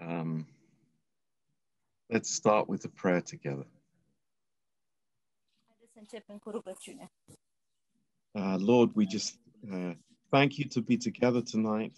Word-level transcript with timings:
Um, 0.00 0.46
let's 2.10 2.30
start 2.30 2.68
with 2.68 2.84
a 2.84 2.88
prayer 2.88 3.20
together. 3.20 3.64
Uh, 8.36 8.56
Lord, 8.58 8.90
we 8.94 9.06
just 9.06 9.38
uh, 9.72 9.94
thank 10.30 10.58
you 10.58 10.64
to 10.66 10.82
be 10.82 10.96
together 10.96 11.40
tonight. 11.42 11.92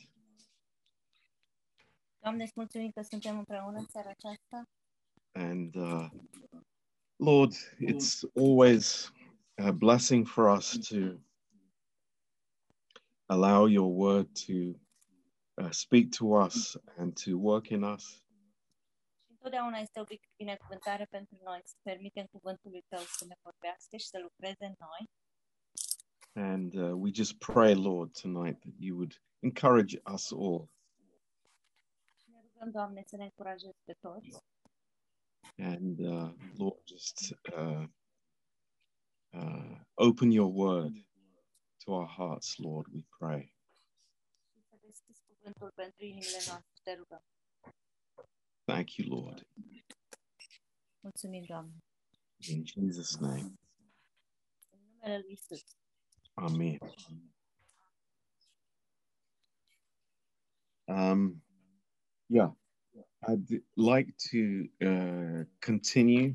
And 5.34 5.76
uh, 5.76 6.08
Lord, 7.18 7.52
it's 7.80 8.24
always 8.34 9.10
a 9.58 9.72
blessing 9.72 10.24
for 10.26 10.50
us 10.50 10.76
to 10.88 11.18
allow 13.30 13.66
your 13.66 13.92
word 13.92 14.26
to 14.34 14.74
uh, 15.62 15.70
speak 15.70 16.04
to 16.18 16.26
us 16.26 16.76
and 16.96 17.12
to 17.24 17.30
work 17.38 17.68
in 17.68 17.82
us. 17.82 18.24
Întotdeauna 19.26 19.78
este 19.78 20.00
o 20.00 20.04
binecuvântare 20.36 21.04
pentru 21.04 21.38
noi 21.44 21.60
să 21.64 21.74
permitem 21.82 22.26
cuvântului 22.26 22.84
Tău 22.88 22.98
să 22.98 23.24
ne 23.28 23.36
vorbească 23.42 23.96
și 23.96 24.06
să 24.06 24.18
lucreze 24.18 24.64
în 24.64 24.74
noi. 24.78 25.10
And 26.50 26.74
uh, 26.74 26.92
we 27.02 27.10
just 27.14 27.38
pray, 27.38 27.74
Lord, 27.74 28.12
tonight 28.20 28.60
that 28.60 28.74
you 28.78 28.96
would 28.96 29.22
encourage 29.40 30.00
us 30.12 30.32
all 30.32 30.68
ne 32.36 32.40
rugăm, 32.42 32.70
Doamne, 32.70 33.02
să 33.06 33.16
ne 33.16 33.24
încurajezi 33.24 33.80
pe 33.84 33.92
toți. 33.92 34.28
and, 35.58 35.98
uh, 35.98 36.34
Lord, 36.56 36.82
just 36.86 37.34
uh, 37.56 37.84
uh, 39.32 39.78
open 39.94 40.30
your 40.30 40.52
word 40.54 40.94
to 41.84 41.92
our 41.92 42.06
hearts, 42.06 42.58
Lord, 42.58 42.86
we 42.92 43.02
pray. 43.18 43.54
Și 44.52 44.62
să 44.62 44.76
deschizi 44.80 44.86
cuvântul 44.86 44.86
pentru 44.86 44.92
inimile 44.92 44.94
noastre. 44.96 45.04
Te 45.06 45.22
rugăm. 45.22 45.35
Thank 48.66 48.98
you, 48.98 49.04
Lord. 49.08 49.44
In 52.48 52.64
Jesus' 52.64 53.20
name. 53.20 53.56
Amen. 56.38 56.78
Um, 60.88 61.40
yeah, 62.28 62.50
I'd 63.28 63.62
like 63.76 64.16
to 64.30 64.68
uh, 64.84 65.44
continue 65.60 66.34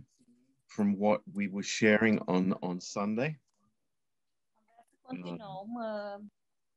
from 0.68 0.98
what 0.98 1.22
we 1.34 1.48
were 1.48 1.64
sharing 1.64 2.20
on 2.28 2.54
on 2.62 2.80
Sunday. 2.80 3.40
Continuăm 5.02 5.74
uh, 5.76 6.24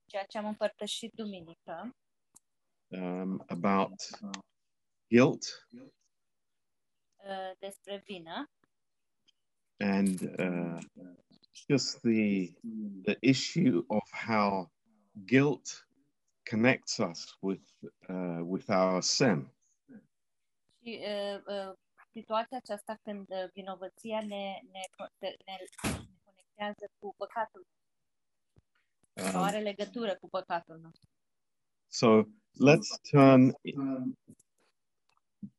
ceea 0.06 0.24
ce 0.24 0.38
am 0.38 0.46
împărtășit 0.46 1.12
duminică 1.14 1.94
um, 2.88 3.42
about 3.46 4.10
guilt 5.08 5.68
uh, 7.16 7.52
despre 7.58 8.02
vină 8.04 8.50
and 9.76 10.20
uh, 10.38 10.78
just 11.68 12.00
the 12.00 12.52
the 13.02 13.16
issue 13.20 13.84
of 13.86 14.10
how 14.26 14.70
guilt 15.12 15.86
connects 16.50 16.98
us 16.98 17.36
with 17.40 17.62
uh, 18.08 18.40
with 18.42 18.68
our 18.68 19.02
sin. 19.02 19.52
și 20.82 21.00
situația 22.10 22.56
aceasta 22.56 22.98
când 23.02 23.26
vinovăția 23.52 24.20
ne, 24.20 24.60
ne, 24.72 24.80
ne, 25.18 25.36
ne 25.44 25.56
conectează 26.24 26.90
cu 26.98 27.14
păcatul 27.16 27.66
Um, 29.16 29.42
are 29.42 29.58
legătură 29.58 30.16
cu 30.16 30.28
păcatul 30.28 30.78
nostru. 30.82 31.08
So 31.94 32.26
let's 32.58 32.98
turn 33.12 33.54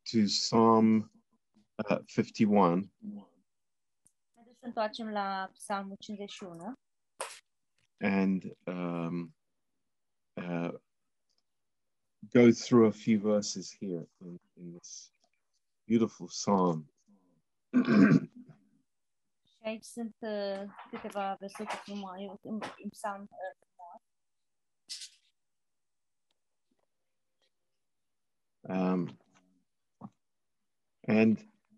to 0.05 0.27
Psalm 0.27 1.09
uh, 1.89 1.99
51 2.05 2.91
Haideți 4.35 4.59
să 4.59 4.65
întoarcem 4.65 5.09
la 5.09 5.49
Psalmul 5.53 5.95
51 5.99 6.73
and 8.01 8.43
um, 8.67 9.35
uh, 10.33 10.71
go 12.33 12.51
through 12.51 12.87
a 12.87 12.91
few 12.91 13.19
verses 13.19 13.75
here 13.79 14.07
in, 14.19 14.39
in 14.55 14.73
this 14.73 15.11
beautiful 15.87 16.27
psalm. 16.27 16.89
și 19.49 19.61
aici 19.63 19.83
sunt 19.83 20.15
uh, 20.19 20.63
câteva 20.89 21.35
versete 21.39 21.75
frumoase, 21.83 22.39
un, 22.41 22.59
un 22.83 22.89
psalm 22.89 23.21
uh, 23.21 23.64
Um, 28.69 29.09
and 31.07 31.37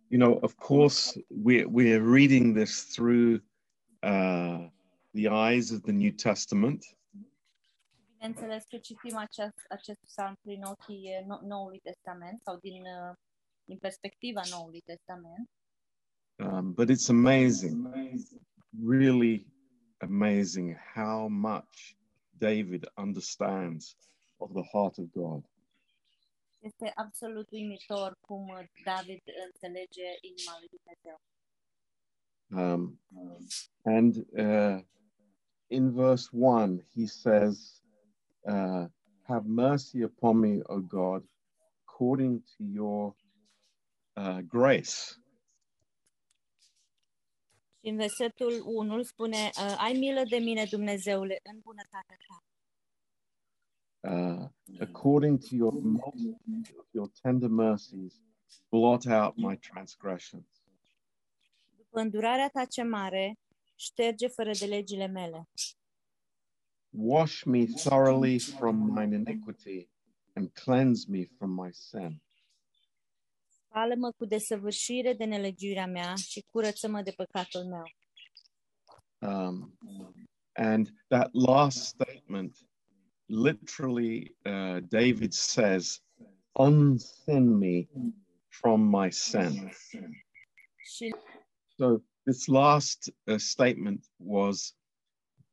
you 0.10 0.18
know, 0.18 0.40
of 0.44 0.56
course, 0.58 1.18
we're 1.30 1.68
we're 1.68 2.02
reading 2.02 2.54
this 2.54 2.84
through 2.84 3.42
uh, 4.04 4.60
the 5.14 5.28
eyes 5.28 5.72
of 5.72 5.84
the 5.84 5.94
New 5.94 6.12
Testament, 6.12 6.86
Bineînțeles 8.18 8.64
că 8.70 8.78
citim 8.78 9.16
acest, 9.16 9.66
acest 9.70 10.00
psalm 10.06 10.36
prin 10.42 10.64
ochii 10.64 11.24
no, 11.26 11.40
Noului 11.42 11.80
Testament 11.80 12.42
sau 12.42 12.58
din, 12.58 12.84
din 13.64 13.78
perspectiva 13.78 14.42
Noului 14.50 14.82
Testament. 14.82 15.50
um, 16.40 16.74
but 16.74 16.90
it's 16.90 17.10
amazing, 17.10 17.88
really 18.86 19.48
amazing 19.98 20.76
how 20.94 21.28
much 21.28 21.98
David 22.38 22.86
understands 22.96 23.96
of 24.38 24.52
the 24.54 24.64
heart 24.72 24.98
of 24.98 25.12
God. 25.12 25.44
Este 26.68 26.92
absolut 26.96 27.52
uimitor 27.52 28.18
cum 28.22 28.46
David 28.84 29.22
înțelege 29.46 30.08
inima 30.22 30.54
lui 30.60 30.70
Dumnezeu. 30.76 31.18
Um, 32.50 33.00
and 33.84 34.16
uh, 34.16 34.84
in 35.68 35.92
verse 35.92 36.30
one, 36.32 36.88
he 36.96 37.06
says, 37.06 37.82
uh, 38.40 38.86
"Have 39.22 39.46
mercy 39.48 40.04
upon 40.04 40.40
me, 40.40 40.60
O 40.64 40.80
God, 40.80 41.30
according 41.86 42.44
to 42.44 42.64
your 42.64 43.16
uh, 44.16 44.38
grace." 44.48 44.96
Și 47.80 47.88
în 47.90 47.96
versetul 47.96 48.62
1 48.66 49.04
spune, 49.04 49.38
uh, 49.38 49.76
ai 49.78 49.94
milă 49.94 50.24
de 50.30 50.38
mine, 50.38 50.66
Dumnezeule, 50.66 51.40
în 51.44 51.60
bunătatea 51.60 52.18
ta. 52.28 52.44
Uh, 54.00 54.48
according 54.80 55.40
to 55.40 55.56
your 55.56 55.74
your 56.92 57.10
tender 57.22 57.50
mercies, 57.50 58.22
blot 58.70 59.08
out 59.08 59.34
my 59.38 59.58
transgressions. 59.58 60.46
După 61.78 62.00
îndurarea 62.00 62.50
ta 62.50 62.66
ce 62.66 62.84
mare, 62.84 63.40
șterge 63.76 64.28
fără 64.28 64.52
de 64.60 64.66
legile 64.66 65.08
mele. 65.08 65.50
Wash 66.90 67.44
me 67.44 67.66
thoroughly 67.66 68.40
from 68.40 68.94
mine 68.94 69.16
iniquity 69.16 69.90
and 70.34 70.52
cleanse 70.52 71.06
me 71.10 71.26
from 71.38 71.52
my 71.62 71.74
sin. 71.74 72.22
Spală-mă 73.48 74.12
cu 74.12 74.26
desăvârșire 74.26 75.14
de 75.14 75.24
nelegiuirea 75.24 75.88
mea 75.88 76.14
și 76.16 76.46
curăță-mă 76.52 77.02
de 77.02 77.12
păcatul 77.12 77.64
meu. 77.64 77.84
Um, 79.20 79.78
and 80.54 80.90
that 81.08 81.30
last 81.34 81.78
statement, 81.78 82.67
literally, 83.30 84.32
uh, 84.46 84.82
David 84.90 85.34
says, 85.34 86.00
Unsin 86.58 87.60
me 87.60 87.88
from 88.50 88.82
my 88.82 89.10
sin. 89.10 89.72
So 91.78 92.02
this 92.26 92.50
last 92.50 93.10
uh, 93.28 93.38
statement 93.38 94.06
was 94.20 94.74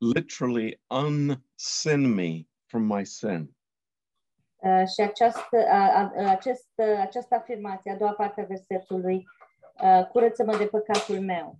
literally 0.01 0.79
unsin 0.91 2.15
me 2.15 2.47
from 2.69 2.87
my 2.87 3.05
sin. 3.05 3.49
Uh, 4.65 4.87
și 4.89 5.01
această, 5.01 5.57
uh, 5.57 6.11
uh, 6.17 6.29
acest, 6.29 6.69
uh, 6.75 6.99
această 7.01 7.35
afirmație, 7.35 7.91
a 7.91 7.97
doua 7.97 8.13
parte 8.13 8.41
a 8.41 8.45
versetului, 8.45 9.25
uh, 9.83 10.07
curăță-mă 10.07 10.57
de 10.57 10.67
păcatul 10.67 11.21
meu. 11.21 11.59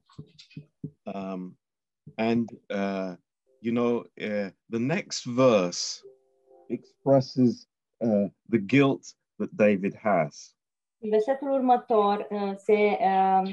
Um, 1.03 1.59
and, 2.15 2.51
uh, 2.69 3.13
you 3.65 3.73
know, 3.73 4.05
uh, 4.21 4.51
the 4.69 4.79
next 4.79 5.25
verse 5.25 6.03
expresses 6.69 7.67
uh, 8.05 8.29
the 8.49 8.59
guilt 8.59 9.05
that 9.39 9.57
David 9.57 9.95
has. 9.95 10.55
În 10.99 11.11
versetul 11.11 11.51
următor 11.51 12.27
uh, 12.31 12.55
se 12.57 12.99
um, 13.01 13.47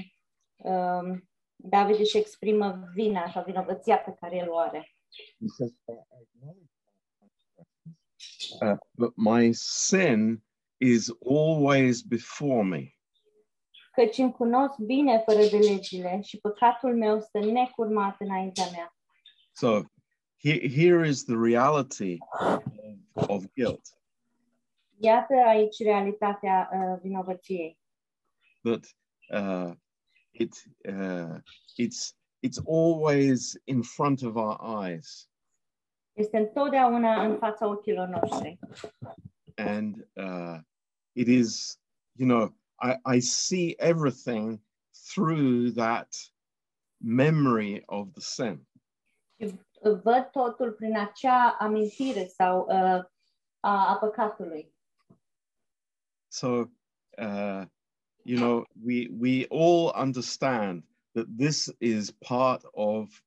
um, 0.72 1.30
David 1.56 2.00
își 2.00 2.18
exprimă 2.18 2.90
vina 2.94 3.32
sau 3.32 3.44
vinovăția 3.44 3.98
pe 3.98 4.16
care 4.20 4.36
el 4.36 4.50
o 4.50 4.58
are. 4.58 4.96
He 5.40 5.48
says, 5.48 5.72
"I 5.72 5.94
acknowledge 6.22 6.72
my 7.20 7.30
transgressions, 7.56 7.98
uh, 8.62 8.78
but 8.92 9.14
my 9.16 9.52
sin 9.54 10.44
is 10.78 11.12
always 11.26 12.02
before 12.02 12.64
me. 12.64 12.96
Căci 13.94 14.18
îmi 14.18 14.32
cunosc 14.32 14.78
bine 14.78 15.22
fără 15.26 15.40
de 15.40 15.58
legile 15.58 16.22
și 16.22 16.38
păcatul 16.38 16.96
meu 16.98 17.22
stă 17.22 17.40
necurmat 17.40 18.16
înaintea 18.20 18.66
mea. 18.72 18.96
So 19.52 19.82
he, 20.42 20.68
here 20.68 21.04
is 21.04 21.24
the 21.26 21.38
reality 21.38 22.18
of, 22.40 22.64
of 23.30 23.46
guilt. 23.56 23.82
Iată 24.98 25.34
aici 25.48 25.78
realitatea 25.84 26.70
uh, 26.74 27.00
vinovăției. 27.02 27.80
that 28.64 28.86
uh, 29.34 29.74
it 30.32 30.54
uh, 30.88 31.40
it's 31.78 32.14
it's 32.44 32.60
always 32.68 33.58
in 33.66 33.82
front 33.84 34.22
of 34.24 34.36
our 34.36 34.84
eyes, 34.86 35.30
Este 36.14 36.38
întotdeauna 36.38 37.24
în 37.26 37.38
fața 37.38 37.68
ochilor 37.68 38.08
noștri. 38.08 38.60
and 39.58 40.08
uh, 40.16 40.58
it 41.14 41.28
is 41.28 41.80
you 42.16 42.28
know 42.28 42.54
I, 42.82 43.16
I 43.16 43.20
see 43.20 43.76
everything 43.78 44.60
through 45.14 45.72
that 45.76 46.16
memory 47.00 47.84
of 47.88 48.12
the 48.14 48.22
sin. 48.22 48.66
Și 49.84 50.00
văd 50.04 50.30
totul 50.32 50.72
prin 50.72 50.98
acea 50.98 51.58
amintire 51.60 52.26
sau 52.26 52.60
uh, 52.60 53.04
a, 53.60 53.90
a 53.90 53.98
păcatului. 54.00 54.74
So 56.28 56.48
uh, 57.18 57.64
you 58.24 58.38
know 58.40 58.66
we 58.86 59.08
we 59.20 59.46
all 59.50 59.94
understand 60.02 60.84
that 61.12 61.26
this 61.38 61.76
is 61.78 62.12
part 62.12 62.64
of 62.72 63.22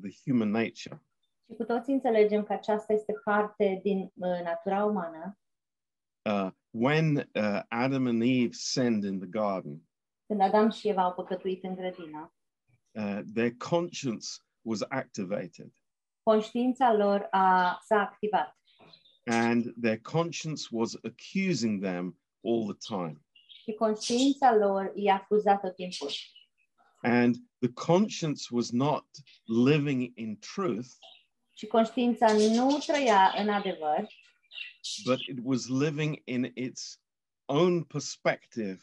the 0.00 0.10
human 0.24 0.50
nature. 0.50 1.02
Și 1.46 1.56
cu 1.56 1.64
toții 1.64 1.92
înțelegem 1.92 2.44
că 2.44 2.52
aceasta 2.52 2.92
este 2.92 3.12
parte 3.24 3.80
din 3.82 3.98
uh, 3.98 4.40
natura 4.44 4.84
umană. 4.84 5.38
Uh, 6.30 6.50
when 6.70 7.16
uh, 7.16 7.60
Adam 7.68 8.06
and 8.06 8.22
Eve 8.22 8.52
sinned 8.52 9.04
in 9.04 9.18
the 9.18 9.28
garden, 9.28 9.88
Când 10.26 10.40
Adam 10.40 10.70
și 10.70 10.88
Eva 10.88 11.02
au 11.02 11.14
păcătuit 11.14 11.64
în 11.64 11.74
grădină, 11.74 12.34
uh, 12.90 13.20
their 13.34 13.52
conscience 13.70 14.26
was 14.62 14.82
activated 14.88 15.72
conștiința 16.22 16.92
lor 16.92 17.28
a, 17.30 17.78
s-a 17.84 17.96
activat 18.00 18.56
and 19.24 19.72
their 19.76 19.98
conscience 19.98 20.68
was 20.70 20.96
accusing 21.04 21.80
them 21.80 22.16
all 22.44 22.66
the 22.66 22.96
time. 22.96 23.20
și 23.64 23.72
conștiința 23.72 24.54
lor 24.54 24.92
i-a 24.94 25.14
acuzat 25.14 25.60
tot 25.60 25.74
timpul. 25.74 26.10
And 27.02 27.36
the 27.58 27.72
conscience 27.72 28.42
was 28.50 28.70
not 28.70 29.06
living 29.44 30.12
in 30.14 30.38
truth, 30.38 30.88
Și 31.54 31.66
conștiința 31.66 32.32
nu 32.32 32.78
trăia 32.78 33.34
în 33.36 33.48
adevăr, 33.48 34.06
but 35.04 35.20
it 35.20 35.38
was 35.42 35.68
living 35.68 36.22
in 36.24 36.50
its 36.54 37.00
own 37.44 37.84
perspective 37.84 38.80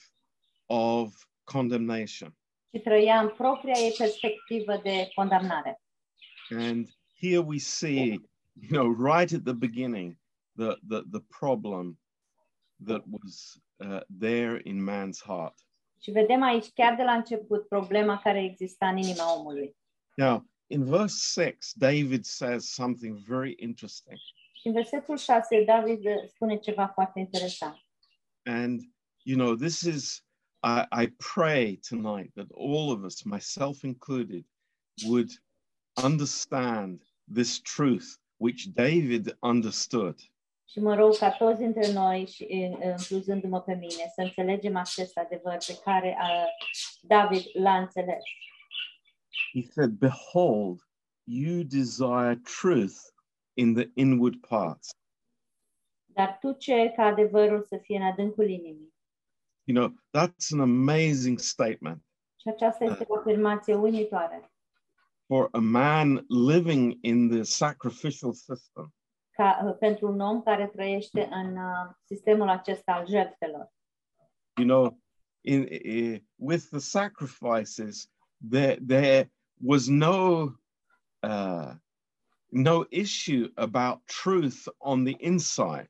of 0.66 1.26
condemnation. 1.44 2.39
Ci 2.72 2.82
trăia 2.82 3.20
în 3.20 3.30
propria 3.30 3.74
ei 3.78 3.94
perspectivă 3.98 4.80
de 4.84 5.10
condamnare. 5.16 5.82
And 6.50 6.88
here 7.20 7.40
we 7.40 7.58
see, 7.58 8.22
you 8.54 8.70
know, 8.70 8.94
right 8.94 9.34
at 9.34 9.44
the 9.44 9.54
beginning, 9.54 10.18
the, 10.56 10.78
the, 10.88 11.02
the 11.12 11.24
problem 11.40 12.00
that 12.86 13.04
was 13.10 13.62
uh, 13.78 14.02
there 14.20 14.62
in 14.64 14.84
man's 14.84 15.22
heart. 15.26 15.56
Și 16.02 16.12
vedem 16.12 16.42
aici, 16.42 16.72
chiar 16.74 16.96
de 16.96 17.04
la 17.04 17.12
început, 17.12 17.68
problema 17.68 18.20
care 18.20 18.44
exista 18.44 18.88
în 18.88 18.98
inima 18.98 19.38
omului. 19.38 19.76
Now, 20.16 20.50
in 20.68 20.84
verse 20.84 21.42
6, 21.42 21.74
David 21.76 22.26
says 22.26 22.74
something 22.74 23.18
very 23.18 23.56
interesting. 23.58 24.18
Și 24.54 24.68
în 24.68 24.74
versetul 24.74 25.18
6, 25.18 25.64
David 25.64 26.06
uh, 26.06 26.14
spune 26.28 26.58
ceva 26.58 26.88
foarte 26.88 27.20
interesant. 27.20 27.78
And, 28.44 28.82
you 29.24 29.38
know, 29.38 29.56
this 29.56 29.82
is, 29.82 30.26
I, 30.64 30.86
I 30.92 31.12
pray 31.20 31.80
tonight 31.88 32.32
that 32.36 32.52
all 32.54 32.92
of 32.92 33.06
us, 33.06 33.26
myself 33.26 33.84
included, 33.84 34.44
would 35.06 35.32
understand 36.04 37.00
this 37.28 37.60
truth 37.60 38.18
which 38.40 38.74
David 38.74 39.36
understood. 39.42 40.20
Și 40.66 40.80
mă 40.80 40.96
rog 40.96 41.18
ca 41.18 41.32
toți 41.32 41.60
dintre 41.60 41.92
noi, 41.92 42.26
și 42.26 42.48
incluzându-mă 42.98 43.62
pe 43.62 43.74
mine, 43.74 44.12
să 44.16 44.22
înțelegem 44.22 44.76
acest 44.76 45.18
adevăr 45.18 45.58
pe 45.68 45.80
care 45.84 46.18
uh, 46.22 46.46
David 47.02 47.42
l-a 47.54 47.78
înțeles. 47.78 48.24
He 49.54 49.62
said, 49.62 49.90
Behold, 49.90 50.80
you 51.24 51.64
desire 51.64 52.42
truth 52.62 52.98
in 53.54 53.74
the 53.74 53.90
inward 53.94 54.36
parts. 54.48 54.90
Dar 56.06 56.38
tu 56.40 56.52
ceri 56.52 56.94
ca 56.96 57.04
adevărul 57.04 57.64
să 57.64 57.78
fie 57.78 57.98
în 57.98 58.04
adâncul 58.04 58.50
inimii. 58.50 58.94
You 59.70 59.76
know, 59.76 59.94
that's 60.14 60.52
an 60.52 60.62
amazing 60.62 61.40
statement 61.40 62.02
Și 62.42 62.48
aceasta 62.48 62.84
este 62.84 63.06
o 63.08 63.18
afirmație 63.18 63.76
uimitoare. 63.76 64.52
for 65.28 65.50
a 65.52 65.60
man 65.60 66.26
living 66.30 66.98
in 67.02 67.30
the 67.30 67.44
sacrificial 67.44 68.34
system. 68.34 68.94
Ca, 69.32 69.62
uh, 69.66 69.78
pentru 69.80 70.08
un 70.08 70.20
om 70.20 70.42
care 70.42 70.68
trăiește 70.68 71.28
în 71.32 71.58
uh, 71.58 71.92
sistemul 72.06 72.50
acesta 72.50 72.92
al 72.92 73.08
jertfelor. 73.08 73.72
You 74.56 74.68
know, 74.68 75.00
in, 75.42 75.62
i 75.72 76.24
with 76.36 76.68
the 76.70 76.80
sacrifices, 76.80 78.12
there 78.50 78.78
there 78.88 79.32
was 79.62 79.88
no 79.88 80.44
uh, 81.20 81.72
no 82.48 82.86
issue 82.90 83.52
about 83.56 84.06
truth 84.24 84.68
on 84.78 85.04
the 85.04 85.16
inside. 85.18 85.90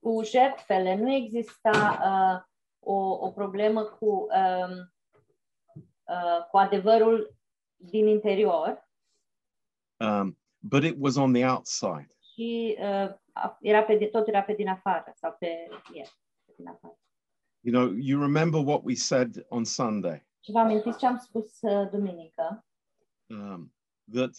Cu 0.00 0.22
jertfele 0.22 0.96
nu 0.96 1.12
exista 1.12 1.98
uh, 2.02 2.53
o, 2.84 3.26
o 3.26 3.30
problemă 3.30 3.82
cu, 3.84 4.06
um, 4.06 4.92
uh, 6.04 6.46
cu 6.50 6.56
adevărul 6.56 7.36
din 7.76 8.06
interior, 8.06 8.82
Um, 10.00 10.36
but 10.58 10.82
it 10.84 10.96
was 10.98 11.16
on 11.16 11.32
the 11.32 11.44
outside. 11.46 12.08
și 12.34 12.76
uh, 12.80 13.14
era 13.60 13.82
pe, 13.82 14.06
tot 14.06 14.28
era 14.28 14.42
pe 14.42 14.52
din 14.54 14.68
afară 14.68 15.12
sau 15.14 15.36
pe, 15.38 15.46
yeah, 15.92 16.08
pe 16.46 16.52
din 16.56 16.68
afară. 16.68 16.98
You 17.60 17.74
know, 17.74 17.96
you 17.98 18.20
remember 18.20 18.60
what 18.64 18.80
we 18.84 18.94
said 18.94 19.46
on 19.48 19.64
Sunday 19.64 20.26
Și 20.40 20.50
vă 20.50 20.58
amintiți 20.58 20.98
ce 20.98 21.06
am 21.06 21.18
spus 21.18 21.60
uh, 21.60 21.88
duminică? 21.90 22.64
um, 23.30 23.74
that 24.12 24.30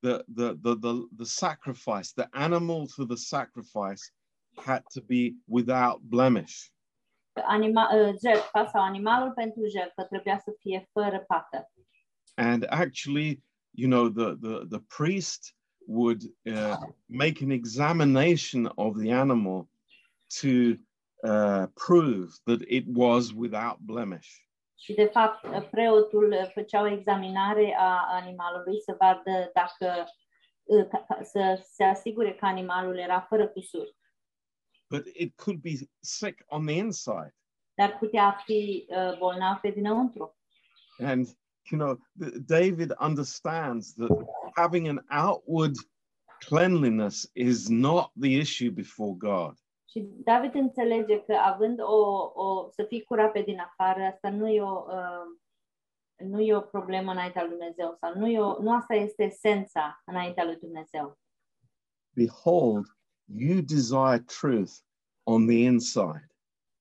the, 0.00 0.22
the 0.34 0.54
the 0.62 0.74
the 0.80 0.92
the 1.16 1.24
sacrifice, 1.24 2.12
the 2.14 2.26
animal 2.30 2.86
to 2.96 3.04
the 3.04 3.16
sacrifice, 3.16 4.02
had 4.56 4.82
to 4.94 5.00
be 5.00 5.34
without 5.44 6.00
blemish. 6.00 6.70
Că 7.38 7.44
Anima, 7.46 7.88
uh, 7.94 8.14
jertfa 8.24 8.66
sau 8.66 8.82
animalul 8.82 9.32
pentru 9.32 9.66
jertfă 9.70 10.02
trebuia 10.02 10.38
să 10.38 10.54
fie 10.58 10.88
fără 10.92 11.24
pată. 11.26 11.70
And 12.34 12.66
actually, 12.68 13.42
you 13.70 13.90
know, 13.90 14.08
the 14.08 14.34
the 14.48 14.66
the 14.70 14.80
priest 14.96 15.56
would 15.86 16.22
uh, 16.44 16.76
make 17.06 17.44
an 17.44 17.50
examination 17.50 18.72
of 18.74 18.96
the 19.02 19.12
animal 19.12 19.68
to 20.40 20.48
uh, 21.28 21.66
prove 21.86 22.28
that 22.44 22.60
it 22.68 22.84
was 22.94 23.32
without 23.32 23.76
blemish. 23.78 24.28
Și, 24.80 24.92
de 24.94 25.04
fapt, 25.04 25.44
uh, 25.44 25.68
preotul 25.70 26.30
uh, 26.32 26.50
făcea 26.54 26.82
o 26.82 26.86
examinare 26.86 27.76
a 27.78 28.06
animalului 28.10 28.80
să 28.80 28.96
vadă 28.98 29.50
dacă, 29.54 30.04
uh, 30.64 30.86
ca- 30.88 31.04
ca- 31.08 31.22
să 31.22 31.66
se 31.72 31.84
asigure 31.84 32.34
că 32.34 32.46
animalul 32.46 32.98
era 32.98 33.20
fără 33.20 33.48
cusur. 33.48 33.96
But 34.90 35.06
it 35.06 35.36
could 35.36 35.60
be 35.60 35.88
sick 36.00 36.44
on 36.46 36.66
the 36.66 36.76
inside. 36.76 37.34
Dar 37.74 37.98
putea 37.98 38.42
fi 38.44 38.86
uh, 38.88 39.18
bolnav 39.18 39.58
pe 39.60 39.70
dinăuntru. 39.70 40.36
And 40.98 41.26
you 41.70 41.80
know, 41.80 41.98
David 42.46 42.92
understands 43.00 43.94
that 43.94 44.10
having 44.54 44.88
an 44.88 45.04
outward 45.10 45.76
cleanliness 46.38 47.30
is 47.34 47.68
not 47.68 48.10
the 48.20 48.38
issue 48.38 48.70
before 48.70 49.14
God. 49.18 49.54
Și 49.90 50.08
David 50.24 50.54
înțelege 50.54 51.20
că 51.24 51.34
având 51.34 51.80
o, 51.80 52.32
o 52.34 52.68
să 52.70 52.84
fii 52.84 53.02
curat 53.02 53.32
pe 53.32 53.42
din 53.42 53.58
afară, 53.58 54.02
asta 54.02 54.30
nu 54.30 54.48
e 54.48 54.62
o, 54.62 54.84
uh, 54.86 55.38
nu 56.16 56.40
e 56.40 56.56
o 56.56 56.60
problemă 56.60 57.10
înaintea 57.10 57.42
lui 57.42 57.50
Dumnezeu 57.50 57.96
sau 58.00 58.14
nu, 58.14 58.28
e 58.28 58.40
o, 58.40 58.62
nu 58.62 58.74
asta 58.74 58.94
este 58.94 59.22
esența 59.22 60.02
înaintea 60.04 60.44
lui 60.44 60.56
Dumnezeu. 60.56 61.18
Behold, 62.10 62.86
you 63.28 63.60
desire 63.60 64.18
truth 64.18 64.72
on 65.24 65.46
the 65.46 65.64
inside. 65.64 66.26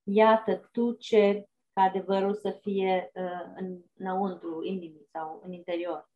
Iată, 0.03 0.69
tu 0.71 0.93
ceri 0.93 1.49
ca 1.73 1.81
adevărul 1.81 2.35
să 2.35 2.59
fie 2.61 3.11
uh, 3.13 3.53
în, 3.55 3.81
înăuntru 3.93 4.63
inimii 4.63 5.07
sau 5.11 5.41
în 5.43 5.51
interior. 5.51 6.09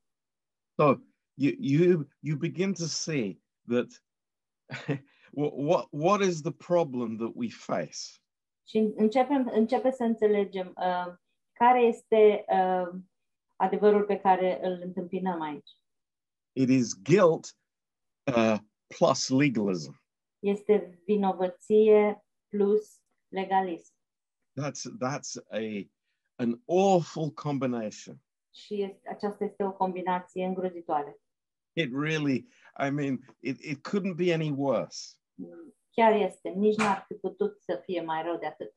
So 0.75 0.95
you 1.33 1.53
you 1.59 2.07
you 2.19 2.37
begin 2.37 2.73
to 2.73 2.85
see 2.85 3.41
that 3.67 4.03
what 5.31 5.53
what 5.55 5.87
what 5.89 6.21
is 6.21 6.41
the 6.41 6.51
problem 6.51 7.17
that 7.17 7.31
we 7.35 7.49
face? 7.49 8.21
Și 8.67 8.77
începem, 8.95 9.49
începe 9.53 9.91
să 9.91 10.03
înțelegem 10.03 10.73
uh, 10.77 11.13
care 11.53 11.81
este 11.81 12.45
uh, 12.47 12.99
adevărul 13.55 14.03
pe 14.03 14.17
care 14.17 14.59
îl 14.61 14.81
întâmpinăm 14.83 15.41
aici. 15.41 15.69
It 16.51 16.69
is 16.69 17.01
guilt 17.01 17.57
uh, 18.35 18.57
plus 18.87 19.29
legalism. 19.29 20.00
Este 20.41 21.01
vinovăție 21.05 22.25
plus 22.47 23.01
legalism. 23.27 23.93
That's 24.61 24.81
that's 24.99 25.37
a 25.49 25.89
an 26.35 26.61
awful 26.65 27.29
combination. 27.29 28.21
Și 28.53 28.81
este, 28.81 29.09
aceasta 29.09 29.43
este 29.43 29.63
o 29.63 29.71
combinație 29.71 30.45
îngrozitoare. 30.45 31.19
It 31.73 31.91
really, 31.93 32.47
I 32.85 32.89
mean, 32.89 33.19
it, 33.39 33.59
it 33.59 33.87
couldn't 33.87 34.15
be 34.15 34.33
any 34.33 34.49
worse. 34.49 35.15
chiar 35.91 36.13
este, 36.13 36.49
nici 36.49 36.77
n-ar 36.77 37.05
fi 37.07 37.13
putut 37.13 37.61
să 37.61 37.81
fie 37.85 38.01
mai 38.01 38.23
rău 38.23 38.37
de 38.37 38.45
atât. 38.45 38.75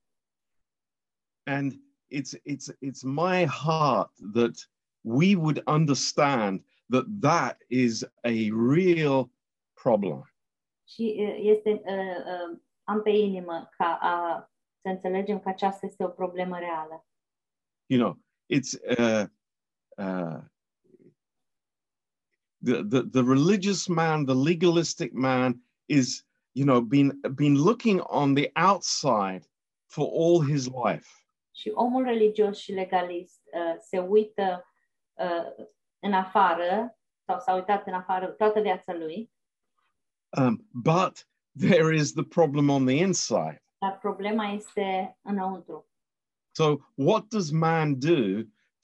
And 1.47 1.73
it's 2.09 2.35
it's 2.45 2.69
it's 2.81 3.03
my 3.03 3.47
heart 3.47 4.13
that 4.33 4.71
we 5.01 5.37
would 5.37 5.63
understand 5.67 6.65
that 6.89 7.05
that 7.21 7.63
is 7.69 8.03
a 8.23 8.49
real 8.51 9.31
problem. 9.83 10.34
Și 10.89 11.17
uh, 11.19 11.37
este, 11.39 11.71
uh, 11.71 12.51
uh, 12.51 12.59
am 12.83 13.03
pe 13.03 13.11
inimă 13.11 13.69
ca 13.77 13.99
a, 14.01 14.49
să 14.81 14.89
înțelegem 14.89 15.41
că 15.41 15.49
aceasta 15.49 15.87
este 15.87 16.05
o 16.05 16.09
problemă 16.09 16.59
reală. 16.59 17.07
You 17.87 18.01
know, 18.01 18.19
it's 18.49 18.99
uh, 18.99 19.27
uh, 19.97 20.41
the, 22.65 22.83
the 22.83 23.03
the 23.03 23.23
religious 23.23 23.87
man, 23.87 24.25
the 24.25 24.35
legalistic 24.35 25.13
man 25.13 25.63
is, 25.87 26.27
you 26.53 26.67
know, 26.67 26.81
been 26.81 27.21
been 27.35 27.57
looking 27.57 28.01
on 28.05 28.35
the 28.35 28.51
outside 28.55 29.49
for 29.87 30.07
all 30.13 30.45
his 30.45 30.67
life. 30.67 31.09
Și 31.57 31.71
omul 31.75 32.05
religios 32.05 32.59
și 32.59 32.73
legalist 32.73 33.41
uh, 33.53 33.77
se 33.81 33.99
uită 33.99 34.65
uh, 35.13 35.67
în 35.99 36.13
afară 36.13 36.99
sau 37.27 37.41
s-a 37.41 37.55
uitat 37.55 37.87
în 37.87 37.93
afară 37.93 38.27
toată 38.27 38.61
viața 38.61 38.95
lui, 38.95 39.33
Um, 40.37 40.65
but 40.73 41.27
there 41.55 41.93
is 41.93 42.13
the 42.13 42.25
problem 42.25 42.71
on 42.71 42.85
the 42.85 42.99
inside. 42.99 43.65
dar 43.85 43.99
problema 43.99 44.47
este 44.47 45.19
înăuntru. 45.23 45.89
So, 46.57 46.77
what 46.95 47.29
does 47.29 47.51
man 47.51 47.99
do 47.99 48.43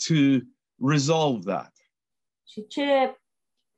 to 0.08 0.44
resolve 0.76 1.52
that? 1.52 1.72
Și 2.46 2.66
ce 2.66 3.20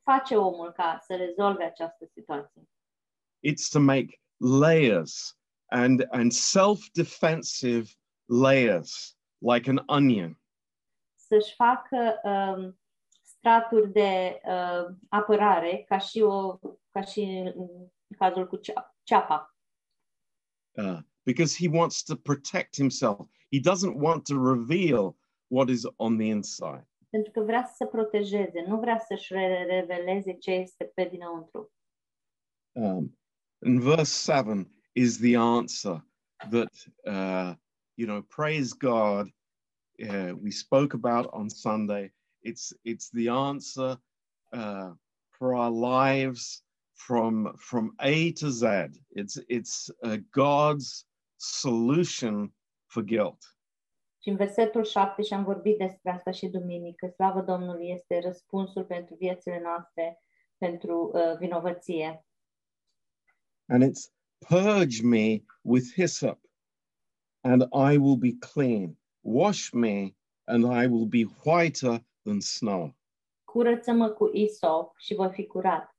face 0.03 0.35
omul 0.35 0.71
ca 0.71 0.99
să 1.05 1.15
rezolve 1.15 1.63
această 1.63 2.05
situație? 2.13 2.69
It's 3.47 3.69
to 3.71 3.79
make 3.79 4.21
layers 4.37 5.37
and, 5.65 6.07
and 6.11 6.31
self 6.31 6.79
defensive 6.93 7.89
layers 8.25 9.17
like 9.37 9.69
an 9.69 9.83
onion. 9.85 10.41
Să-și 11.15 11.55
facă 11.55 12.19
um, 12.23 12.79
straturi 13.21 13.91
de 13.91 14.41
uh, 14.45 14.95
apărare, 15.09 15.83
ca 15.87 15.97
și, 15.97 16.21
o, 16.21 16.59
ca 16.93 17.01
și 17.01 17.19
în 17.55 17.67
cazul 18.17 18.47
cu 18.47 18.59
ceapa. 19.03 19.57
uh, 20.77 20.99
because 21.25 21.55
he 21.55 21.67
wants 21.67 22.03
to 22.03 22.15
protect 22.15 22.75
himself. 22.75 23.27
He 23.51 23.59
doesn't 23.59 23.95
want 23.95 24.25
to 24.25 24.37
reveal 24.37 25.15
what 25.49 25.69
is 25.69 25.85
on 25.97 26.17
the 26.17 26.29
inside. 26.29 26.87
Pentru 27.09 27.31
că 27.31 27.41
vrea 27.41 27.65
să 27.65 27.73
se 27.75 27.85
protejeze, 27.85 28.65
nu 28.67 28.79
vrea 28.79 28.99
să-și 28.99 29.33
reveleze 29.67 30.33
ce 30.33 30.51
este 30.51 30.85
pe 30.85 31.07
dinăuntru. 31.11 31.71
Um, 32.71 33.17
and 33.65 33.79
verse 33.79 34.31
7 34.31 34.71
is 34.93 35.17
the 35.17 35.35
answer 35.35 36.05
that, 36.49 36.73
uh, 37.05 37.55
you 37.93 38.07
know, 38.07 38.21
praise 38.21 38.73
God, 38.77 39.27
uh, 39.99 40.33
we 40.41 40.49
spoke 40.49 40.95
about 40.95 41.27
on 41.31 41.49
Sunday. 41.49 42.13
It's, 42.41 42.73
it's 42.83 43.09
the 43.11 43.29
answer 43.29 44.01
uh, 44.51 44.91
for 45.29 45.53
our 45.53 45.71
lives 45.71 46.63
from, 47.05 47.53
from 47.57 47.93
A 47.97 48.31
to 48.39 48.49
Z. 48.49 48.63
It's, 49.15 49.37
it's 49.49 49.89
uh, 50.03 50.17
God's 50.31 51.05
solution 51.37 52.53
for 52.87 53.03
guilt. 53.03 53.37
Și 54.21 54.29
în 54.29 54.35
versetul 54.35 54.83
7 54.83 55.21
și 55.21 55.33
am 55.33 55.43
vorbit 55.43 55.77
despre 55.77 56.11
asta 56.11 56.31
și 56.31 56.47
duminică, 56.47 57.07
slavă 57.07 57.41
Domnului 57.41 57.89
este 57.89 58.19
răspunsul 58.19 58.85
pentru 58.85 59.15
viețile 59.15 59.61
noastre, 59.63 60.21
pentru 60.57 61.11
uh, 61.13 61.37
vinovăție. 61.39 62.25
and 63.69 63.83
it's 63.83 64.09
purge 64.49 65.01
me 65.03 65.43
with 65.63 65.93
hyssop, 65.95 66.39
and 67.43 67.63
I 67.73 67.97
will 67.97 68.17
be 68.17 68.33
clean. 68.53 68.97
Wash 69.23 69.73
me, 69.73 70.15
and 70.47 70.65
I 70.65 70.87
will 70.87 71.05
be 71.05 71.23
whiter 71.45 72.03
than 72.25 72.41
snow. 72.41 72.93
Curăță-mă 73.43 74.09
cu 74.09 74.29
isop 74.33 74.97
și 74.97 75.13
voi 75.13 75.31
fi 75.31 75.45
curat. 75.45 75.92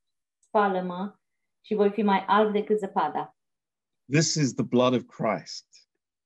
Spală-mă 0.54 1.14
și 1.60 1.74
voi 1.74 1.90
fi 1.90 2.02
mai 2.02 2.24
alb 2.26 2.52
decât 2.52 2.78
zăpada. 2.78 3.36
This 4.10 4.34
is 4.34 4.54
the 4.54 4.64
blood 4.64 4.94
of 4.94 5.02
Christ. 5.02 5.66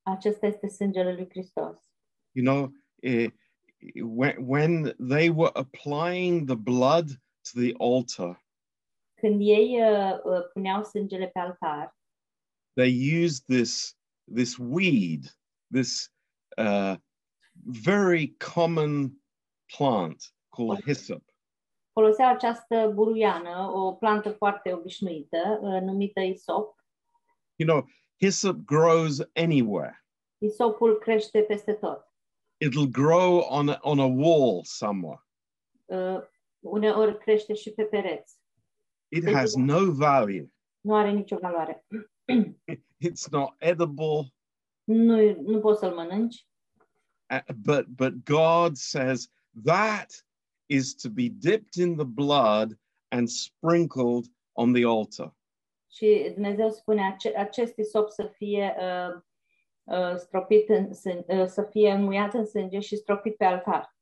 Acesta 0.02 0.46
este 0.46 0.68
sângele 0.68 1.14
lui 1.14 1.28
Hristos. 1.28 1.78
You 2.32 2.44
know, 2.44 2.72
eh, 3.02 3.30
when, 4.02 4.36
when 4.46 4.94
they 5.08 5.28
were 5.28 5.50
applying 5.54 6.46
the 6.46 6.54
blood 6.54 7.08
to 7.52 7.60
the 7.60 7.72
altar, 7.78 8.44
Când 9.14 9.40
ei 9.40 9.80
uh, 9.82 10.50
puneau 10.52 10.84
sângele 10.84 11.26
pe 11.26 11.38
altar, 11.38 11.96
they 12.74 13.22
used 13.24 13.44
this 13.46 13.96
this 14.34 14.58
weed, 14.58 15.24
this 15.72 16.12
uh, 16.56 16.96
very 17.64 18.36
common 18.54 19.22
plant 19.76 20.32
called 20.48 20.84
hyssop. 20.84 21.22
Foloseau 21.98 22.30
această 22.30 22.90
buruiană, 22.94 23.70
o 23.72 23.92
plantă 23.92 24.30
foarte 24.30 24.72
obișnuită, 24.72 25.58
uh, 25.62 25.80
numită 25.80 26.20
isop. 26.20 26.84
You 27.56 27.68
know, 27.68 27.88
hyssop 28.20 28.56
grows 28.56 29.20
anywhere. 29.34 30.04
Isopul 30.38 30.98
crește 30.98 31.40
peste 31.40 31.72
tot. 31.72 32.12
It'll 32.64 32.90
grow 32.90 33.38
on 33.38 33.68
a, 33.68 33.78
on 33.80 33.98
a 33.98 34.04
wall 34.04 34.60
somewhere. 34.62 35.26
Uh, 35.84 36.20
uneori 36.58 37.18
crește 37.18 37.54
și 37.54 37.70
pe 37.70 37.82
pereți. 37.82 38.40
It 39.08 39.32
has 39.32 39.54
no 39.54 39.92
value. 39.92 40.52
Nu 40.80 40.94
are 40.94 41.10
nicio 41.10 41.36
valoare. 41.40 41.86
It's 43.08 43.28
not 43.30 43.54
edible. 43.58 44.34
Nu, 44.84 45.40
nu 45.40 45.60
poți 45.60 45.80
să-l 45.80 45.94
mănânci, 45.94 46.46
uh, 47.30 47.54
But 47.56 47.86
but 47.86 48.24
God 48.24 48.76
says 48.76 49.28
that 49.64 50.27
is 50.68 50.94
to 50.94 51.08
be 51.08 51.28
dipped 51.28 51.76
in 51.76 51.96
the 51.96 52.04
blood 52.04 52.78
and 53.10 53.28
sprinkled 53.28 54.26
on 54.52 54.72
the 54.72 54.84
altar. 54.84 55.36
Și 55.90 56.30
Dumnezeu 56.34 56.70
spune 56.70 57.16
acest 57.36 57.76
isop 57.76 58.10
să 58.10 58.32
fie 58.36 58.74
uh, 58.78 59.22
uh, 59.84 60.16
stropit 60.16 60.68
în, 60.68 60.90
uh, 61.26 61.46
să 61.46 61.68
fie 61.70 61.90
înmuiat 61.90 62.34
în 62.34 62.46
sânge 62.46 62.80
și 62.80 62.96
stropit 62.96 63.36
pe 63.36 63.44
altar. 63.44 63.96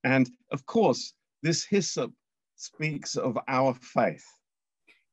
And 0.00 0.26
of 0.48 0.62
course, 0.64 1.14
this 1.42 1.66
hyssop 1.66 2.12
speaks 2.54 3.14
of 3.14 3.36
our 3.58 3.76
faith. 3.80 4.24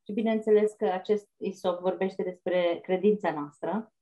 Și 0.05 0.13
bineînțeles 0.13 0.71
că 0.71 0.85
acest 0.85 1.27
isop 1.37 1.79
vorbește 1.79 2.23
despre 2.23 2.79
credința 2.83 3.31
noastră. 3.31 3.93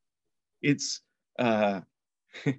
It's 0.66 1.04
uh, 1.32 1.82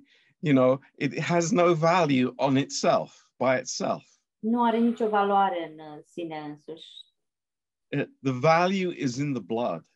you 0.47 0.55
know, 0.55 0.81
it 0.99 1.21
has 1.21 1.51
no 1.51 1.75
value 1.75 2.33
on 2.37 2.57
itself 2.57 3.24
by 3.39 3.59
itself. 3.59 4.05
Nu 4.39 4.63
are 4.63 4.79
nicio 4.79 5.09
valoare 5.09 5.73
în 5.73 5.79
uh, 5.79 5.99
sine 6.05 6.39
însuși. 6.39 6.87
Uh, 7.97 8.07
the 8.23 8.33
value 8.33 8.95
is 8.97 9.17
in 9.17 9.33
the 9.33 9.43
blood. 9.43 9.87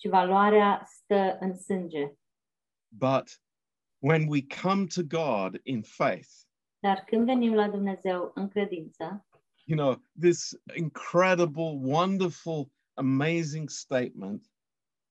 Și 0.00 0.08
valoarea 0.08 0.84
stă 0.86 1.36
în 1.40 1.56
sânge. 1.56 2.12
But 2.88 3.40
when 3.98 4.28
we 4.28 4.46
come 4.62 4.86
to 4.86 5.02
God 5.02 5.60
in 5.62 5.82
faith, 5.82 6.28
Dar 6.82 7.04
când 7.06 7.24
venim 7.24 7.54
la 7.54 7.68
Dumnezeu 7.68 8.32
în 8.34 8.48
credință, 8.48 9.26
you 9.64 9.78
know, 9.78 10.02
this 10.20 10.60
incredible, 10.74 11.78
wonderful, 11.82 12.70
amazing 12.94 13.68
statement 13.68 14.50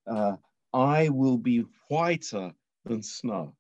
uh, 0.04 0.36
I 0.74 1.10
will 1.10 1.38
be 1.38 1.66
whiter 1.90 2.56
than 2.84 3.02
snow. 3.02 3.59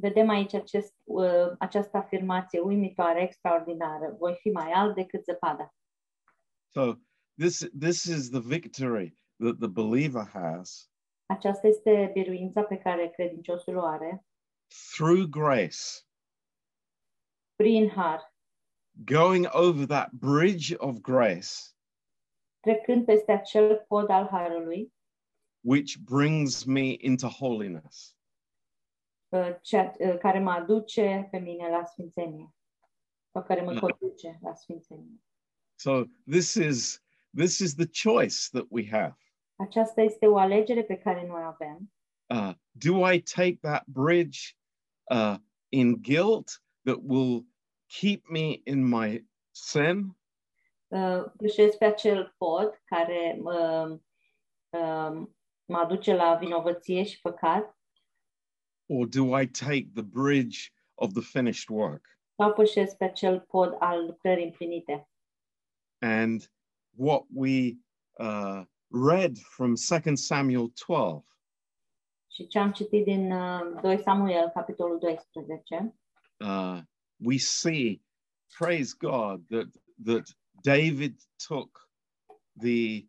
Vedem 0.00 0.28
aici 0.28 0.54
acest, 0.54 0.94
uh, 1.04 1.52
această 1.58 1.96
afirmație 1.96 2.60
uimitoare, 2.60 3.22
extraordinară. 3.22 4.16
Voi 4.18 4.36
fi 4.40 4.50
mai 4.50 4.70
alt 4.70 4.94
decât 4.94 5.24
zăpada. 5.24 5.74
So, 6.68 6.92
this, 7.36 7.68
this 7.78 8.04
is 8.04 8.30
the 8.30 8.40
victory 8.40 9.14
that 9.38 9.58
the 9.58 9.68
believer 9.68 10.26
has 10.32 10.90
Aceasta 11.30 11.66
este 11.66 12.10
biruința 12.12 12.62
pe 12.62 12.76
care 12.76 13.08
credinciosul 13.08 13.76
o 13.76 13.84
are 13.84 14.24
through 14.94 15.28
grace, 15.28 16.04
prin 17.56 17.88
har, 17.88 18.34
going 19.04 19.46
over 19.52 19.86
that 19.86 20.10
bridge 20.12 20.74
of 20.76 21.00
grace, 21.00 21.48
trecând 22.60 23.04
peste 23.04 23.32
acel 23.32 23.84
pod 23.88 24.10
al 24.10 24.26
harului, 24.26 24.92
which 25.60 25.98
brings 25.98 26.64
me 26.64 26.96
into 26.98 27.28
holiness. 27.28 28.16
Uh, 29.30 29.56
cea, 29.62 29.92
uh, 29.98 30.18
care 30.18 30.38
mă 30.38 30.50
aduce 30.50 31.28
pe 31.30 31.38
mine 31.38 31.68
la 31.68 31.84
sfințenie. 31.84 32.54
Sau 33.32 33.42
care 33.42 33.60
mă 33.62 33.78
conduce 33.78 34.38
la 34.42 34.54
sfințenie. 34.54 35.22
So, 35.74 36.02
this 36.30 36.54
is, 36.54 37.02
this 37.36 37.58
is 37.58 37.74
the 37.74 37.86
choice 38.02 38.48
that 38.52 38.66
we 38.68 38.88
have. 38.90 39.16
Aceasta 39.56 40.00
este 40.00 40.26
o 40.26 40.38
alegere 40.38 40.82
pe 40.82 40.96
care 40.96 41.26
noi 41.26 41.42
o 41.42 41.46
avem. 41.46 41.92
uh, 42.30 42.54
do 42.78 43.02
I 43.02 43.18
take 43.18 43.58
that 43.62 43.84
bridge 43.88 44.54
uh, 45.10 45.38
in 45.72 45.96
guilt 45.96 46.58
that 46.84 47.02
will 47.02 47.44
keep 47.88 48.22
me 48.30 48.62
in 48.66 48.84
my 48.84 49.20
sin? 49.52 50.14
Uh, 50.88 51.24
Pășesc 51.36 51.78
pe 51.78 51.84
acel 51.84 52.34
pod 52.38 52.82
care 52.84 53.38
mă, 53.42 53.88
um, 54.70 55.36
mă 55.64 55.76
aduce 55.78 56.14
la 56.14 56.34
vinovăție 56.34 57.02
și 57.02 57.20
păcat 57.20 57.78
or 58.90 59.06
do 59.06 59.34
I 59.34 59.46
take 59.46 59.94
the 59.94 60.02
bridge 60.02 60.72
of 60.96 61.14
the 61.14 61.22
finished 61.22 61.70
work? 61.70 62.04
pe 62.98 63.04
acel 63.04 63.40
pod 63.40 63.76
al 63.78 64.04
lucrării 64.04 64.44
împlinite. 64.44 65.08
And 65.98 66.50
what 66.96 67.24
we 67.34 67.76
uh, 68.18 68.62
read 68.88 69.38
from 69.38 69.74
2 70.02 70.16
Samuel 70.16 70.72
12 70.86 71.24
Și 72.28 72.46
ce 72.46 72.58
am 72.58 72.72
citit 72.72 73.04
din 73.04 73.32
uh, 73.32 73.80
2 73.82 73.98
Samuel, 73.98 74.50
capitolul 74.54 74.98
12, 74.98 75.94
uh, 76.40 76.78
we 77.16 77.36
see, 77.36 78.02
praise 78.58 78.94
God, 78.98 79.46
that 79.48 79.68
that 80.04 80.36
David 80.62 81.20
took 81.48 81.90
the 82.60 83.06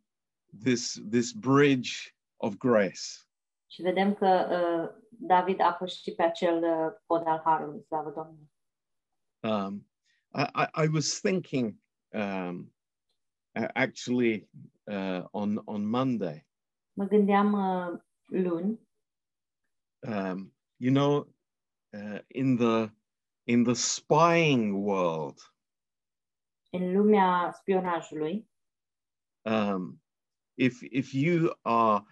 this 0.63 0.99
this 1.09 1.31
bridge 1.31 2.15
of 2.37 2.57
grace, 2.57 3.31
și 3.71 3.81
vedem 3.81 4.13
că 4.13 4.47
uh, 4.49 5.01
David 5.23 5.59
a 5.59 5.73
pășit 5.73 6.15
pe 6.15 6.23
acel 6.23 6.63
uh, 6.63 6.93
pod 7.05 7.27
al 7.27 7.41
Harului, 7.43 7.83
slavă 7.83 8.09
Domnului. 8.09 8.51
um, 9.43 9.87
I, 10.33 10.41
I, 10.41 10.83
I 10.83 10.87
was 10.93 11.19
thinking 11.19 11.75
um, 12.13 12.73
actually 13.73 14.49
uh, 14.83 15.23
on 15.31 15.61
on 15.65 15.85
Monday. 15.85 16.47
Mă 16.93 17.05
gândeam 17.05 17.53
uh, 17.53 17.99
luni, 18.25 18.79
Um, 20.07 20.53
you 20.77 20.91
know, 20.93 21.27
uh, 21.93 22.19
in 22.27 22.55
the 22.57 22.89
in 23.43 23.63
the 23.63 23.73
spying 23.73 24.85
world, 24.85 25.37
în 26.69 26.91
lumea 26.91 27.51
spionajului, 27.51 28.49
um, 29.41 30.03
if 30.57 30.81
if 30.81 31.13
you 31.13 31.57
are 31.61 32.03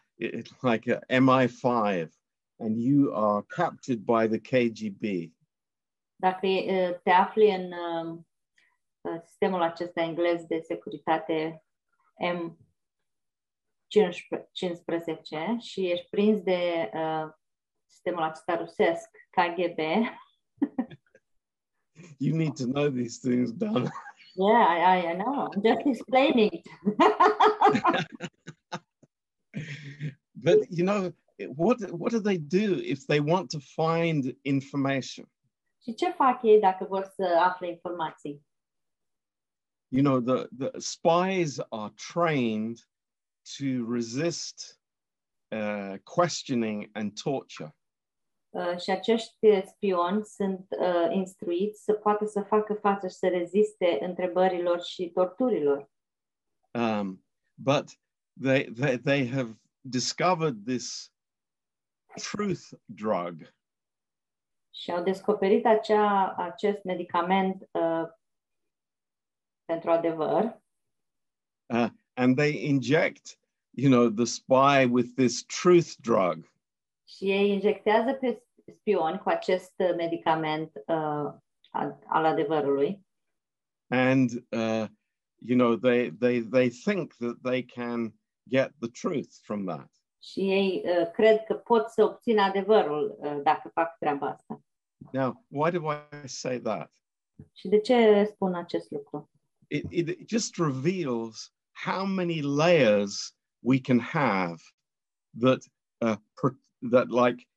like 0.62 0.94
a 0.94 1.00
MI5 1.20 2.10
and 2.60 2.82
you 2.82 3.14
are 3.14 3.44
captured 3.56 4.06
by 4.06 4.28
the 4.28 4.40
KGB, 4.40 5.32
dacă 6.22 6.48
uh, 6.48 7.00
te 7.04 7.10
afli 7.10 7.56
în 7.56 7.72
uh, 7.72 8.18
uh, 9.02 9.22
sistemul 9.26 9.62
acesta 9.62 10.02
englez 10.02 10.46
de 10.46 10.60
securitate 10.60 11.64
M15 12.24 12.56
și 15.60 15.92
ești 15.92 16.08
prins 16.10 16.42
de 16.42 16.90
uh, 16.94 17.30
sistemul 17.86 18.22
acesta 18.22 18.58
rusesc, 18.58 19.10
KGB, 19.30 19.78
you 22.26 22.36
need 22.36 22.56
to 22.56 22.66
know 22.66 22.90
these 22.90 23.30
things, 23.30 23.52
done. 23.52 23.90
yeah, 24.36 24.78
I, 24.78 25.12
I, 25.12 25.16
know, 25.16 25.48
I'm 25.48 25.62
just 25.64 25.86
explaining 25.86 26.62
but 30.44 30.58
you 30.70 30.84
know 30.86 31.14
what 31.56 31.78
what 31.92 32.12
do 32.12 32.20
they 32.22 32.38
do 32.38 32.76
if 32.82 33.06
they 33.06 33.20
want 33.20 33.50
to 33.50 33.60
find 33.60 34.38
information 34.42 35.32
și 35.82 35.94
ce 35.94 36.12
fac 36.12 36.44
ei 36.44 36.60
dacă 36.60 36.86
vor 36.86 37.12
să 37.16 37.40
afle 37.44 37.68
informații? 37.68 38.48
you 39.88 40.04
know 40.04 40.20
the 40.20 40.48
the 40.58 40.80
spies 40.80 41.60
are 41.70 41.94
trained 42.14 42.78
to 43.58 43.94
resist 43.94 44.82
uh, 45.52 45.94
questioning 46.04 46.90
and 46.94 47.14
torture 47.22 47.74
Uh, 48.52 48.78
și 48.80 48.90
acești 48.90 49.38
spioni 49.66 50.26
sunt 50.26 50.68
uh, 50.80 51.08
instruiți 51.12 51.84
să 51.84 51.94
poată 51.94 52.26
să 52.26 52.42
facă 52.42 52.74
față 52.74 53.08
și 53.08 53.16
să 53.16 53.28
reziste 53.28 53.98
întrebărilor 54.02 54.82
și 54.82 55.10
torturilor. 55.10 55.90
um, 56.74 57.26
but 57.54 57.90
they, 58.42 58.64
they 58.64 58.98
they 58.98 59.28
have 59.30 59.60
discovered 59.82 60.66
this 60.66 61.12
truth 62.14 62.70
drug. 62.86 63.54
Și 64.74 64.92
au 64.92 65.04
descoperit 65.04 65.66
acea, 65.66 66.34
acest 66.38 66.84
medicament 66.84 67.70
uh, 67.72 68.04
pentru 69.66 69.90
adevăr. 69.90 70.62
Uh, 71.74 71.88
and 72.14 72.36
they 72.36 72.66
inject 72.66 73.40
you 73.74 73.90
know 73.90 74.10
the 74.10 74.26
spy 74.26 74.86
with 74.86 75.16
this 75.16 75.44
truth 75.44 75.96
drug. 76.02 76.52
Și 77.08 77.32
ei 77.32 77.50
injectează 77.50 78.14
pe 78.14 78.44
spioni 78.80 79.20
cu 79.20 79.30
acest 79.30 79.74
medicament 79.78 80.72
uh, 80.76 81.34
al, 81.70 82.00
al 82.06 82.26
adevărului. 82.26 83.06
And 83.88 84.32
uh, 84.32 84.88
you 85.38 85.58
know 85.58 85.76
they 85.76 86.12
they 86.20 86.42
they 86.42 86.70
think 86.70 87.14
that 87.14 87.38
they 87.44 87.64
can 87.64 88.14
get 88.50 88.72
the 88.80 88.90
truth 88.90 89.32
from 89.42 89.66
that 89.66 89.90
și 90.22 90.40
ei 90.40 90.84
uh, 90.86 91.12
cred 91.12 91.44
că 91.44 91.54
pot 91.54 91.90
să 91.90 92.04
obțină 92.04 92.42
adevărul 92.42 93.18
uh, 93.20 93.40
dacă 93.44 93.70
fac 93.74 93.98
treaba 93.98 94.28
asta. 94.28 94.62
now 95.12 95.46
why 95.48 95.72
do 95.72 95.92
i 96.24 96.28
say 96.28 96.60
that 96.60 96.92
Și 97.54 97.68
de 97.68 97.80
ce 97.80 98.24
spun 98.24 98.54
acest 98.56 98.92
lucru? 98.92 99.30
it, 99.68 99.92
it 99.92 100.30
just 100.30 100.58
reveals 100.58 101.54
how 101.86 102.06
many 102.06 102.42
layers 102.42 103.36
we 103.60 103.80
can 103.80 104.00
have 104.00 104.56
that 105.40 105.64
uh, 105.98 106.18
per, 106.42 106.58
that 106.92 107.08
like 107.10 107.48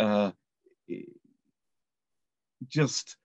uh, 0.00 0.30
just 2.68 3.18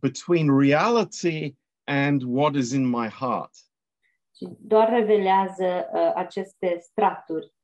between 0.00 0.50
reality 0.50 1.56
and 1.86 2.22
what 2.22 2.54
is 2.54 2.72
in 2.72 2.86
my 2.86 3.08
heart 3.08 3.50
Și 4.36 4.48
doar 4.60 4.88
revelează 4.88 5.88
uh, 5.94 6.12
aceste 6.14 6.78
straturi 6.80 7.44
uh, 7.46 7.61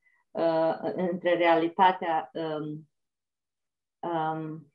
între 0.95 1.35
realitatea 1.37 2.31
um, 2.33 2.89
um, 4.01 4.73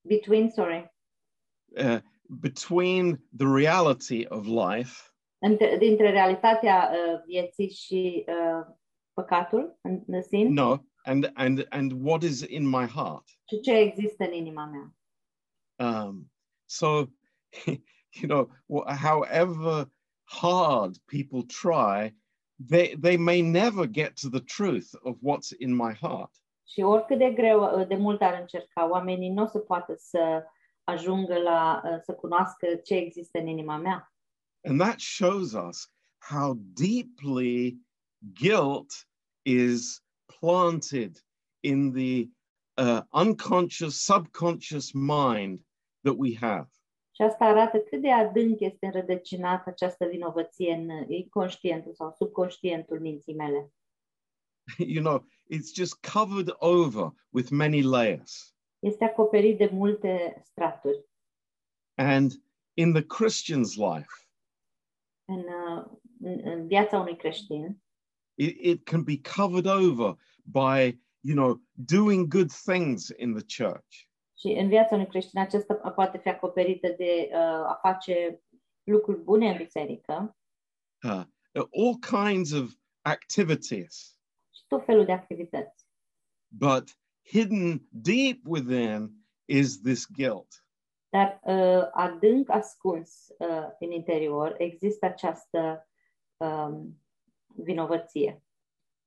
between, 0.00 0.50
sorry, 0.50 0.92
uh, 1.76 2.00
between 2.28 3.22
the 3.36 3.46
reality 3.46 4.26
of 4.28 4.46
life. 4.46 4.92
Între, 5.38 5.76
dintre 5.78 6.10
realitatea 6.10 6.90
uh, 6.92 7.22
vieții 7.26 7.70
și 7.70 8.24
uh, 8.28 8.74
păcatul 9.12 9.78
în, 9.80 10.02
în 10.06 10.22
sine? 10.22 10.48
No 10.48 10.78
and 11.04 11.30
and 11.34 11.66
and 11.70 11.92
what 11.92 12.22
is 12.22 12.42
in 12.42 12.68
my 12.68 12.86
heart. 12.86 13.24
Și 13.48 13.60
ce 13.60 13.72
există 13.72 14.24
în 14.24 14.32
inima 14.32 14.64
mea. 14.64 14.94
um 15.80 16.30
so 16.64 16.86
you 18.20 18.28
know 18.28 18.50
however 19.02 19.90
hard 20.24 20.96
people 21.06 21.42
try 21.42 22.16
they 22.68 22.94
they 23.00 23.16
may 23.16 23.40
never 23.42 23.86
get 23.86 24.14
to 24.20 24.28
the 24.28 24.40
truth 24.40 24.88
of 25.02 25.16
what's 25.22 25.52
in 25.58 25.74
my 25.74 25.92
heart 25.94 26.30
Și 26.66 26.80
oricât 26.80 27.18
de 27.18 27.30
greu, 27.30 27.80
uh, 27.80 27.86
de 27.88 27.94
mult 27.96 28.20
ar 28.20 28.38
încerca, 28.40 28.88
oamenii 28.90 29.28
nu 29.30 29.42
o 29.42 29.46
să 29.46 29.58
poată 29.58 29.94
să 29.98 30.44
ajungă 30.84 31.38
la, 31.38 31.80
uh, 31.84 31.98
să 32.02 32.12
cunoască 32.14 32.66
ce 32.84 32.94
există 32.94 33.38
în 33.38 33.46
inima 33.46 33.76
mea. 33.76 34.12
and 34.64 34.80
that 34.80 35.00
shows 35.00 35.52
us 35.52 35.88
how 36.30 36.54
deeply 36.74 37.78
guilt 38.34 39.08
is 39.42 40.02
planted 40.40 41.16
in 41.60 41.92
the 41.92 42.28
uh, 42.76 43.00
unconscious 43.12 44.04
subconscious 44.04 44.92
mind 44.92 45.60
that 46.02 46.14
we 46.18 46.34
have 46.36 46.68
Și 47.20 47.26
asta 47.26 47.44
arată 47.44 47.78
cât 47.78 48.00
de 48.00 48.10
adânc 48.10 48.60
este 48.60 48.86
înrădăcinată 48.86 49.70
această 49.70 50.06
vinovăție 50.06 50.74
în 50.74 51.10
inconștientul 51.12 51.94
sau 51.94 52.10
subconștientul 52.10 53.00
minții 53.00 53.34
mele. 53.34 53.72
you 54.94 55.02
know 55.02 55.26
it's 55.54 55.74
just 55.74 56.06
covered 56.12 56.54
over 56.58 57.10
with 57.28 57.50
many 57.50 57.82
layers 57.82 58.54
Este 58.78 59.04
acoperit 59.04 59.58
de 59.58 59.68
multe 59.72 60.40
straturi. 60.44 61.04
and 61.94 62.32
in 62.74 62.92
the 62.92 63.02
christian's 63.02 63.74
life 63.76 64.12
În, 65.24 65.38
uh, 65.38 65.84
în, 66.20 66.40
în 66.44 66.66
viața 66.66 66.98
unui 66.98 67.16
creștin, 67.16 67.82
it, 68.34 68.56
it 68.60 68.84
can 68.84 69.02
be 69.02 69.20
covered 69.36 69.66
over 69.66 70.14
by 70.44 71.00
you 71.20 71.34
know 71.36 71.60
doing 71.72 72.28
good 72.28 72.50
things 72.50 73.08
in 73.16 73.34
the 73.34 73.64
church 73.64 74.08
Și 74.40 74.48
în 74.48 74.68
viața 74.68 74.94
unui 74.94 75.06
creștin 75.06 75.40
acesta 75.40 75.74
poate 75.74 76.18
fi 76.18 76.28
acoperită 76.28 76.88
de 76.88 77.28
uh, 77.32 77.38
a 77.66 77.78
face 77.82 78.42
lucruri 78.82 79.18
bune 79.22 79.50
în 79.50 79.56
biserică 79.56 80.36
uh, 81.02 81.22
all 81.52 81.98
kinds 82.10 82.52
of 82.52 82.70
activities 83.00 84.18
și 84.54 84.64
tot 84.66 84.84
felul 84.84 85.04
de 85.04 85.12
activități. 85.12 85.86
but 86.46 86.98
hidden 87.28 87.86
deep 87.90 88.38
within 88.46 89.10
is 89.44 89.80
this 89.80 90.06
guilt 90.16 90.64
Dar 91.08 91.40
uh, 91.42 91.88
adânc 91.92 92.50
ascuns 92.50 93.26
uh, 93.38 93.66
în 93.78 93.90
interior 93.90 94.54
există 94.58 95.06
această 95.06 95.88
um, 96.36 97.00
vinovăție. 97.46 98.42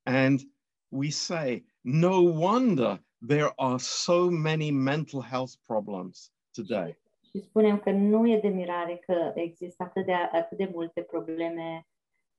and 0.03 0.39
we 0.87 1.09
say 1.09 1.65
no 1.81 2.15
wonder 2.21 3.03
there 3.27 3.51
are 3.55 3.79
so 3.79 4.29
many 4.29 4.71
mental 4.71 5.21
health 5.21 5.53
problems 5.65 6.31
today 6.51 6.97
Și 7.29 7.41
spunem 7.41 7.79
că 7.79 7.91
nu 7.91 8.27
e 8.27 8.39
de 8.39 8.47
mirare 8.47 8.97
că 8.97 9.31
există 9.35 9.83
atât 9.83 10.05
de, 10.05 10.13
atât 10.13 10.57
de 10.57 10.69
multe 10.73 11.01
probleme 11.01 11.87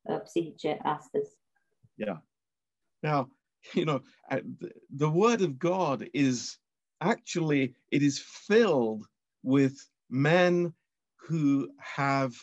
uh, 0.02 0.20
psihice 0.22 0.78
astăzi. 0.82 1.38
yeah 1.94 2.18
Now, 3.04 3.28
you 3.74 3.84
know, 3.84 4.00
uh, 4.30 4.40
the, 4.60 4.72
the 4.90 5.08
word 5.08 5.42
of 5.42 5.58
God 5.58 6.08
is 6.14 6.58
actually 7.00 7.74
it 7.90 8.02
is 8.02 8.18
filled 8.18 9.04
with 9.42 9.76
men 10.08 10.72
who 11.28 11.68
have 11.78 12.34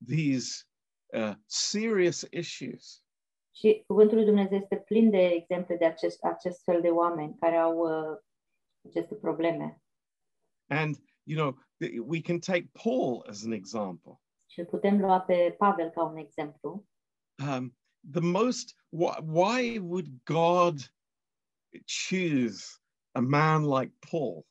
these 0.00 0.64
uh, 1.12 1.34
serious 1.48 2.24
issues. 2.32 3.00
Și 3.56 3.84
cuvântul 3.86 4.16
lui 4.16 4.26
Dumnezeu 4.26 4.58
este 4.58 4.76
plin 4.76 5.10
de 5.10 5.26
exemple 5.26 5.76
de 5.76 5.84
acest, 5.84 6.24
acest 6.24 6.62
fel 6.62 6.80
de 6.80 6.88
oameni 6.88 7.36
care 7.38 7.56
au 7.56 7.78
uh, 7.78 8.18
aceste 8.88 9.14
probleme. 9.14 9.82
And, 10.68 10.96
you 11.22 11.38
know, 11.38 11.52
th- 11.52 11.98
we 12.06 12.20
can 12.20 12.38
take 12.38 12.70
Paul 12.82 13.24
as 13.28 13.44
an 13.44 13.52
example. 13.52 14.20
Și 14.50 14.60
îl 14.60 14.66
putem 14.66 15.00
lua 15.00 15.20
pe 15.20 15.54
Pavel 15.58 15.90
ca 15.90 16.04
un 16.04 16.16
exemplu. 16.16 16.88
Um, 17.48 17.76
the 18.10 18.20
most, 18.20 18.74
wh- 18.74 19.22
why 19.26 19.78
would 19.78 20.06
God 20.24 20.78
choose 22.08 22.80
a 23.12 23.20
man 23.20 23.64
like 23.78 23.94
Paul? 24.10 24.46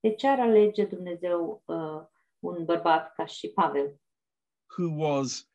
De 0.00 0.14
ce 0.14 0.26
ar 0.26 0.40
alege 0.40 0.84
Dumnezeu 0.84 1.62
uh, 1.64 2.06
un 2.38 2.64
bărbat 2.64 3.12
ca 3.12 3.24
și 3.24 3.48
Pavel, 3.48 4.00
who 4.78 5.06
was 5.06 5.50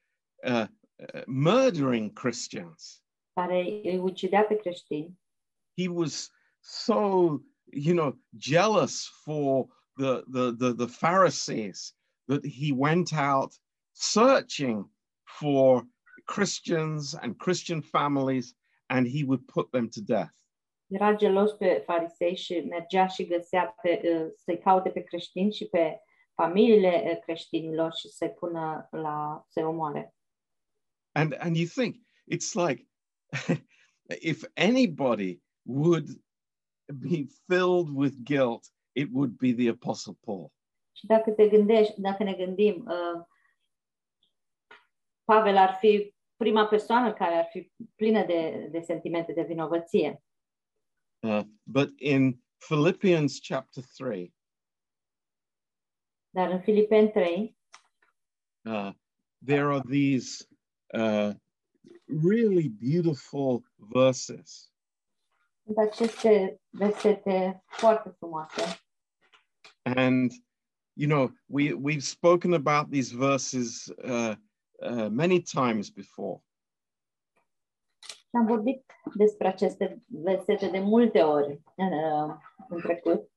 uh, 0.47 0.67
uh, 0.99 1.23
murdering 1.25 2.13
Christians. 2.13 3.05
care 3.33 3.59
îi 3.83 3.97
ucidea 3.97 4.43
pe 4.43 4.55
creștini? 4.55 5.19
He 5.77 5.89
was 5.89 6.31
so, 6.59 6.95
you 7.71 7.93
know, 7.93 8.17
jealous 8.37 9.07
for 9.23 9.67
the, 9.97 10.23
the, 10.31 10.51
the, 10.57 10.73
the 10.73 10.87
Pharisees 10.87 11.95
that 12.27 12.45
he 12.45 12.71
went 12.71 13.11
out 13.13 13.53
searching 13.91 14.89
for 15.23 15.83
Christians 16.25 17.13
and 17.13 17.37
Christian 17.37 17.81
families 17.81 18.55
and 18.87 19.07
he 19.07 19.23
would 19.23 19.45
put 19.45 19.71
them 19.71 19.89
to 19.89 20.01
death. 20.01 20.31
Era 20.87 21.15
gelos 21.15 21.51
pe 21.51 21.83
farisei 21.85 22.35
și 22.35 22.59
mergea 22.59 23.07
și 23.07 23.25
găsea 23.25 23.75
pe, 23.81 24.01
uh, 24.03 24.31
să-i 24.35 24.59
caute 24.59 24.89
pe 24.89 25.01
creștini 25.01 25.53
și 25.53 25.65
pe 25.65 25.99
familiile 26.33 27.03
uh, 27.05 27.19
creștinilor 27.19 27.93
și 27.93 28.07
să-i 28.07 28.31
pună 28.31 28.87
la, 28.91 29.45
să-i 29.47 29.63
omoare. 29.63 30.15
And, 31.15 31.33
and 31.33 31.57
you 31.57 31.67
think, 31.67 31.95
it's 32.27 32.55
like, 32.55 32.85
if 34.09 34.43
anybody 34.57 35.39
would 35.65 36.09
be 36.99 37.29
filled 37.47 37.89
with 37.93 38.23
guilt, 38.23 38.69
it 38.95 39.11
would 39.11 39.37
be 39.37 39.53
the 39.53 39.69
Apostle 39.69 40.17
Paul. 40.25 40.51
Și 40.97 41.05
dacă 41.05 41.31
te 41.31 41.47
gândești, 41.47 42.01
dacă 42.01 42.23
ne 42.23 42.33
gândim, 42.33 42.85
uh, 42.87 43.25
Pavel 45.23 45.57
ar 45.57 45.77
fi 45.79 46.13
prima 46.35 46.67
persoană 46.67 47.13
care 47.13 47.35
ar 47.35 47.47
fi 47.51 47.71
plină 47.95 48.25
de, 48.25 48.67
de 48.71 48.79
sentimente 48.79 49.33
de 49.33 49.41
vinovăție. 49.41 50.23
Uh, 51.19 51.41
but 51.63 51.99
in 51.99 52.43
Philippians 52.57 53.39
chapter 53.47 53.83
3, 53.95 54.33
Dar 56.29 56.49
în 56.49 56.61
Filipeni 56.61 57.11
3 57.11 57.57
uh, 58.65 58.91
there 59.45 59.63
are 59.63 59.81
these 59.89 60.47
uh, 60.93 61.33
really 62.05 62.69
beautiful 62.69 63.63
verses. 63.77 64.69
sunt 65.65 65.77
aceste 65.77 66.61
versete 66.69 67.63
foarte 67.67 68.15
frumoase. 68.17 68.79
And, 69.83 70.31
you 70.93 71.07
know, 71.07 71.31
we, 71.45 71.73
we've 71.73 72.03
spoken 72.03 72.53
about 72.53 72.89
these 72.91 73.15
verses 73.15 73.93
uh, 74.03 74.35
uh, 74.81 75.09
many 75.09 75.41
times 75.41 75.89
before. 75.89 76.39
Am 78.31 78.45
vorbit 78.45 78.85
despre 79.13 79.47
aceste 79.47 80.03
versete 80.07 80.69
de 80.69 80.79
multe 80.79 81.21
ori 81.21 81.61
uh, 81.75 82.35
în 82.69 82.79
trecut, 82.81 83.29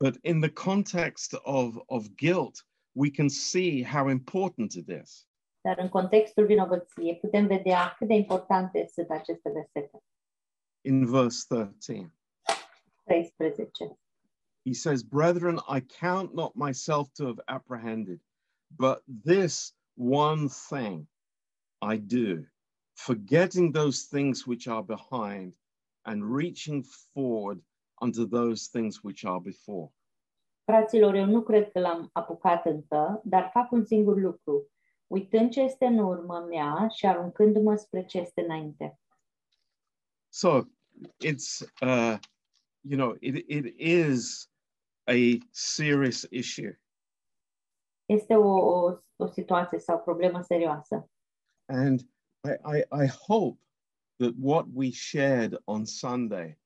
But 0.00 0.18
in 0.22 0.40
the 0.40 0.50
context 0.50 1.34
of, 1.44 1.76
of 1.86 2.08
guilt, 2.16 2.64
we 2.92 3.10
can 3.10 3.28
see 3.28 3.82
how 3.82 4.08
important 4.08 4.74
it 4.74 4.88
is. 4.88 5.26
Dar 5.64 5.78
în 5.78 5.88
contextul 5.88 6.46
vinovăției 6.46 7.16
putem 7.16 7.46
vedea 7.46 7.94
cât 7.98 8.08
de 8.08 8.14
importante 8.14 8.86
sunt 8.92 9.10
aceste 9.10 9.50
versete. 9.50 10.02
In 10.80 11.06
verse 11.06 11.44
13, 11.48 12.12
13. 13.04 13.98
he 14.64 14.74
says, 14.74 15.02
Brethren, 15.02 15.58
I 15.68 15.80
count 15.80 16.34
not 16.34 16.56
myself 16.56 17.12
to 17.14 17.26
have 17.26 17.40
apprehended, 17.48 18.20
but 18.76 19.02
this 19.24 19.72
one 19.96 20.48
thing 20.48 21.06
I 21.80 21.96
do, 21.96 22.44
forgetting 22.94 23.72
those 23.72 24.02
things 24.02 24.46
which 24.46 24.68
are 24.68 24.82
behind 24.82 25.54
and 26.04 26.34
reaching 26.40 26.82
forward 27.14 27.60
unto 28.02 28.26
those 28.26 28.68
things 28.68 29.02
which 29.04 29.24
are 29.24 29.40
before. 29.40 29.88
Fraților, 30.66 31.14
eu 31.14 31.26
nu 31.26 31.42
cred 31.42 31.72
că 31.72 31.78
l-am 31.78 32.10
apucat 32.12 32.66
încă, 32.66 33.20
dar 33.24 33.50
fac 33.52 33.72
un 33.72 33.84
singur 33.84 34.16
lucru, 34.16 34.68
uitând 35.14 35.50
ce 35.50 35.60
este 35.60 35.84
în 35.86 35.98
urmă 35.98 36.38
mea 36.38 36.88
și 36.88 37.06
aruncându-mă 37.06 37.74
spre 37.74 38.04
ce 38.04 38.18
este 38.18 38.40
înainte. 38.40 38.98
So 40.28 40.60
it's, 41.24 41.60
uh, 41.82 42.18
you 42.80 42.96
know, 42.96 43.16
it, 43.20 43.44
it 43.48 43.80
is 43.80 44.50
a 45.04 45.38
serious 45.50 46.26
issue. 46.30 46.80
Este 48.06 48.34
o, 48.34 48.48
o, 48.48 48.98
o 49.16 49.26
situație 49.26 49.78
sau 49.78 49.96
o 49.96 50.00
problemă 50.00 50.42
serioasă. 50.42 51.10
And 51.64 52.00
I, 52.44 52.76
I, 52.76 53.04
I 53.04 53.06
hope 53.06 53.60
that 54.16 54.32
what 54.40 54.66
we 54.74 54.90
shared 54.90 55.56
on 55.64 55.84
Sunday, 55.84 56.58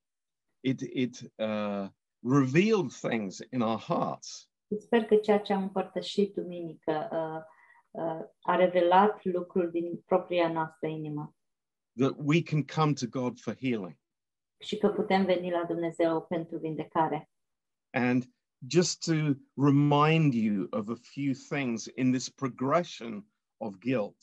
it, 0.61 0.81
it 0.81 1.33
uh, 1.37 1.89
revealed 2.23 2.91
things 2.91 3.41
in 3.51 3.61
our 3.63 3.79
hearts. 3.79 4.49
Sper 4.79 5.05
că 5.05 5.17
ceea 5.17 5.41
ce 5.41 5.53
am 5.53 5.63
împărtășit 5.63 6.35
duminică 6.35 7.09
uh, 7.13 7.17
uh, 7.19 7.43
a 7.43 7.58
revelat 8.59 9.23
din 9.71 10.03
propria 10.07 10.53
noastră 10.53 10.89
inimă 10.89 11.33
that 11.99 12.15
we 12.17 12.43
can 12.43 12.63
come 12.63 12.95
to 12.95 13.07
God 13.07 13.39
for 13.41 13.55
healing. 13.55 13.97
și 14.61 14.77
că 14.77 14.89
putem 14.89 15.25
veni 15.25 15.51
la 15.51 15.65
Dumnezeu 15.65 16.23
pentru 16.23 16.59
vindecare. 16.59 17.31
And 17.91 18.25
just 18.67 19.05
to 19.05 19.13
remind 19.55 20.35
you 20.35 20.67
of 20.71 20.89
a 20.89 20.95
few 20.95 21.33
things 21.49 21.87
in 21.95 22.11
this 22.13 22.29
progression 22.29 23.27
of 23.57 23.75
guilt. 23.79 24.17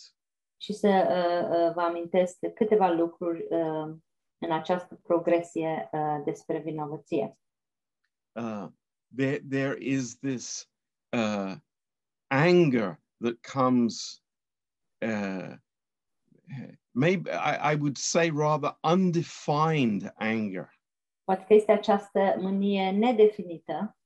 Și 0.57 0.73
să 0.73 0.87
uh, 0.87 1.67
uh, 1.67 1.73
vă 1.73 1.81
amintesc 1.81 2.37
câteva 2.55 2.89
lucruri 2.89 3.45
uh, 3.49 3.95
în 4.37 4.51
această 4.51 4.99
progresie 5.03 5.89
uh, 5.91 6.21
despre 6.25 6.59
vinovăție. 6.59 7.37
Uh, 8.31 8.67
there, 9.15 9.39
there 9.49 9.77
is 9.79 10.17
this 10.19 10.69
uh, 11.09 11.55
anger 12.27 12.99
that 13.17 13.35
comes, 13.53 14.23
uh, 15.05 15.55
maybe 16.91 17.31
I, 17.31 17.71
I 17.71 17.75
would 17.75 17.97
say 17.97 18.29
rather 18.29 18.75
undefined 18.83 20.13
anger, 20.19 20.69
Poate 21.23 21.45
că 21.47 21.53
este 21.53 21.71
această 21.71 22.35
mânie 22.39 22.91
nedefinită 22.91 23.97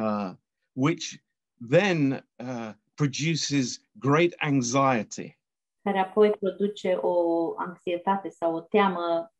uh, 0.00 0.30
which 0.72 1.20
then 1.68 2.26
uh, 2.38 2.72
produces 2.94 3.78
great 3.98 4.34
anxiety. 4.38 5.38
care 5.82 5.98
apoi 5.98 6.30
produce 6.30 6.94
o 7.00 7.54
anxietate 7.56 8.28
sau 8.28 8.54
o 8.54 8.60
teamă 8.60 9.32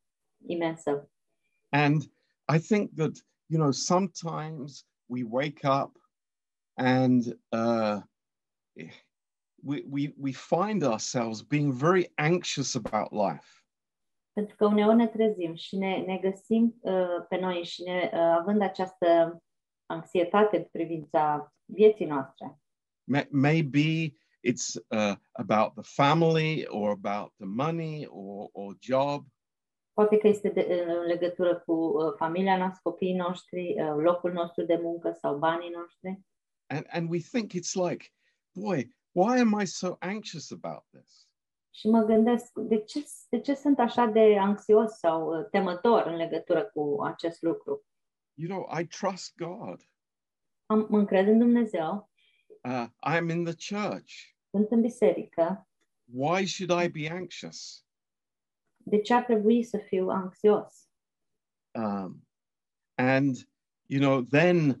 imensă. 0.47 1.09
And 1.69 2.01
I 2.53 2.59
think 2.59 2.95
that, 2.95 3.11
you 3.47 3.59
know, 3.59 3.71
sometimes 3.71 4.85
we 5.09 5.23
wake 5.23 5.67
up 5.67 5.97
and 6.77 7.39
uh, 7.51 8.01
we, 9.63 9.83
we, 9.89 10.13
we 10.17 10.31
find 10.31 10.83
ourselves 10.83 11.41
being 11.41 11.73
very 11.73 12.11
anxious 12.15 12.75
about 12.75 13.11
life. 13.11 13.47
Pentru 14.33 14.55
că 14.55 14.65
uneori 14.65 14.95
ne 14.95 15.07
trezim 15.07 15.55
și 15.55 15.77
ne, 15.77 15.97
ne 15.97 16.17
găsim 16.17 16.77
uh, 16.79 17.25
pe 17.29 17.37
noi 17.39 17.63
și 17.63 17.83
ne, 17.83 18.09
uh, 18.13 18.19
având 18.19 18.61
această 18.61 19.41
anxietate 19.85 20.57
în 20.57 20.63
privința 20.71 21.53
vieții 21.65 22.05
noastre. 22.05 22.59
May- 23.03 23.27
Maybe 23.29 24.13
it's 24.47 24.75
uh, 24.87 25.15
about 25.31 25.73
the 25.73 25.83
family 26.03 26.65
or 26.67 26.89
about 26.89 27.33
the 27.37 27.45
money 27.45 28.07
or, 28.09 28.49
or 28.51 28.75
job. 28.79 29.25
Poate 29.93 30.17
că 30.17 30.27
este 30.27 30.49
de, 30.49 30.85
în 30.87 31.05
legătură 31.05 31.59
cu 31.59 31.71
uh, 31.73 32.13
familia 32.17 32.57
noastră, 32.57 32.79
copiii 32.83 33.15
noștri, 33.15 33.75
uh, 33.81 33.93
locul 33.97 34.31
nostru 34.31 34.63
de 34.65 34.79
muncă 34.81 35.11
sau 35.21 35.37
banii 35.37 35.69
noștri. 35.69 36.19
And, 36.69 36.85
and 36.89 37.09
we 37.09 37.19
think 37.19 37.51
it's 37.53 37.73
like, 37.89 38.05
boy, 38.59 38.95
why 39.11 39.39
am 39.39 39.59
I 39.61 39.65
so 39.65 39.95
anxious 39.99 40.51
about 40.51 40.85
this? 40.91 41.27
Și 41.75 41.87
mă 41.87 42.03
gândesc, 42.03 42.51
de 42.59 42.83
ce, 42.83 43.05
de 43.29 43.39
ce 43.39 43.53
sunt 43.53 43.79
așa 43.79 44.05
de 44.05 44.37
anxios 44.39 44.91
sau 44.91 45.39
uh, 45.39 45.47
temător 45.51 46.05
în 46.05 46.15
legătură 46.15 46.63
cu 46.63 46.97
acest 47.03 47.41
lucru? 47.41 47.85
You 48.33 48.49
know, 48.49 48.79
I 48.79 48.87
trust 48.87 49.35
God. 49.35 49.89
Am, 50.65 50.87
mă 50.89 50.97
încred 50.97 51.27
în 51.27 51.37
Dumnezeu, 51.37 52.09
Uh, 52.63 52.87
I'm 53.05 53.29
in 53.29 53.43
the 53.43 53.55
church. 53.75 54.11
sunt 54.49 54.71
în 54.71 54.81
biserică, 54.81 55.67
Why 56.13 56.45
should 56.45 56.83
I 56.83 56.89
be 56.89 57.09
anxious? 57.09 57.85
De 58.77 59.01
ce 59.01 59.13
ar 59.13 59.23
trebui 59.23 59.63
să 59.63 59.77
fiu 59.77 60.09
anxios? 60.09 60.89
Um, 61.71 62.27
and 62.95 63.35
you 63.85 63.99
know, 64.01 64.21
then 64.21 64.69
uh, 64.69 64.75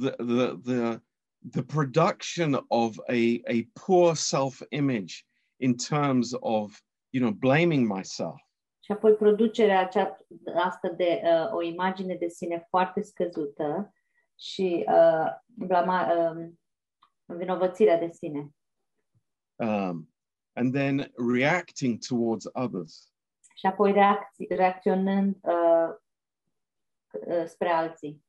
the 0.00 0.10
the 0.10 0.56
the 0.56 1.02
the 1.50 1.62
production 1.62 2.64
of 2.68 2.98
a 3.08 3.40
a 3.48 3.68
poor 3.86 4.14
self-image 4.14 5.24
in 5.60 5.74
terms 5.76 6.32
of 6.40 6.82
you 7.10 7.20
know 7.22 7.32
blaming 7.32 7.86
myself 7.86 8.40
Și 8.84 8.92
apoi 8.92 9.14
producerea 9.14 9.80
acea, 9.80 10.16
asta 10.54 10.88
de 10.88 11.22
uh, 11.24 11.52
o 11.52 11.62
imagine 11.62 12.14
de 12.14 12.28
sine 12.28 12.66
foarte 12.68 13.02
scăzută 13.02 13.92
și 14.38 14.84
uh, 14.88 15.26
blama, 15.44 16.12
uh, 16.12 16.50
vinovățirea 17.24 17.98
de 17.98 18.10
sine. 18.12 18.50
um, 19.56 20.12
and 20.52 20.72
then 20.72 21.12
reacting 21.34 21.98
towards 22.08 22.48
others. 22.52 23.12
Și 23.54 23.66
apoi 23.66 23.92
reacți, 23.92 24.44
reacționând 24.48 25.36
uh, 25.42 25.88
uh, 27.26 27.44
spre 27.46 27.68
alții. 27.68 28.24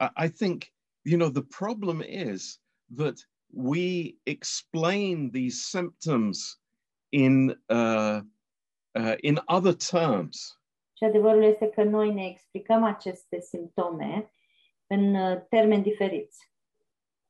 I, 0.00 0.24
I 0.24 0.30
think, 0.30 0.62
you 1.08 1.16
know, 1.16 1.30
the 1.30 1.42
problem 1.42 2.02
is 2.02 2.58
that 2.96 3.18
we 3.52 4.16
explain 4.26 5.30
these 5.30 5.64
symptoms 5.64 6.58
in 7.12 7.54
uh, 7.68 8.20
uh, 8.94 9.16
in 9.22 9.38
other 9.48 9.72
terms. 9.72 10.58
Și 10.92 11.04
adevărul 11.04 11.42
este 11.42 11.68
că 11.68 11.82
noi 11.82 12.12
ne 12.12 12.26
explicăm 12.26 12.84
aceste 12.84 13.40
simptome 13.40 14.32
în 14.86 15.14
uh, 15.14 15.42
termeni 15.48 15.82
diferiți. 15.82 16.50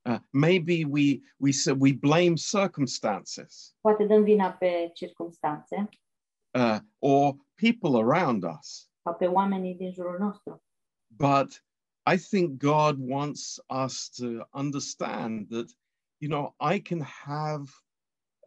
Uh, 0.09 0.17
maybe 0.29 0.85
we 0.89 1.19
we 1.37 1.51
say 1.51 1.75
we 1.79 1.93
blame 1.93 2.33
circumstances 2.35 3.75
Poate 3.81 4.05
dăm 4.05 4.23
vina 4.23 4.51
pe 4.51 4.91
circumstanțe 4.93 5.89
uh, 6.51 6.77
or 6.99 7.35
people 7.55 8.01
around 8.01 8.43
us, 8.43 8.89
sau 9.03 9.15
pe 9.15 9.25
oamenii 9.25 9.75
din 9.75 9.91
jurul 9.91 10.17
nostru. 10.19 10.63
but 11.07 11.63
I 12.05 12.17
think 12.17 12.59
God 12.59 12.97
wants 12.99 13.59
us 13.69 14.09
to 14.17 14.45
understand 14.53 15.49
that, 15.49 15.67
you 16.19 16.29
know, 16.29 16.53
I 16.59 16.79
can 16.79 17.01
have 17.01 17.69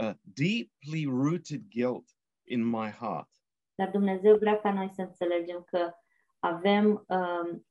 a 0.01 0.15
deeply 0.35 1.07
rooted 1.07 1.71
guilt 1.71 2.05
in 2.47 2.65
my 2.65 2.91
heart. 2.91 3.29
Dar 3.75 3.91
Dumnezeu 3.91 4.37
vrea 4.37 4.61
ca 4.61 4.73
noi 4.73 4.91
să 4.95 5.03
înțelegem 5.03 5.63
că 5.67 5.93
avem 6.39 7.05
um, 7.09 7.67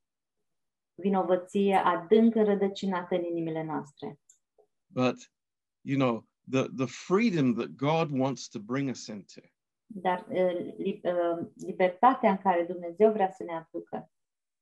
vinovăție 0.93 1.75
adânc 1.75 2.35
înrădăcinată 2.35 3.15
în 3.15 3.23
inimile 3.23 3.63
noastre. 3.63 4.19
But, 4.87 5.31
you 5.81 5.97
know, 5.97 6.27
the, 6.49 6.67
the 6.75 6.87
freedom 6.87 7.53
that 7.53 7.75
God 7.75 8.19
wants 8.19 8.47
to 8.47 8.59
bring 8.59 8.89
us 8.89 9.07
into 9.07 9.41
Dar 9.85 10.25
uh, 10.29 10.73
li, 10.77 11.01
uh, 11.03 11.47
libertatea 11.55 12.29
în 12.29 12.37
care 12.37 12.63
Dumnezeu 12.63 13.11
vrea 13.11 13.31
să 13.31 13.43
ne 13.43 13.53
aducă 13.53 14.11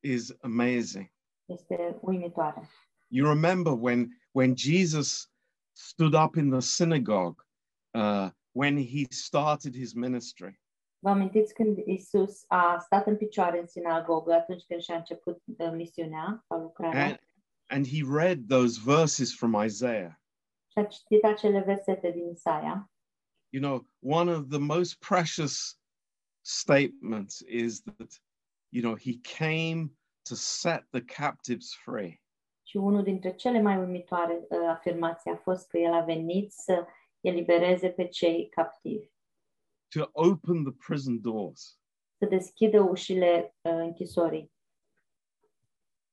is 0.03 0.33
amazing. 0.41 1.11
este 1.45 1.97
uimitoare. 2.01 2.69
You 3.07 3.27
remember 3.27 3.73
when, 3.73 4.09
when 4.31 4.55
Jesus 4.55 5.27
stood 5.73 6.13
up 6.13 6.35
in 6.35 6.49
the 6.49 6.61
synagogue 6.61 7.41
uh, 7.93 8.29
when 8.51 8.77
he 8.77 9.07
started 9.11 9.75
his 9.75 9.93
ministry. 9.93 10.59
Vă 10.99 11.09
amintiți 11.09 11.53
când 11.53 11.77
Isus 11.85 12.43
a 12.47 12.77
stat 12.79 13.07
în 13.07 13.17
picioare 13.17 13.59
în 13.59 13.67
sinagogă 13.67 14.33
atunci 14.33 14.63
când 14.67 14.81
și-a 14.81 14.95
început 14.95 15.41
uh, 15.57 15.71
misiunea 15.71 16.43
sau 16.47 16.61
lucrarea 16.61 17.05
And, 17.05 17.19
and 17.67 17.87
he 17.87 18.01
read 18.19 18.47
those 18.47 18.79
verses 18.85 19.35
from 19.35 19.63
Isaiah. 19.63 20.11
și 20.71 20.79
a 20.79 20.83
citit 20.83 21.23
acele 21.23 21.59
versete 21.59 22.11
din 22.11 22.29
Isaia. 22.29 22.91
You 23.49 23.61
know, 23.63 23.87
one 24.01 24.31
of 24.31 24.47
the 24.49 24.59
most 24.59 24.99
precious 24.99 25.79
statements 26.41 27.43
is 27.47 27.81
that, 27.81 28.21
you 28.69 28.83
know, 28.83 28.97
he 28.97 29.19
came 29.37 29.91
to 30.21 30.35
set 30.35 30.87
the 30.91 31.01
captives 31.01 31.73
free. 31.73 32.21
Și 32.63 32.77
unul 32.77 33.03
dintre 33.03 33.35
cele 33.35 33.61
mai 33.61 33.77
uimitoare 33.77 34.45
uh, 34.49 34.67
afirmații 34.67 35.31
a 35.31 35.35
fost 35.35 35.67
că 35.67 35.77
el 35.77 35.93
a 35.93 36.01
venit 36.01 36.51
să 36.51 36.85
elibereze 37.21 37.89
pe 37.89 38.07
cei 38.07 38.49
captivi, 38.49 39.07
to 39.87 40.09
open 40.11 40.63
the 40.63 40.73
prison 40.87 41.21
doors. 41.21 41.79
să 42.17 42.25
deschidă 42.25 42.81
ușile 42.81 43.55
uh, 43.61 43.71
închisorii. 43.71 44.51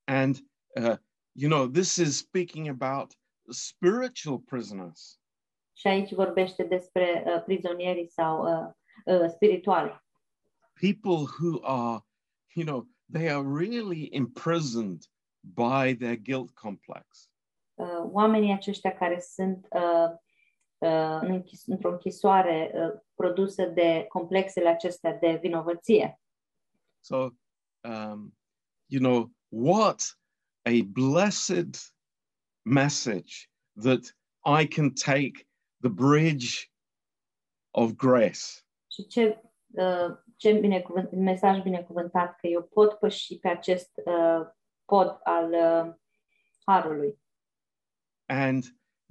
And, 0.05 0.37
uh, 0.81 0.97
you 1.33 1.51
know, 1.51 1.69
this 1.69 1.97
is 1.97 2.17
speaking 2.17 2.69
about 2.69 3.13
spiritual 3.49 4.39
prisoners. 4.39 5.21
Și 5.73 5.87
aici 5.87 6.13
vorbește 6.13 6.63
despre 6.63 7.25
uh, 7.27 7.43
prizonierii 7.45 8.09
sau 8.09 8.43
uh, 8.43 8.73
uh, 9.05 9.29
spirituali, 9.29 10.05
people 10.81 11.27
who 11.39 11.61
are, 11.63 12.05
you 12.57 12.65
know, 12.65 12.87
they 13.13 13.29
are 13.29 13.43
really 13.43 14.09
imprisoned 14.13 15.03
by 15.43 15.95
their 15.95 16.17
guilt 16.17 16.51
complex. 16.55 17.31
uh, 17.77 18.11
oamenii 18.13 18.53
aceștia 18.53 18.95
care 18.95 19.21
sunt 19.21 19.67
uh, 19.71 20.11
uh, 20.79 21.19
în 21.21 21.31
închis- 21.31 21.67
într-o 21.67 21.91
închisoare 21.91 22.73
uh, 22.75 23.01
produsă 23.15 23.65
de 23.65 24.05
complexele 24.09 24.69
acestea 24.69 25.15
de 25.15 25.39
vinovăție. 25.43 26.21
So, 27.01 27.17
um, 27.81 28.37
you 28.87 29.01
know, 29.01 29.31
what 29.49 30.19
a 30.63 30.83
blessed 30.87 31.77
message 32.63 33.35
that 33.83 34.17
I 34.61 34.67
can 34.67 34.93
take 34.93 35.47
the 35.81 35.91
bridge 35.91 36.71
of 37.71 37.93
grace 37.93 38.65
Și 38.91 39.07
ce, 39.07 39.41
uh, 39.67 40.17
ce 40.37 40.53
binecuvânt, 40.53 41.11
mesaj 41.13 41.63
binecuvântat 41.63 42.37
că 42.37 42.47
eu 42.47 42.63
pot 42.63 42.93
păși 42.95 43.39
pe 43.39 43.49
acest 43.49 43.91
uh, 44.05 44.47
pod 44.85 45.19
al 45.23 45.53
uh, 45.53 45.95
harului. 46.67 47.21
And 48.27 48.65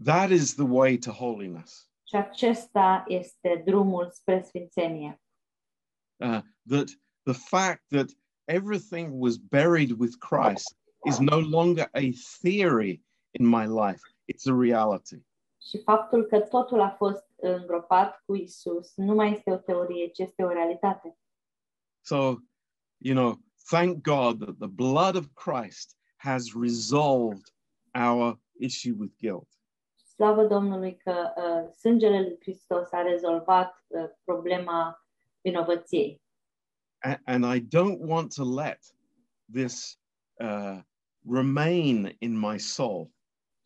that 0.03 0.29
is 0.29 0.55
the 0.55 0.67
way 0.67 0.97
to 0.97 1.11
holiness. 1.11 1.89
Și 2.03 2.15
acesta 2.15 3.03
este 3.07 3.61
drumul 3.65 4.09
spre 4.11 4.41
sfințenie. 4.41 5.21
Uh, 6.15 6.39
that 6.67 6.87
the 7.23 7.33
fact 7.33 7.83
that 7.89 8.09
everything 8.45 9.21
was 9.21 9.37
buried 9.37 9.91
with 9.99 10.17
Christ 10.17 10.77
is 11.05 11.19
no 11.19 11.39
longer 11.39 11.89
a 11.93 12.11
theory 12.41 13.03
in 13.31 13.45
my 13.47 13.65
life, 13.65 14.01
it's 14.27 14.45
a 14.47 14.55
reality. 14.59 15.25
Și 15.61 15.81
faptul 15.83 16.23
că 16.23 16.39
totul 16.39 16.81
a 16.81 16.89
fost 16.89 17.25
îngropat 17.47 18.21
cu 18.25 18.35
Isus 18.35 18.95
nu 18.95 19.13
mai 19.13 19.31
este 19.31 19.51
o 19.51 19.57
teorie, 19.57 20.07
ci 20.07 20.19
este 20.19 20.43
o 20.43 20.47
realitate. 20.47 21.17
So, 22.01 22.35
you 22.97 23.15
know, 23.15 23.39
thank 23.69 24.03
God 24.03 24.39
that 24.39 24.57
the 24.57 24.67
blood 24.67 25.15
of 25.15 25.25
Christ 25.33 25.97
has 26.17 26.53
resolved 26.53 27.45
our 27.93 28.39
issue 28.59 28.93
with 28.97 29.13
guilt. 29.19 29.47
Slavă 30.15 30.43
Domnului 30.43 30.97
că 30.97 31.33
uh, 31.37 31.71
sângele 31.77 32.21
lui 32.21 32.37
Hristos 32.39 32.91
a 32.91 33.01
rezolvat 33.01 33.83
uh, 33.87 34.09
problema 34.23 35.05
vinovăției. 35.41 36.21
A- 36.99 37.21
and 37.25 37.55
I 37.55 37.59
don't 37.59 37.99
want 37.99 38.33
to 38.33 38.43
let 38.43 38.79
this 39.53 39.99
uh, 40.33 40.79
remain 41.29 42.15
in 42.19 42.39
my 42.39 42.57
soul. 42.59 43.11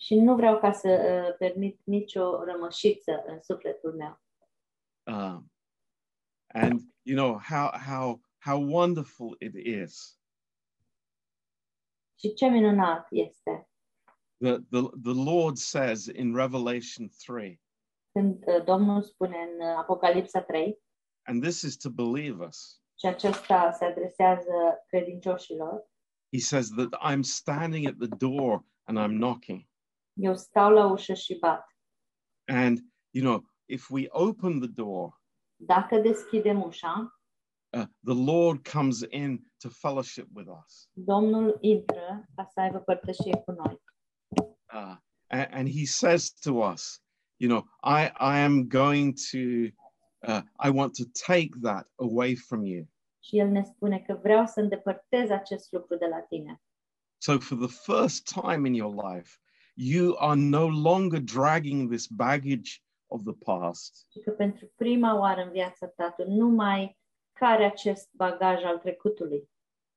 Și 0.02 0.16
nu 0.16 0.36
vreau 0.36 0.60
ca 0.60 0.72
să 0.72 0.90
uh, 0.90 1.38
permit 1.38 1.80
nicio 1.84 2.44
rămășiță 2.44 3.24
în 3.26 3.42
sufletul 3.42 3.96
meu. 3.96 4.22
Um, 5.06 5.52
and 6.48 6.82
you 7.02 7.16
know 7.18 7.40
how 7.40 7.72
how 7.88 8.22
how 8.46 8.74
wonderful 8.74 9.36
it 9.40 9.54
is 9.66 10.20
Și 12.20 12.34
ce 12.34 12.48
minunat 12.48 13.08
este 13.12 13.70
that 14.42 14.60
the, 14.70 14.82
the 15.04 15.32
Lord 15.32 15.58
says 15.58 16.06
in 16.06 16.36
Revelation 16.36 17.10
3, 17.26 17.62
când 18.12 18.44
uh, 18.48 18.64
Domnul 18.64 19.02
spune 19.02 19.38
în 19.38 19.66
uh, 19.68 19.76
Apocalipsa 19.78 20.42
3 20.42 20.80
and 21.28 21.42
this 21.42 21.62
is 21.62 21.78
to 21.78 21.90
believers. 21.90 22.82
și 23.00 23.06
acesta 23.06 23.72
se 23.72 23.86
adresează 23.86 24.84
credincioșilor, 24.88 25.88
He 26.32 26.40
says 26.40 26.70
that 26.70 26.90
I'm 27.02 27.22
standing 27.22 27.88
at 27.88 27.98
the 27.98 28.28
door 28.28 28.64
and 28.84 28.98
I'm 28.98 29.18
knocking. 29.18 29.68
Eu 30.20 30.36
stau 30.36 30.72
la 30.72 30.86
ușă 30.92 31.14
și 31.14 31.38
bat. 31.40 31.66
And 32.46 32.80
you 33.10 33.24
know, 33.26 33.50
if 33.66 33.90
we 33.90 34.06
open 34.10 34.60
the 34.60 34.70
door, 34.70 35.22
Dacă 35.56 35.98
deschidem 35.98 36.64
ușa, 36.64 37.20
uh, 37.78 37.86
the 38.04 38.32
Lord 38.34 38.68
comes 38.68 39.00
in 39.10 39.52
to 39.58 39.70
fellowship 39.70 40.28
with 40.34 40.50
us. 40.66 40.90
Domnul 40.94 41.58
intră 41.62 42.26
ca 42.36 42.44
să 42.54 42.60
aibă 42.60 42.80
părtășie 42.80 43.42
cu 43.46 43.52
noi. 43.52 43.82
Uh, 44.74 44.96
and, 45.28 45.48
and 45.52 45.70
he 45.70 45.86
says 45.86 46.32
to 46.40 46.52
us, 46.54 47.02
you 47.38 47.50
know, 47.50 47.66
I, 47.84 48.12
I 48.20 48.44
am 48.44 48.68
going 48.68 49.14
to, 49.32 49.38
uh, 50.32 50.42
I 50.66 50.70
want 50.70 50.94
to 50.96 51.04
take 51.28 51.50
that 51.62 51.88
away 51.96 52.36
from 52.36 52.66
you. 52.66 52.88
Și 53.24 53.38
El 53.38 53.48
ne 53.50 53.64
spune 53.64 54.00
că 54.00 54.20
vreau 54.22 54.46
să 54.46 54.60
îndepărtez 54.60 55.30
acest 55.30 55.72
lucru 55.72 55.96
de 55.96 56.06
la 56.06 56.20
tine. 56.20 56.62
So 57.18 57.40
for 57.40 57.58
the 57.58 57.92
first 57.92 58.24
time 58.42 58.68
in 58.68 58.74
your 58.74 58.94
life, 59.12 59.38
you 59.80 60.16
are 60.18 60.36
no 60.36 60.68
longer 60.68 61.20
dragging 61.20 61.90
this 61.90 62.08
baggage 62.08 62.82
of 63.08 63.24
the 63.24 63.34
past. 63.34 64.06
Și 64.12 64.20
că 64.20 64.32
pentru 64.32 64.72
prima 64.76 65.20
oară 65.20 65.42
în 65.42 65.52
viața 65.52 65.88
ta 65.88 66.12
tu 66.12 66.30
nu 66.30 66.48
mai 66.48 66.98
care 67.34 67.66
acest 67.66 68.10
bagaj 68.12 68.64
al 68.64 68.78
trecutului. 68.78 69.50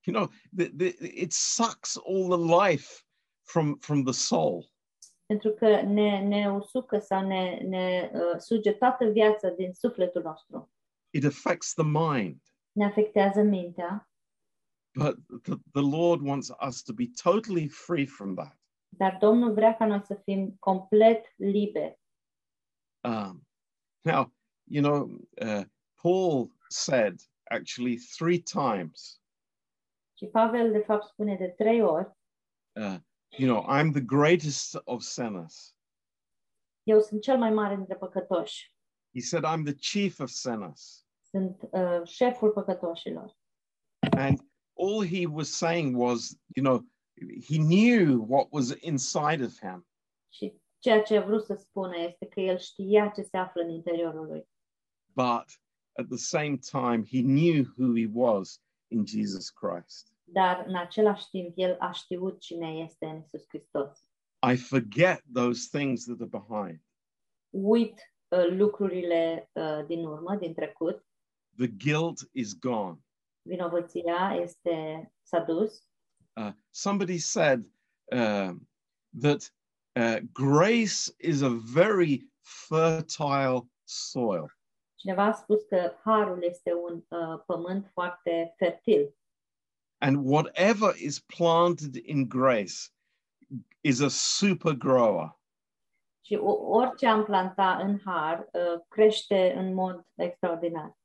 You 0.04 0.16
know, 0.16 0.30
the, 0.56 0.68
the, 0.76 1.10
it 1.22 1.32
sucks 1.32 1.96
all 1.96 2.28
the 2.28 2.70
life 2.70 2.88
from, 3.42 3.76
from 3.80 4.02
the 4.04 4.12
soul. 4.12 4.70
Pentru 5.26 5.50
că 5.50 5.82
ne, 5.82 6.18
ne 6.18 6.50
usucă 6.50 6.98
sau 6.98 7.26
ne, 7.26 7.58
ne 7.68 8.10
uh, 8.14 8.38
suge 8.38 8.72
toată 8.72 9.04
viața 9.04 9.48
din 9.48 9.72
sufletul 9.72 10.22
nostru. 10.22 10.72
It 11.10 11.24
affects 11.24 11.74
the 11.74 11.84
mind. 11.84 12.42
Ne 12.72 12.84
afectează 12.84 13.42
mintea, 13.42 14.12
But 14.94 15.16
the, 15.44 15.56
the 15.72 15.82
Lord 15.82 16.20
wants 16.22 16.50
us 16.60 16.82
to 16.82 16.92
be 16.92 17.06
totally 17.06 17.68
free 17.68 18.06
from 18.06 18.36
that. 18.36 18.52
Dar 18.96 19.16
Domnul 19.20 19.52
vrea 19.52 19.76
ca 19.76 19.86
noi 19.86 20.02
să 20.04 20.14
fim 20.14 20.56
complet 20.58 21.32
liberi. 21.36 22.00
Um, 23.00 23.46
now, 24.00 24.32
you 24.64 24.82
know, 24.82 25.20
uh, 25.46 25.64
Paul 26.02 26.56
said 26.68 27.20
actually 27.50 27.96
three 28.16 28.38
times, 28.38 29.20
Și 30.18 30.26
Pavel, 30.26 30.72
de 30.72 30.78
fapt, 30.78 31.04
spune 31.06 31.36
de 31.36 31.48
trei 31.48 31.82
ori, 31.82 32.10
uh, 32.72 32.96
you 33.28 33.54
know, 33.54 33.78
I'm 33.78 33.92
the 33.92 34.00
greatest 34.04 34.80
of 34.84 35.02
sinners. 35.02 35.76
eu 36.82 37.00
sunt 37.00 37.22
cel 37.22 37.38
mai 37.38 37.50
mare 37.50 37.74
dintre 37.76 37.94
păcătoși. 37.96 38.74
He 39.14 39.20
said, 39.20 39.44
I'm 39.44 39.64
the 39.64 39.74
chief 39.74 40.18
of 40.18 40.28
sinners. 40.30 41.06
Sunt 41.30 41.68
uh, 41.70 42.00
șeful 42.04 42.50
păcătoșilor. 42.50 43.36
And 44.16 44.38
all 44.78 45.06
he 45.06 45.26
was 45.26 45.56
saying 45.56 45.96
was, 45.96 46.38
you 46.54 46.64
know, 46.64 46.84
he 47.48 47.56
knew 47.56 48.24
what 48.28 48.46
was 48.50 48.74
inside 48.80 49.44
of 49.44 49.58
him. 49.58 49.86
Și 50.28 50.60
ceea 50.78 51.02
ce 51.02 51.16
a 51.16 51.24
vrut 51.24 51.44
să 51.44 51.54
spună 51.54 51.96
este 51.96 52.26
că 52.26 52.40
el 52.40 52.58
știa 52.58 53.08
ce 53.08 53.22
se 53.22 53.36
află 53.36 53.62
în 53.62 53.70
interiorul 53.70 54.26
lui. 54.26 54.50
but 55.14 55.60
at 55.98 56.08
the 56.08 56.16
same 56.18 56.56
time, 56.56 57.04
he 57.04 57.22
knew 57.22 57.64
who 57.76 57.94
he 57.94 58.06
was 58.06 58.60
in 58.88 59.04
Jesus 59.06 59.50
Christ. 59.50 60.12
Dar 60.24 60.64
în 60.66 60.76
același 60.76 61.28
timp 61.28 61.52
el 61.56 61.76
a 61.78 61.90
știut 61.90 62.40
cine 62.40 62.68
este 62.68 63.06
în 63.06 63.20
Isus 63.20 63.44
Hristos. 63.48 64.08
I 64.52 64.56
forget 64.56 65.22
those 65.32 65.78
things 65.78 66.04
that 66.04 66.20
are 66.20 66.28
behind. 66.28 66.80
Uit 67.50 68.14
uh, 68.28 68.46
lucrurile 68.48 69.50
uh, 69.52 69.84
din 69.86 70.04
urmă, 70.04 70.36
din 70.36 70.54
trecut. 70.54 71.06
The 71.56 71.68
guilt 71.68 72.28
is 72.32 72.58
gone. 72.58 72.98
Vinovăția 73.42 74.38
este 74.40 75.06
s-a 75.22 75.40
dus. 75.40 75.86
Uh, 76.36 76.52
somebody 76.70 77.18
said 77.18 77.64
um, 78.12 78.66
that 79.12 79.50
uh, 79.96 80.20
grace 80.32 81.10
is 81.18 81.42
a 81.42 81.50
very 81.50 82.22
fertile 82.42 83.68
soil. 83.84 84.48
Cineva 84.96 85.26
a 85.26 85.32
spus 85.32 85.62
că 85.62 85.92
harul 86.04 86.42
este 86.42 86.72
un 86.72 87.02
uh, 87.08 87.42
pământ 87.46 87.90
foarte 87.92 88.54
fertil 88.56 89.14
And 90.00 90.16
whatever 90.24 90.94
is 90.96 91.20
planted 91.20 91.96
in 91.96 92.28
grace 92.28 92.90
is 93.80 94.00
a 94.00 94.08
super 94.08 94.72
grower. 94.72 95.36
și 96.24 96.34
orice 96.34 97.06
am 97.06 97.24
planta 97.24 97.76
în 97.76 97.98
har 98.04 98.48
uh, 98.52 98.80
crește 98.88 99.52
în 99.56 99.74
mod 99.74 100.06
extraordinar. 100.14 100.96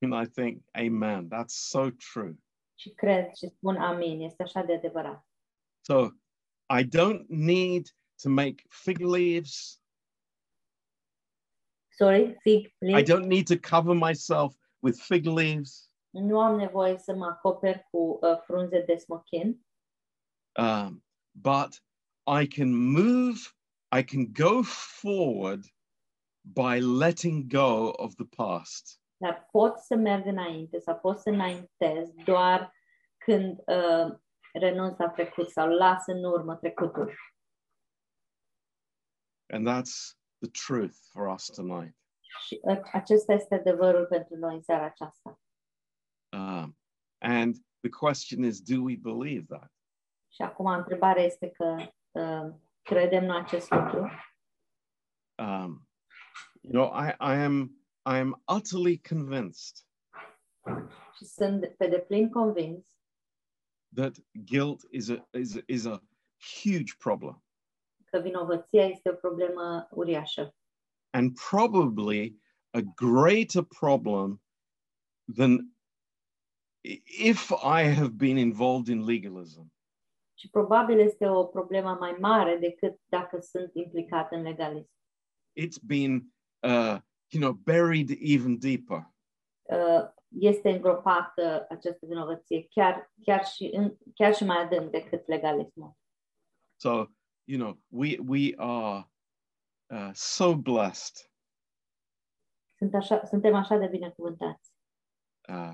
And 0.00 0.26
I 0.26 0.30
think, 0.30 0.62
amen, 0.72 1.28
that's 1.28 1.54
so 1.54 1.90
true. 2.12 2.34
Și 2.82 2.90
cred 2.90 3.34
și 3.34 3.48
spun 3.48 3.76
amin, 3.76 4.20
este 4.20 4.42
așa 4.42 4.62
de 4.62 4.72
adevărat. 4.72 5.26
So 5.80 6.06
I 6.78 6.84
don't 6.84 7.26
need 7.28 7.86
to 8.22 8.28
make 8.28 8.62
fig 8.68 8.98
leaves. 8.98 9.82
Sorry, 11.88 12.36
fig, 12.40 12.74
please. 12.78 12.98
I 12.98 13.02
don't 13.02 13.26
need 13.26 13.46
to 13.46 13.76
cover 13.76 13.94
myself 13.94 14.54
with 14.78 15.00
fig 15.00 15.24
leaves. 15.24 15.90
Nu 16.10 16.40
am 16.40 16.56
nevoie 16.56 16.98
să 16.98 17.14
mă 17.14 17.26
acoper 17.26 17.86
cu 17.90 18.18
uh, 18.22 18.38
frunze 18.44 18.82
de 18.86 18.96
smochin, 18.96 19.64
Um, 20.58 21.02
but 21.30 21.82
I 22.26 22.46
can 22.46 22.74
move, 22.74 23.38
I 23.90 24.02
can 24.02 24.32
go 24.32 24.62
forward 25.00 25.64
by 26.42 26.80
letting 26.80 27.48
go 27.48 27.90
of 27.90 28.14
the 28.16 28.26
past. 28.26 29.01
Dar 29.22 29.48
pot 29.50 29.78
să 29.78 29.94
merg 29.94 30.26
înainte 30.26 30.78
sau 30.78 30.98
pot 30.98 31.18
să 31.18 31.28
înaintez 31.28 32.12
doar 32.24 32.72
când 33.24 33.58
uh, 33.58 34.18
renunț 34.52 34.98
la 34.98 35.08
trecut 35.08 35.50
sau 35.50 35.68
las 35.68 36.06
în 36.06 36.24
urmă 36.24 36.56
trecutul. 36.56 37.14
And 39.52 39.66
that's 39.68 40.16
the 40.38 40.50
truth 40.66 40.96
for 41.10 41.26
us 41.26 41.46
tonight. 41.46 41.96
Și 42.46 42.58
uh, 42.62 42.80
acesta 42.92 43.32
este 43.32 43.54
adevărul 43.54 44.06
pentru 44.06 44.36
noi 44.36 44.54
în 44.54 44.62
seara 44.62 44.84
aceasta. 44.84 45.40
Um, 46.32 46.78
and 47.18 47.56
the 47.80 47.90
question 47.90 48.44
is 48.44 48.60
do 48.60 48.82
we 48.82 48.96
believe 48.96 49.44
that? 49.48 49.72
Și 50.28 50.42
acum 50.42 50.66
întrebarea 50.66 51.24
este 51.24 51.50
că 51.50 51.76
uh, 52.10 52.54
credem 52.82 53.24
noi 53.24 53.38
acest 53.38 53.70
lucru? 53.70 54.10
Um, 55.42 55.88
you 56.60 56.72
know, 56.72 57.04
I, 57.04 57.14
I 57.18 57.44
am 57.44 57.81
I 58.04 58.18
am 58.18 58.42
utterly 58.56 58.98
convinced 58.98 59.86
sunt 61.20 61.74
pe 61.76 61.88
deplin 61.88 62.30
convins 62.30 62.96
that 63.94 64.18
guilt 64.32 64.84
is 64.90 65.08
a 65.08 65.28
is 65.32 65.58
is 65.66 65.86
a 65.86 66.02
huge 66.62 66.94
problem 66.98 67.42
că 68.04 68.18
vinovăția 68.18 68.86
este 68.86 69.10
o 69.10 69.14
problemă 69.14 69.88
uriașă 69.90 70.54
and 71.10 71.38
probably 71.50 72.40
a 72.70 72.80
greater 72.80 73.62
problem 73.62 74.42
than 75.36 75.76
if 77.24 77.50
I 77.50 77.82
have 77.82 78.16
been 78.16 78.36
involved 78.36 78.88
in 78.88 79.04
legalism. 79.04 79.72
și 80.38 80.50
probabil 80.50 80.98
este 80.98 81.28
o 81.28 81.44
problemă 81.44 81.96
mai 82.00 82.16
mare 82.20 82.58
decât 82.58 83.00
dacă 83.06 83.40
sunt 83.40 83.74
implicat 83.74 84.32
în 84.32 84.42
legalism. 84.42 84.90
It's 85.60 85.78
been 85.86 86.34
uh, 86.62 86.98
you 87.32 87.40
know 87.40 87.52
buried 87.52 88.10
even 88.20 88.58
deeper. 88.58 89.10
Uh, 89.62 90.10
este 90.28 90.70
îngropată 90.70 91.66
această 91.68 92.06
vinovăție 92.06 92.66
chiar, 92.70 93.12
chiar, 93.22 93.44
și 93.44 93.70
în, 93.72 93.96
chiar 94.14 94.34
și 94.34 94.44
mai 94.44 94.62
adânc 94.62 94.90
decât 94.90 95.26
legalismul. 95.26 95.96
So 96.76 97.06
you 97.44 97.58
know 97.58 97.78
we 97.88 98.18
we 98.26 98.54
are 98.56 99.10
uh, 99.86 100.10
so 100.12 100.56
blessed 100.56 101.30
Sunt 102.76 102.94
așa, 102.94 103.24
suntem 103.24 103.54
așa 103.54 103.76
de 103.76 103.86
binecuvântați 103.86 104.72
uh, 105.48 105.72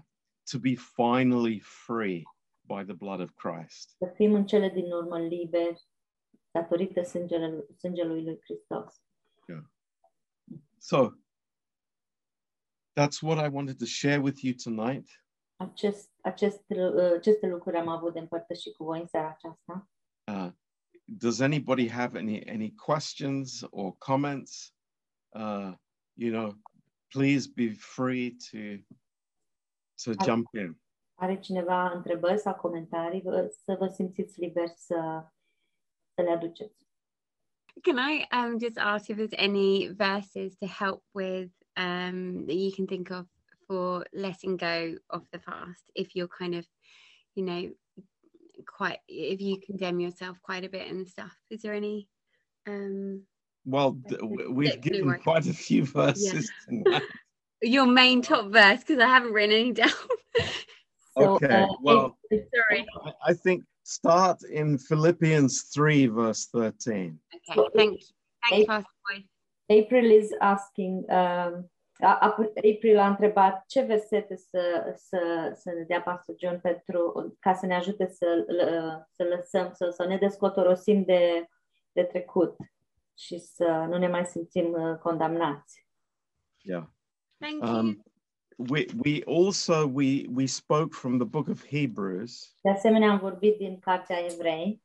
to 0.51 0.59
be 0.59 0.75
finally 0.75 1.61
free 1.61 2.23
by 2.61 2.85
the 2.85 2.95
blood 2.95 3.21
of 3.21 3.31
Christ. 3.31 3.95
să 3.99 4.13
fim 4.15 4.35
în 4.35 4.47
cele 4.47 4.69
din 4.69 4.93
urmă 4.93 5.19
liberi 5.19 5.87
datorită 6.51 7.03
sângele, 7.03 7.67
sângelui 7.77 8.25
lui 8.25 8.39
Hristos. 8.41 9.03
So 10.79 11.11
that's 12.99 13.23
what 13.23 13.39
I 13.39 13.49
wanted 13.49 13.79
to 13.79 13.87
share 13.87 14.21
with 14.21 14.43
you 14.45 14.55
tonight. 14.55 15.09
Acest, 15.57 16.11
acest, 16.21 16.65
uh, 16.69 17.13
aceste 17.17 17.47
lucruri 17.47 17.77
am 17.77 17.89
avut 17.89 18.13
de 18.13 18.19
împărtășit 18.19 18.77
cu 18.77 18.85
voi 18.85 19.01
în 19.01 19.07
seara 19.07 19.29
aceasta. 19.29 19.89
Uh, 20.33 20.51
does 21.05 21.41
anybody 21.41 21.89
have 21.89 22.19
any 22.19 22.49
any 22.49 22.75
questions 22.75 23.65
or 23.71 23.95
comments? 23.99 24.75
Uh, 25.29 25.73
you 26.13 26.33
know, 26.33 26.53
please 27.15 27.49
be 27.55 27.73
free 27.73 28.37
to 28.51 28.59
to 30.05 30.11
Ar- 30.19 30.25
jump 30.25 30.47
in. 30.55 30.81
Are 31.15 31.39
cineva 31.39 31.91
întrebări 31.91 32.39
sau 32.39 32.55
comentarii? 32.55 33.21
Vă- 33.21 33.49
Să 33.65 33.77
vă 33.79 33.87
simțiți 33.87 34.41
liberi 34.41 34.73
să, 34.77 35.27
să 36.15 36.23
le 36.23 36.31
aduceți. 36.31 36.77
Can 37.83 37.97
I 37.97 38.27
um, 38.33 38.59
just 38.59 38.79
ask 38.79 39.09
if 39.09 39.17
there's 39.17 39.39
any 39.39 39.87
verses 39.89 40.57
to 40.57 40.67
help 40.67 41.05
with 41.11 41.53
um, 41.79 42.45
that 42.47 42.55
you 42.57 42.71
can 42.73 42.87
think 42.87 43.11
of 43.11 43.27
for 43.67 44.05
letting 44.13 44.57
go 44.59 44.97
of 45.09 45.23
the 45.33 45.39
past 45.39 45.83
if 45.95 46.15
you're 46.15 46.29
kind 46.29 46.55
of, 46.55 46.67
you 47.35 47.45
know, 47.45 47.71
quite 48.67 48.99
if 49.09 49.41
you 49.41 49.59
condemn 49.65 50.01
yourself 50.01 50.37
quite 50.43 50.65
a 50.65 50.69
bit 50.69 50.91
and 50.91 51.07
stuff? 51.09 51.35
Is 51.49 51.63
there 51.63 51.73
any? 51.75 52.09
Um, 52.67 53.23
Well, 53.65 53.93
d- 53.93 54.17
w- 54.17 54.53
we've 54.53 54.81
given 54.81 55.07
one. 55.07 55.21
quite 55.21 55.47
a 55.47 55.53
few 55.55 55.85
verses 55.99 56.51
tonight. 56.69 57.03
your 57.63 57.87
main 57.87 58.21
top 58.23 58.51
verse 58.53 58.81
because 58.81 58.99
I 59.01 59.07
haven't 59.09 59.33
written 59.33 59.57
any 59.57 59.73
down. 59.73 59.91
Okay, 61.17 61.63
uh, 61.63 61.67
well- 61.83 62.17
if- 62.31 62.47
Sorry. 62.55 62.87
I- 63.05 63.31
I 63.31 63.33
think 63.35 63.65
start 63.83 64.39
in 64.45 64.79
Philippians 64.79 65.63
3, 65.75 66.07
verse 66.07 66.47
13. 66.53 67.19
Okay, 67.35 67.69
thank 67.75 68.01
you. 68.01 68.07
Thanks, 68.49 68.67
Pastor 68.69 68.89
Boy. 69.11 69.25
April 69.69 70.11
is 70.11 70.29
asking, 70.39 71.05
um, 71.09 71.71
a- 72.01 72.19
a- 72.21 72.37
April 72.75 72.99
a 72.99 73.09
întrebat 73.09 73.65
ce 73.67 73.81
versete 73.83 74.37
să, 74.37 74.93
să, 74.97 75.53
să 75.55 75.71
ne 75.71 75.83
dea 75.83 76.03
Pastor 76.03 76.35
John 76.39 76.59
pentru, 76.61 77.37
ca 77.41 77.55
să 77.55 77.67
ne 77.67 77.75
ajute 77.75 78.07
să, 78.07 78.47
să 79.11 79.25
lăsăm, 79.25 79.71
să, 79.75 79.91
să 79.91 80.05
ne 80.07 80.17
descotorosim 80.17 81.05
de, 81.05 81.47
de 81.93 82.03
trecut. 82.03 82.57
și 83.21 83.39
să 83.39 83.87
nu 83.89 83.99
ne 83.99 84.09
mai 84.09 84.25
simțim 84.27 84.73
uh, 84.73 84.97
condamnați. 84.99 85.87
Yeah. 86.63 86.85
Thank 87.39 87.65
you. 87.65 87.79
Um, 87.79 88.03
we 88.71 88.87
we 89.05 89.23
also 89.27 89.87
we 89.87 90.25
we 90.35 90.47
spoke 90.47 90.95
from 90.95 91.19
the 91.19 91.27
book 91.27 91.49
of 91.49 91.67
Hebrews, 91.69 92.55
De 92.63 92.71
asemenea, 92.71 93.11
am 93.11 93.19
vorbit 93.19 93.57
din 93.59 93.79
Cartea 93.79 94.17
Evrei 94.25 94.83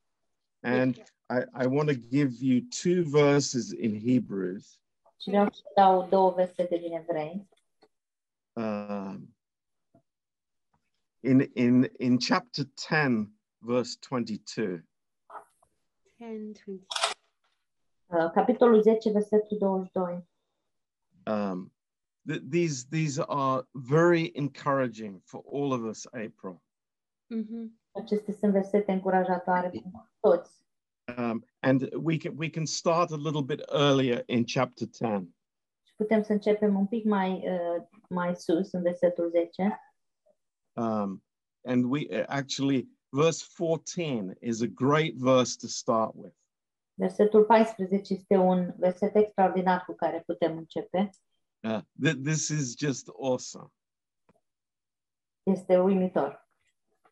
and 0.64 0.96
I, 1.30 1.64
I 1.64 1.66
want 1.66 1.88
to 1.88 1.94
give 1.94 2.32
you 2.40 2.60
two 2.82 3.02
verses 3.04 3.72
in 3.72 3.94
Hebrews. 4.00 4.78
și 5.20 5.28
vreau 5.30 5.48
să 5.52 5.62
dau 5.74 6.08
două 6.08 6.32
versete 6.34 6.76
din 6.76 6.92
Evrei. 6.92 7.48
Um, 8.52 9.34
in 11.20 11.50
in 11.54 11.90
in 11.98 12.18
chapter 12.18 12.64
10, 12.76 13.30
verse 13.58 13.96
22. 14.08 14.84
10, 16.18 16.52
20. 16.64 16.82
Uh, 18.06 18.30
Capitolul 18.32 18.82
10, 18.82 19.10
versetul 19.10 19.58
22. 19.58 20.24
Um, 21.26 21.72
th- 22.28 22.42
these 22.50 22.86
these 22.90 23.22
are 23.26 23.66
very 23.72 24.30
encouraging 24.34 25.20
for 25.24 25.42
all 25.52 25.72
of 25.72 25.82
us, 25.82 26.06
April. 26.06 26.62
Mhm. 27.26 27.80
Acestea 27.92 28.34
sunt 28.34 28.52
versete 28.52 28.92
încurajatoare 28.92 29.70
toți. 30.28 30.62
Um, 31.16 31.44
and 31.60 31.90
we 31.94 32.16
can 32.16 32.36
we 32.36 32.48
can 32.48 32.66
start 32.66 33.10
a 33.10 33.16
little 33.16 33.42
bit 33.42 33.62
earlier 33.68 34.22
in 34.26 34.44
chapter 34.44 34.86
10. 34.86 35.28
Și 35.82 35.94
putem 35.96 36.22
să 36.22 36.32
începem 36.32 36.78
un 36.78 36.86
pic 36.86 37.04
mai, 37.04 37.30
uh, 37.30 37.82
mai 38.08 38.36
sus, 38.36 38.72
în 38.72 38.82
versetul 38.82 39.30
10. 39.30 39.80
Um, 40.72 41.22
and 41.64 41.84
we 41.84 42.06
uh, 42.10 42.24
actually 42.26 42.88
verse 43.08 43.44
14 43.56 44.36
is 44.40 44.62
a 44.62 44.66
great 44.66 45.14
verse 45.14 45.56
to 45.56 45.66
start 45.66 46.12
with. 46.14 46.34
Versetul 46.94 47.44
14 47.44 48.14
este 48.14 48.36
un 48.36 48.74
verset 48.76 49.16
extraordinar 49.16 49.84
cu 49.84 49.94
care 49.94 50.22
putem 50.26 50.56
începe. 50.56 51.10
Uh, 51.62 51.80
th- 52.06 52.22
this 52.22 52.48
is 52.48 52.74
just 52.78 53.08
awesome. 53.18 53.72
Este 55.42 55.78
uimitor. 55.78 56.48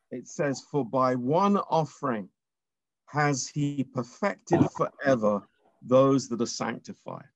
It 0.09 0.27
says, 0.29 0.67
"For 0.69 0.85
by 0.85 1.15
one 1.15 1.59
offering 1.59 2.31
has 3.13 3.51
he 3.55 3.85
perfected 3.93 4.61
forever 4.71 5.49
those 5.89 6.27
that 6.29 6.41
are 6.41 6.49
sanctified." 6.49 7.35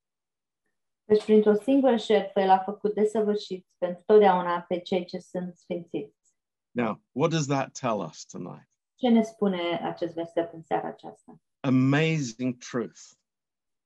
Deci, 1.07 1.23
printr-o 1.23 1.53
singură 1.53 1.95
șertfă, 1.95 2.39
El 2.39 2.49
a 2.49 2.59
făcut 2.59 2.93
desăvârșiți 2.93 3.75
pentru 3.77 4.03
totdeauna 4.05 4.61
pe 4.61 4.79
cei 4.79 5.05
ce 5.05 5.19
sunt 5.19 5.55
sfințiți. 5.55 6.35
Now, 6.71 7.01
what 7.11 7.31
does 7.31 7.45
that 7.45 7.71
tell 7.79 7.99
us 7.99 8.25
tonight? 8.25 8.69
Ce 8.95 9.09
ne 9.09 9.21
spune 9.21 9.79
acest 9.83 10.13
verset 10.13 10.53
în 10.53 10.61
seara 10.61 10.87
aceasta? 10.87 11.41
Amazing 11.59 12.57
truth. 12.57 12.99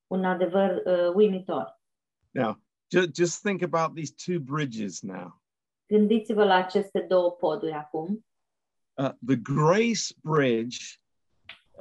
Un 0.08 0.26
adevăr 0.26 0.82
uh, 0.86 1.14
uimitor. 1.16 1.82
Now, 2.30 2.62
ju- 2.92 3.12
just 3.16 3.42
think 3.42 3.62
about 3.62 3.96
these 3.96 4.14
two 4.26 4.40
bridges 4.40 5.02
now. 5.02 5.42
Gândiți-vă 5.88 6.44
la 6.44 6.56
aceste 6.56 7.00
două 7.00 7.32
poduri 7.32 7.72
acum. 7.72 8.26
Uh, 8.94 9.12
the 9.26 9.36
grace 9.36 10.14
bridge 10.22 10.78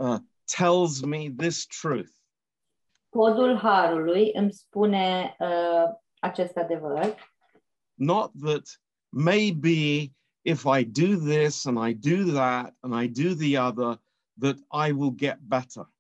uh, 0.01 0.18
tells 0.57 1.01
me 1.03 1.30
this 1.36 1.66
truth 1.66 2.11
Podul 3.09 3.57
Harului 3.57 4.30
îmi 4.34 4.53
spune 4.53 5.36
uh, 5.38 5.84
acest 6.20 6.57
adevăr. 6.57 7.14
not 7.94 8.30
that 8.42 8.80
maybe 9.09 10.12
if 10.42 10.64
I 10.64 10.84
do 10.84 11.16
this 11.16 11.66
and 11.66 11.78
I 11.78 11.92
do 11.92 12.32
that 12.32 12.74
and 12.80 12.94
I 12.94 13.07
do 13.09 13.34
the 13.34 13.59
other, 13.59 14.01
that 14.38 14.57
I 14.72 14.92
will 14.92 15.11
get 15.11 15.38
better. 15.40 15.92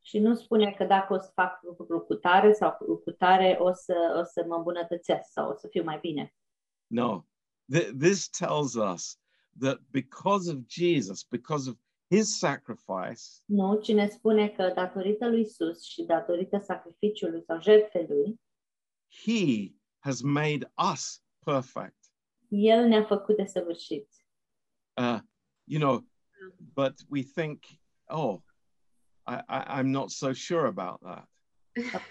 Și 0.00 0.18
nu 0.18 0.34
spune 0.34 0.70
că 0.70 0.84
dacă 0.84 1.14
o 1.14 1.18
să 1.18 1.30
fac 1.34 1.62
lucru 1.62 2.00
cu 2.00 2.14
tare 2.14 2.52
sau 2.52 2.72
cu 2.72 2.96
cu 2.96 3.10
tare, 3.10 3.56
o 3.60 3.72
să, 3.72 3.94
o 4.20 4.22
să 4.22 4.44
mă 4.48 4.54
îmbunătățesc 4.54 5.32
sau 5.32 5.50
o 5.50 5.54
să 5.54 5.68
fiu 5.70 5.82
mai 5.82 5.98
bine. 6.00 6.34
No, 6.86 7.24
Th- 7.74 7.90
this 7.98 8.28
tells 8.28 8.74
us 8.74 9.18
that 9.60 9.80
because 9.90 10.50
of 10.50 10.56
Jesus, 10.68 11.26
because 11.30 11.68
of 11.70 11.76
his 12.14 12.38
sacrifice, 12.38 13.22
Nu, 13.44 13.80
ci 13.80 13.92
ne 13.92 14.08
spune 14.08 14.48
că 14.48 14.72
datorită 14.74 15.28
lui 15.28 15.40
Isus 15.40 15.82
și 15.82 16.02
datorită 16.02 16.58
sacrificiului 16.58 17.42
sau 17.42 17.60
jertfei 17.60 18.06
lui, 18.08 18.40
he 19.24 19.74
has 19.98 20.20
made 20.20 20.72
us 20.92 21.22
perfect. 21.44 21.98
El 22.48 22.86
ne-a 22.86 23.04
făcut 23.04 23.36
desăvârșiți. 23.36 24.26
Uh, 24.96 25.18
you 25.64 25.80
know, 25.80 26.04
but 26.74 26.94
we 27.10 27.22
think, 27.22 27.64
oh, 28.04 28.38
I, 29.26 29.40
I, 29.48 29.80
I'm 29.80 29.90
not 29.90 30.10
so 30.10 30.32
sure 30.32 30.66
about 30.66 31.00
that. 31.00 31.28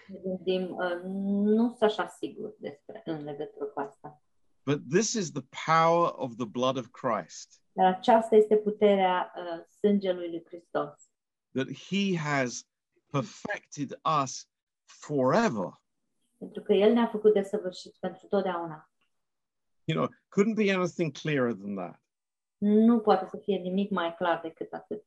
Ne 0.07 0.19
gândim, 0.23 0.75
uh, 0.75 1.01
nu 1.03 1.67
sunt 1.67 1.81
așa 1.81 2.07
sigur 2.07 2.55
despre, 2.59 3.01
în 3.05 3.23
legătură 3.23 3.65
cu 3.65 3.79
asta. 3.79 4.22
But 4.65 4.89
this 4.89 5.13
is 5.13 5.31
the 5.31 5.45
power 5.67 6.07
of 6.07 6.35
the 6.35 6.45
blood 6.45 6.77
of 6.77 6.91
Christ. 6.91 7.61
Dar 7.71 7.85
aceasta 7.85 8.35
este 8.35 8.55
puterea 8.55 9.33
uh, 9.35 9.65
sângelui 9.79 10.29
lui 10.29 10.43
Hristos. 10.45 11.11
that 11.53 11.67
he 11.71 12.15
has 12.15 12.65
perfected 13.11 13.93
us 14.23 14.47
forever. 14.85 15.81
Pentru 16.37 16.61
că 16.61 16.73
El 16.73 16.93
ne-a 16.93 17.07
făcut 17.07 17.33
desăvârșiți 17.33 17.99
pentru 17.99 18.27
totdeauna. 18.27 18.91
You 19.83 19.97
know, 19.97 20.09
couldn't 20.29 20.55
be 20.55 20.73
anything 20.73 21.11
clearer 21.11 21.53
than 21.53 21.75
that. 21.75 22.01
Nu 22.57 22.99
poate 22.99 23.27
să 23.29 23.37
fie 23.37 23.57
nimic 23.57 23.89
mai 23.89 24.15
clar 24.15 24.41
decât 24.41 24.73
atât. 24.73 25.03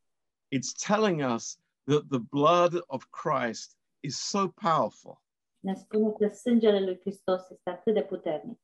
It's 0.55 0.87
telling 0.87 1.33
us 1.35 1.59
that 1.85 2.03
the 2.09 2.19
blood 2.19 2.83
of 2.87 3.05
Christ 3.11 3.77
is 4.01 4.19
so 4.19 4.49
powerful 4.49 5.25
Ne 5.61 5.75
spune 5.75 6.13
că 6.13 6.35
sângele 6.35 6.81
lui 6.81 7.01
Hristos 7.01 7.51
este 7.51 7.71
atât 7.71 7.95
de 7.95 8.03
puternic. 8.03 8.61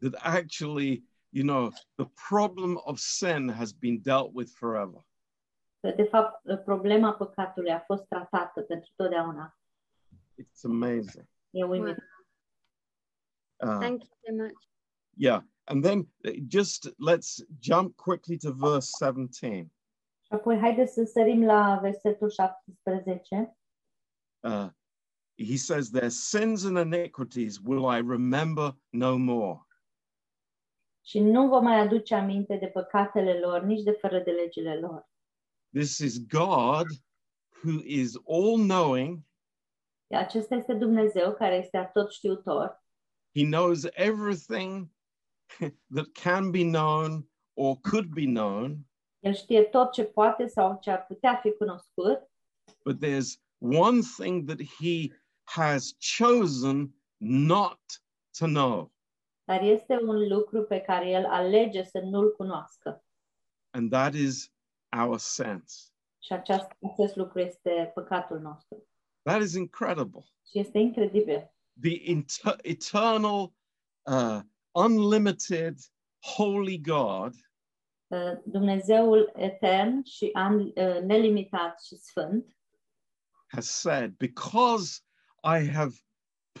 That 0.00 0.14
actually, 0.22 1.02
you 1.30 1.44
know, 1.44 1.72
the 1.96 2.06
problem 2.28 2.78
of 2.84 2.98
sin 2.98 3.48
has 3.48 3.72
been 3.72 4.00
dealt 4.02 4.32
with 4.34 4.50
forever. 4.50 5.04
Că, 5.80 5.92
de 5.96 6.04
fapt, 6.04 6.64
problema 6.64 7.12
păcatului 7.12 7.70
a 7.70 7.80
fost 7.80 8.04
tratată 8.08 8.60
pentru 8.60 8.90
totdeauna. 8.96 9.58
It's 10.38 10.64
amazing. 10.64 11.26
E 11.50 11.64
uimitor. 11.64 12.04
Uh, 13.56 13.78
Thank 13.78 14.02
you 14.02 14.10
so 14.26 14.42
much. 14.42 14.62
yeah. 15.16 15.42
And 15.64 15.82
then 15.84 16.06
uh, 16.24 16.32
just 16.46 16.88
let's 16.98 17.42
jump 17.60 17.96
quickly 17.96 18.38
to 18.38 18.52
verse 18.52 18.90
17. 18.98 19.70
Și 20.22 20.34
apoi, 20.34 20.58
haideți 20.58 20.92
să 20.92 21.04
sărim 21.04 21.44
la 21.44 21.78
versetul 21.82 22.30
17. 22.30 23.56
Uh, 24.40 24.68
he 25.36 25.56
says, 25.56 25.90
Their 25.90 26.10
sins 26.10 26.64
and 26.64 26.76
iniquities 26.76 27.60
will 27.64 27.84
I 27.84 28.00
remember 28.00 28.76
no 28.90 29.16
more. 29.16 29.66
Și 31.08 31.20
nu 31.20 31.48
vă 31.48 31.60
mai 31.60 31.80
aduce 31.80 32.14
aminte 32.14 32.56
de 32.56 32.66
păcatele 32.66 33.38
lor, 33.38 33.62
nici 33.62 33.82
de 33.82 33.90
fără 33.90 34.18
de 34.20 34.30
legile 34.30 34.78
lor. 34.78 35.08
This 35.72 35.98
is 35.98 36.26
God 36.26 36.86
who 37.62 37.80
is 37.84 38.14
all 38.26 38.56
knowing. 38.56 39.18
Acesta 40.10 40.54
este 40.54 40.74
Dumnezeu 40.74 41.34
care 41.34 41.54
este 41.56 41.76
atot 41.76 42.12
știutor. 42.12 42.82
He 43.34 43.44
knows 43.44 43.84
everything 43.92 44.88
that 45.94 46.06
can 46.22 46.50
be 46.50 46.62
known 46.62 47.30
or 47.54 47.76
could 47.90 48.06
be 48.06 48.24
known. 48.24 48.76
El 49.18 49.34
știe 49.34 49.62
tot 49.62 49.92
ce 49.92 50.04
poate 50.04 50.46
sau 50.46 50.78
ce 50.80 50.90
ar 50.90 51.06
putea 51.06 51.36
fi 51.36 51.52
cunoscut, 51.52 52.30
But 52.84 53.00
there's 53.00 53.40
one 53.58 54.00
thing 54.18 54.48
that 54.48 54.60
he 54.60 55.12
has 55.44 55.96
chosen 55.98 56.94
not 57.16 57.80
to 58.38 58.46
know, 58.46 58.92
dar 59.48 59.62
este 59.62 59.98
un 60.02 60.28
lucru 60.28 60.62
pe 60.62 60.80
care 60.80 61.08
el 61.10 61.24
alege 61.24 61.82
să 61.82 61.98
nu-l 61.98 62.32
cunoască. 62.36 63.02
and 63.70 63.90
that 63.90 64.14
is 64.14 64.52
our 64.98 65.18
sins. 65.18 65.92
Și 66.18 66.32
aceast, 66.32 66.70
acest 66.92 67.16
lucru 67.16 67.40
este 67.40 67.90
păcatul 67.94 68.38
nostru. 68.40 68.88
That 69.22 69.42
is 69.42 69.54
incredible. 69.54 70.20
Și 70.50 70.58
este 70.58 70.78
incredibil. 70.78 71.52
The 71.80 72.14
inter- 72.14 72.58
eternal, 72.62 73.52
uh, 74.02 74.40
unlimited, 74.70 75.74
holy 76.36 76.80
God 76.80 77.34
Uh, 78.10 78.32
Dumnezeul 78.44 79.32
etern 79.34 80.02
și 80.02 80.30
an, 80.32 80.60
uh, 80.60 81.00
nelimitat 81.02 81.82
și 81.82 81.96
sfânt 81.96 82.56
has 83.46 83.66
said, 83.66 84.10
Because 84.16 85.00
I 85.42 85.68
have 85.70 85.94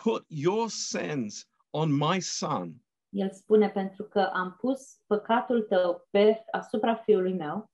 put 0.02 0.24
your 0.28 0.68
sins 0.68 1.47
on 1.70 1.92
my 1.96 2.20
son, 2.20 2.74
El 3.08 3.30
spune 3.30 3.70
pentru 3.70 4.04
că 4.04 4.20
am 4.20 4.56
pus 4.60 5.00
păcatul 5.06 5.62
tău 5.62 6.06
pe 6.10 6.44
asupra 6.50 6.94
fiului 6.94 7.32
meu 7.34 7.70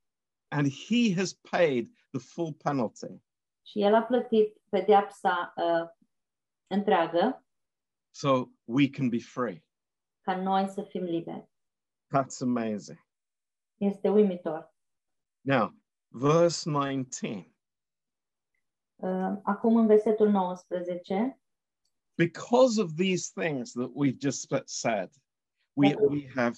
and 0.49 0.67
he 0.73 1.15
has 1.17 1.33
paid 1.51 1.89
the 2.11 2.21
full 2.21 2.53
penalty. 2.53 3.23
și 3.67 3.81
el 3.83 3.95
a 3.95 4.03
plătit 4.03 4.57
pedeapsa 4.69 5.53
uh, 5.57 5.89
întreagă 6.67 7.45
So 8.15 8.45
we 8.65 8.89
can 8.91 9.09
be 9.09 9.19
free. 9.19 9.65
ca 10.21 10.37
noi 10.43 10.69
să 10.69 10.83
fim 10.83 11.03
liberi. 11.05 11.49
That's 12.17 12.41
amazing. 12.41 12.99
Este 13.77 14.09
uimitor. 14.09 14.75
Now, 15.41 15.75
verse 16.09 16.71
19. 16.71 17.55
Uh, 18.97 19.39
acum 19.43 19.77
în 19.77 19.87
versetul 19.87 20.31
19, 20.31 21.41
Because 22.17 22.79
of 22.79 22.97
these 22.97 23.29
things 23.29 23.73
that 23.73 23.91
we've 23.95 24.19
just 24.19 24.53
said, 24.67 25.09
we, 25.77 25.95
we 26.09 26.29
have 26.35 26.57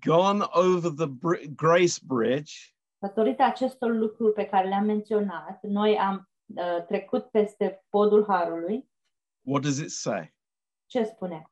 gone 0.00 0.44
over 0.54 0.90
the 0.90 1.08
br- 1.08 1.46
grace 1.56 1.98
bridge 1.98 2.74
datorită 3.04 3.42
acestor 3.42 3.90
lucruri 3.90 4.32
pe 4.32 4.44
care 4.44 4.68
le-am 4.68 4.84
menționat, 4.84 5.62
noi 5.62 5.98
am 5.98 6.28
uh, 6.46 6.84
trecut 6.86 7.30
peste 7.30 7.84
podul 7.88 8.24
harului. 8.24 8.88
what 9.42 9.62
does 9.62 9.78
it 9.78 9.90
say? 9.90 10.34
Ce 10.86 11.04
spune? 11.04 11.50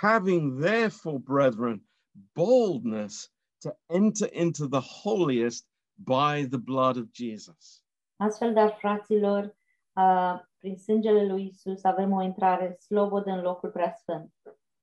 Having 0.00 0.60
therefore, 0.60 1.18
brethren, 1.18 1.88
boldness 2.32 3.32
to 3.58 3.76
enter 3.86 4.28
into 4.32 4.66
the 4.68 4.80
holiest 4.80 5.66
by 5.94 6.46
the 6.48 6.58
blood 6.58 6.96
of 6.96 7.10
Jesus. 7.12 7.82
Astfel, 8.16 8.52
dar, 8.52 8.76
fraților, 8.78 9.56
uh, 9.92 10.38
prin 10.60 10.76
sângele 10.76 11.26
lui 11.26 11.46
Isus 11.46 11.84
avem 11.84 12.12
o 12.12 12.22
intrare 12.22 12.76
slobodă 12.80 13.30
în 13.30 13.40
locul 13.40 13.70
preasfânt. 13.70 14.34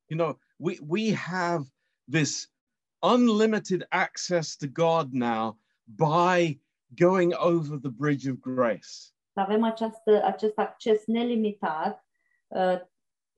You 0.05 0.19
know, 0.19 0.39
we, 0.57 0.77
we 0.87 1.15
have 1.15 1.63
this 2.11 2.51
unlimited 2.99 3.85
access 3.89 4.55
to 4.55 4.67
God 4.67 5.11
now 5.11 5.59
by 5.83 6.61
going 6.95 7.33
over 7.37 7.77
the 7.77 7.89
bridge 7.89 8.29
of 8.29 8.37
grace. 8.39 9.13
Avem 9.33 9.63
această, 9.63 10.23
acest 10.23 10.57
acces 10.57 11.05
nelimitat 11.05 12.05
uh, 12.47 12.81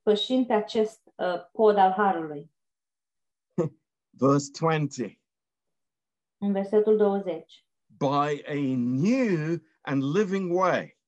pășind 0.02 0.48
pe 0.48 0.54
acest 0.54 1.02
uh, 1.16 1.50
pod 1.52 1.78
al 1.78 1.92
harului. 1.92 2.52
Verse 4.20 4.52
20 4.60 5.22
În 6.38 6.52
versetul 6.52 6.98
20. 6.98 7.66
by 7.98 8.42
a 8.46 8.76
new 8.76 9.60
and 9.82 10.04
living 10.04 10.54
way, 10.54 10.99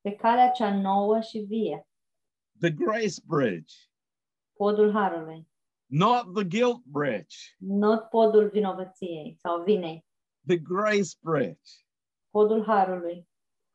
Pe 0.00 0.16
calea 0.16 0.50
cea 0.50 0.80
nouă 0.80 1.20
și 1.20 1.38
vie, 1.38 1.88
the 2.60 2.70
grace 2.70 3.20
bridge, 3.26 3.74
podul 4.52 4.92
harului, 4.92 5.48
not 5.86 6.34
the 6.34 6.44
guilt 6.44 6.82
bridge, 6.84 7.36
nu 7.58 7.98
podul 7.98 8.48
vinovăției 8.48 9.36
sau 9.40 9.62
vinei, 9.62 10.06
the 10.46 10.56
grace 10.56 11.10
bridge, 11.20 11.70
podul 12.30 12.64
harului, 12.64 13.28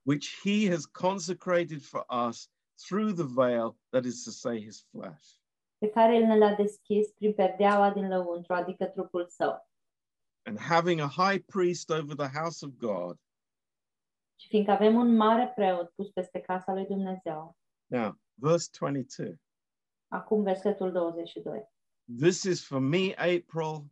which 0.04 0.42
he 0.44 0.70
has 0.70 0.86
consecrated 0.86 1.82
for 1.82 2.06
us 2.28 2.50
through 2.88 3.14
the 3.14 3.28
veil, 3.28 3.78
that 3.90 4.06
is 4.06 4.24
to 4.24 4.32
say, 4.32 4.64
his 4.64 4.88
flesh. 4.92 5.44
pe 5.78 5.90
care 5.90 6.16
el 6.16 6.24
ne 6.26 6.38
l-a 6.38 6.54
deschis 6.54 7.12
prin 7.12 7.34
perdeaua 7.34 7.92
din 7.92 8.08
lăuntru, 8.08 8.54
adică 8.54 8.86
trupul 8.86 9.28
său. 9.28 9.70
And 10.44 10.60
having 10.60 11.00
a 11.00 11.08
high 11.08 11.44
priest 11.46 11.90
over 11.90 12.16
the 12.16 12.40
house 12.40 12.66
of 12.66 12.72
God. 12.78 13.18
Și 14.40 14.48
fiindcă 14.48 14.72
avem 14.72 14.96
un 14.96 15.16
mare 15.16 15.52
preot 15.56 15.90
pus 15.92 16.10
peste 16.10 16.40
casa 16.42 16.74
lui 16.74 16.86
Dumnezeu, 16.86 17.58
Now, 17.86 18.20
verse 18.34 18.70
22. 18.80 19.42
acum 20.08 20.44
versetul 20.44 20.92
22. 20.92 21.70
This 22.20 22.44
is 22.44 22.66
for 22.66 22.80
me, 22.80 23.14
April. 23.18 23.90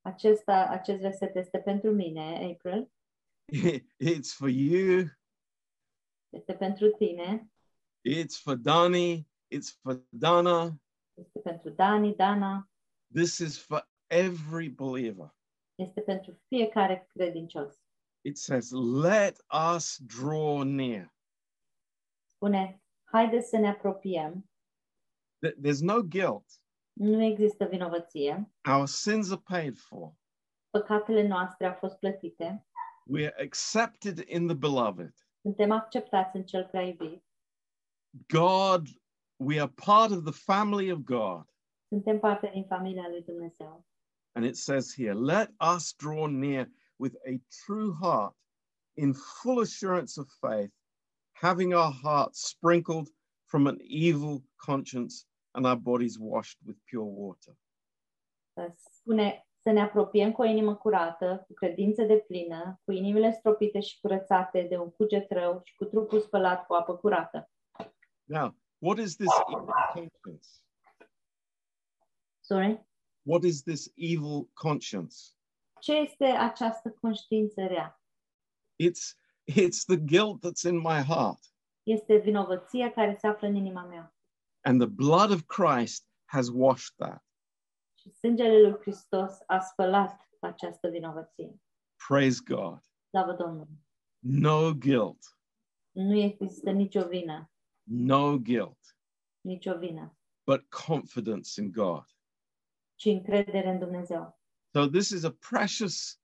Acesta, 0.00 0.66
acest 0.68 1.00
verset 1.00 1.36
este 1.36 1.58
pentru 1.58 1.90
mine, 1.90 2.50
April, 2.52 2.92
It's 4.14 4.32
for 4.36 4.48
you. 4.48 5.04
este 6.28 6.54
pentru 6.54 6.88
tine, 6.90 7.50
It's 8.08 8.40
for 8.42 8.54
Dani. 8.56 9.28
It's 9.54 9.80
for 9.80 10.04
Dana. 10.08 10.80
este 11.14 11.38
pentru 11.40 11.70
Dani, 11.70 12.14
Dana, 12.14 12.70
This 13.14 13.38
is 13.38 13.58
for 13.64 13.90
every 14.06 14.68
believer. 14.68 15.34
este 15.74 16.00
pentru 16.00 16.38
fiecare 16.48 17.06
credincios. 17.08 17.82
It 18.22 18.36
says, 18.38 18.70
Let 18.72 19.40
us 19.50 19.98
draw 19.98 20.62
near. 20.62 21.14
Spune, 22.26 22.82
haideți 23.04 23.48
să 23.48 23.56
ne 23.56 23.68
apropiem, 23.68 24.50
There's 25.46 25.80
no 25.80 26.02
guilt. 26.02 26.44
nu 26.92 27.22
există 27.22 27.64
vinovăție, 27.64 28.50
Our 28.68 28.86
sins 28.86 29.30
are 29.30 29.40
paid 29.44 29.78
for. 29.78 30.12
păcatele 30.70 31.26
noastre 31.26 31.66
au 31.66 31.74
fost 31.74 31.98
plătite, 31.98 32.66
We 33.06 33.26
are 33.26 33.42
accepted 33.44 34.18
in 34.28 34.46
the 34.46 34.56
beloved. 34.56 35.14
suntem 35.42 35.70
acceptați 35.70 36.36
în 36.36 36.44
cel 36.44 36.66
prea 36.66 36.82
iubit, 36.82 37.24
God, 38.28 38.86
we 39.36 39.60
are 39.60 39.72
part 39.84 40.10
of 40.10 40.22
the 40.24 40.32
family 40.32 40.90
of 40.92 40.98
God. 40.98 41.44
suntem 41.88 42.18
parte 42.18 42.50
din 42.52 42.64
familia 42.66 43.08
lui 43.08 43.22
Dumnezeu. 43.22 43.84
And 44.32 44.44
it 44.44 44.56
says 44.56 44.94
here, 44.94 45.12
let 45.12 45.54
us 45.74 45.94
draw 45.96 46.26
near 46.26 46.70
with 47.00 47.16
a 47.26 47.40
true 47.64 47.92
heart 48.02 48.34
in 48.96 49.14
full 49.14 49.60
assurance 49.60 50.20
of 50.20 50.28
faith, 50.40 50.70
having 51.32 51.74
our 51.74 51.92
hearts 52.02 52.48
sprinkled 52.48 53.08
from 53.46 53.66
an 53.66 53.78
evil 53.80 54.42
conscience 54.66 55.26
and 55.54 55.66
our 55.66 55.76
bodies 55.76 56.18
washed 56.18 56.58
with 56.66 56.76
pure 56.88 57.04
water. 57.04 57.56
Spune 58.74 59.46
să 59.62 59.70
ne 59.70 59.80
apropiem 59.80 60.32
cu 60.32 60.42
o 60.42 60.44
inimă 60.44 60.76
curată, 60.76 61.44
cu 61.46 61.52
credință 61.54 62.02
de 62.02 62.16
plină, 62.16 62.80
cu 62.84 62.92
inimile 62.92 63.32
stropite 63.32 63.80
și 63.80 64.00
curățate 64.00 64.66
de 64.68 64.76
un 64.76 64.90
cuget 64.90 65.30
rău 65.30 65.60
și 65.64 65.74
cu 65.76 65.84
trupul 65.84 66.20
spălat 66.20 66.66
cu 66.66 66.74
apă 66.74 66.96
curată. 66.96 67.50
Now, 68.24 68.56
what 68.78 68.98
is 68.98 69.16
this 69.16 69.28
evil 69.48 69.64
conscience? 69.64 70.48
Sorry? 72.40 72.86
What 73.22 73.42
is 73.42 73.62
this 73.62 73.92
evil 73.96 74.48
conscience? 74.54 75.16
Ce 75.80 75.92
este 75.92 76.24
această 76.24 76.90
conștiință 76.90 77.66
rea? 77.66 78.02
It's 78.82 79.18
it's 79.60 79.84
the 79.86 79.96
guilt 79.96 80.38
that's 80.46 80.62
in 80.70 80.76
my 80.76 81.02
heart. 81.08 81.38
Este 81.82 82.16
vinovăția 82.16 82.92
care 82.92 83.16
se 83.20 83.26
află 83.26 83.46
în 83.48 83.54
inima 83.54 83.84
mea. 83.84 84.14
And 84.60 84.80
the 84.80 84.88
blood 84.88 85.30
of 85.30 85.42
Christ 85.46 86.06
has 86.24 86.48
washed 86.52 86.94
that. 86.96 87.24
Și 87.98 88.10
sângele 88.10 88.60
lui 88.60 88.80
Hristos 88.80 89.38
a 89.46 89.58
spălat 89.58 90.28
această 90.40 90.88
vinovăție. 90.88 91.60
Praise 92.08 92.40
God. 92.44 92.80
Slavă 93.08 93.32
Domnului! 93.32 93.84
No 94.18 94.72
guilt. 94.74 95.38
Nu 95.90 96.16
există 96.18 96.70
nicio 96.70 97.06
vină, 97.06 97.50
No 97.82 98.38
guilt, 98.38 98.96
nicio 99.40 99.78
vină, 99.78 100.18
but 100.46 100.68
confidence 100.86 101.60
in 101.60 101.70
God. 101.72 102.04
ci 102.94 103.04
încredere 103.04 103.70
în 103.70 103.78
Dumnezeu. 103.78 104.39
So 104.72 104.86
this 104.88 105.10
is 105.10 105.24
a 105.24 105.30
precious, 105.30 106.20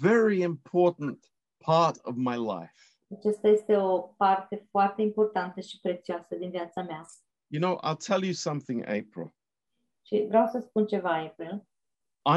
very 0.00 0.40
important 0.40 1.32
part 1.58 1.98
of 2.04 2.16
my 2.16 2.36
life. 2.36 2.74
Acesta 3.10 3.48
este 3.48 3.76
o 3.76 3.98
parte 3.98 4.66
foarte 4.70 5.02
importantă 5.02 5.60
și 5.60 5.80
prețioasă 5.80 6.34
din 6.34 6.50
viața 6.50 6.82
mea. 6.82 7.06
You 7.46 7.60
know, 7.62 7.80
I'll 7.84 8.06
tell 8.06 8.22
you 8.22 8.32
something, 8.32 8.82
April. 8.82 9.34
Și 10.06 10.24
vreau 10.28 10.46
să 10.46 10.58
spun 10.58 10.86
ceva, 10.86 11.14
April. 11.14 11.66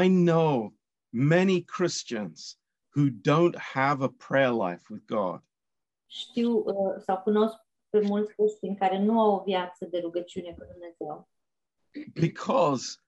I 0.04 0.08
know 0.08 0.74
many 1.08 1.64
Christians 1.64 2.58
who 2.96 3.08
don't 3.08 3.56
have 3.56 4.04
a 4.04 4.08
prayer 4.08 4.52
life 4.52 4.82
with 4.90 5.04
God. 5.06 5.42
Știu 6.06 6.56
uh, 6.56 7.02
sau 7.04 7.22
cunosc 7.22 7.54
pe 7.88 8.00
mulți 8.00 8.34
creștini 8.34 8.76
care 8.76 8.98
nu 8.98 9.20
au 9.20 9.34
o 9.34 9.42
viață 9.42 9.84
de 9.84 9.98
rugăciune 9.98 10.52
cu 10.52 10.64
Dumnezeu, 10.70 11.28
because 12.12 12.98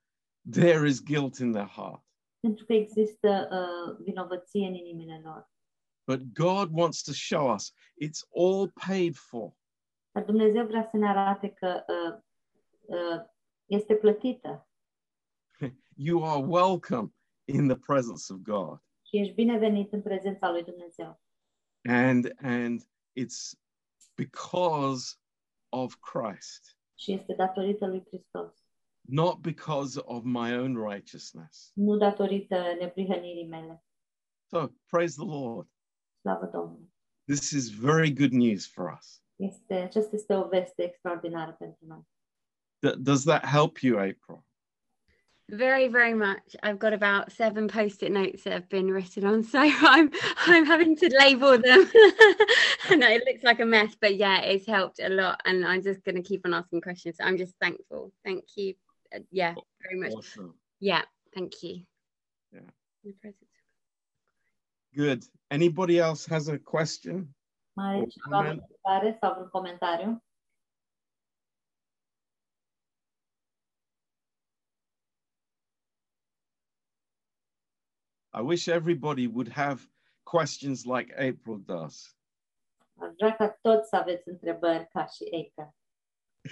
there 0.51 0.89
is 0.89 1.03
guilt 1.03 1.39
in 1.39 1.53
their 1.53 1.69
heart. 1.69 2.03
Pentru 2.41 2.64
că 2.64 2.72
există 2.72 3.49
uh, 3.51 3.97
vinovăție 4.05 4.66
în 4.66 4.74
inimile 4.74 5.20
lor. 5.24 5.51
But 6.07 6.20
God 6.32 6.68
wants 6.72 7.03
to 7.03 7.12
show 7.12 7.55
us 7.55 7.72
it's 8.05 8.20
all 8.36 8.72
paid 8.86 9.16
for. 9.16 9.53
Dar 10.11 10.24
Dumnezeu 10.24 10.66
vrea 10.66 10.89
să 10.91 10.97
ne 10.97 11.09
arate 11.09 11.49
că 11.53 11.84
uh, 11.89 12.18
uh, 12.80 13.24
este 13.66 13.95
plătită 13.95 14.68
You 16.07 16.24
are 16.24 16.45
welcome 16.47 17.14
in 17.45 17.66
the 17.68 17.76
presence 17.76 18.32
of 18.32 18.39
God. 18.39 18.82
și 19.07 19.16
ești 19.16 19.34
binevenit 19.34 19.93
în 19.93 20.03
prezența 20.03 20.51
lui 20.51 20.64
Dumnezeu. 20.64 21.20
And 21.89 22.32
and 22.43 22.82
it's 23.20 23.59
because 24.14 25.16
of 25.68 25.95
Christ, 25.97 26.78
Și 26.95 27.12
este 27.12 27.34
datorită 27.34 27.86
lui 27.86 28.05
Hristos, 28.07 28.58
not 29.11 29.41
because 29.43 29.99
of 30.05 30.25
my 30.25 30.57
own 30.57 30.77
righteousness. 30.91 31.71
nu 31.75 31.97
datorită 31.97 32.77
neprihănirii 32.81 33.47
mele. 33.49 33.85
So 34.51 34.67
praise 34.87 35.15
the 35.17 35.27
Lord. 35.27 35.69
Slavă 36.21 36.47
Domnului! 36.53 36.93
This 37.25 37.51
is 37.51 37.69
very 37.69 38.11
good 38.13 38.33
news 38.33 38.67
for 38.67 38.97
us. 38.99 39.23
Este, 39.37 39.75
aceasta 39.75 40.17
este 40.17 40.35
o 40.35 40.49
veste 40.49 40.83
extraordinară 40.83 41.53
pentru 41.59 41.87
noi. 41.87 42.09
D- 42.87 42.97
does 42.99 43.23
that 43.25 43.45
help 43.45 43.79
you, 43.79 43.99
April? 43.99 44.47
Very, 45.51 45.89
very 45.89 46.13
much. 46.13 46.55
I've 46.63 46.79
got 46.79 46.93
about 46.93 47.31
seven 47.33 47.69
post-it 47.69 48.11
notes 48.13 48.43
that 48.43 48.53
have 48.53 48.69
been 48.69 48.91
written 48.93 49.25
on, 49.25 49.43
so 49.43 49.59
I'm 49.95 50.11
I'm 50.47 50.67
having 50.67 50.95
to 50.97 51.09
label 51.25 51.59
them. 51.59 51.91
I 52.91 52.95
know 52.97 53.09
it 53.09 53.25
looks 53.27 53.43
like 53.45 53.61
a 53.63 53.65
mess, 53.65 53.97
but 54.01 54.17
yeah, 54.17 54.41
it's 54.43 54.67
helped 54.67 55.01
a 55.01 55.09
lot, 55.09 55.41
and 55.47 55.65
I'm 55.65 55.83
just 55.83 56.05
going 56.05 56.17
to 56.23 56.29
keep 56.29 56.45
on 56.45 56.53
asking 56.53 56.83
questions. 56.83 57.17
So 57.17 57.25
I'm 57.25 57.39
just 57.39 57.55
thankful. 57.61 58.13
Thank 58.25 58.45
you. 58.57 58.75
Uh, 59.15 59.21
yeah, 59.31 59.55
very 59.83 60.01
much. 60.01 60.13
Awesome. 60.13 60.55
Yeah, 60.81 61.03
thank 61.35 61.63
you. 61.63 61.83
Yeah. 62.53 62.61
In 63.05 63.11
the 63.11 63.13
presence 63.21 63.45
Good. 64.95 65.25
Anybody 65.51 65.99
else 65.99 66.27
has 66.27 66.49
a 66.49 66.59
question? 66.59 67.35
Mai 67.77 67.95
are 67.95 68.03
O 68.03 68.07
cineva 68.07 68.27
o 68.27 68.31
comment? 68.31 68.61
întrebare 68.61 69.19
sau 69.21 69.41
un 69.43 69.49
comentariu? 69.49 70.23
I 78.33 78.41
wish 78.43 78.69
everybody 78.69 79.27
would 79.27 79.49
have 79.49 79.87
questions 80.25 80.87
like 80.87 81.13
April 81.19 81.59
does. 81.59 82.15
Aș 83.01 83.13
vrea 83.17 83.37
ca 83.37 83.49
toți 83.61 83.89
să 83.89 83.97
aveți 83.97 84.29
întrebări 84.29 84.89
ca 84.89 85.07
și 85.07 85.25
April. 85.25 85.78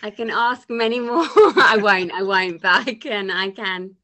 I 0.03 0.11
can 0.11 0.31
ask 0.31 0.69
many 0.69 1.01
more. 1.01 1.23
I 1.73 1.79
won't, 1.81 2.13
I 2.13 2.23
won't, 2.23 2.63
but 2.63 2.89
I 2.89 2.95
can, 2.95 3.31
I 3.31 3.51
can. 3.51 3.97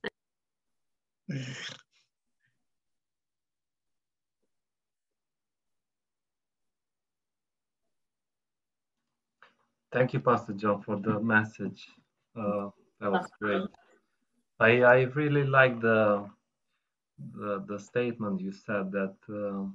Thank 9.92 10.14
you, 10.14 10.20
Pastor 10.20 10.54
John, 10.54 10.80
for 10.82 10.96
the 10.96 11.20
message. 11.20 11.86
Uh, 12.34 12.70
that 13.00 13.12
was 13.12 13.28
great. 13.40 13.68
I 14.58 14.82
I 14.82 15.00
really 15.14 15.44
like 15.44 15.80
the 15.80 16.30
the 17.36 17.64
the 17.68 17.78
statement 17.78 18.40
you 18.40 18.52
said 18.52 18.90
that 18.92 19.16
uh, 19.28 19.68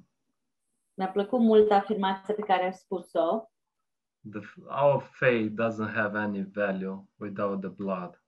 Mi-a 0.97 1.09
plăcut 1.09 1.39
mult 1.39 1.71
afirmația 1.71 2.33
pe 2.33 2.41
care 2.41 2.63
ai 2.63 2.73
spus-o, 2.73 3.49
the 4.31 4.41
our 4.67 5.01
faith 5.01 5.51
doesn't 5.51 5.93
have 5.93 6.15
any 6.15 6.41
value 6.41 7.05
without 7.19 7.59
the 7.59 7.69
blood. 7.69 8.21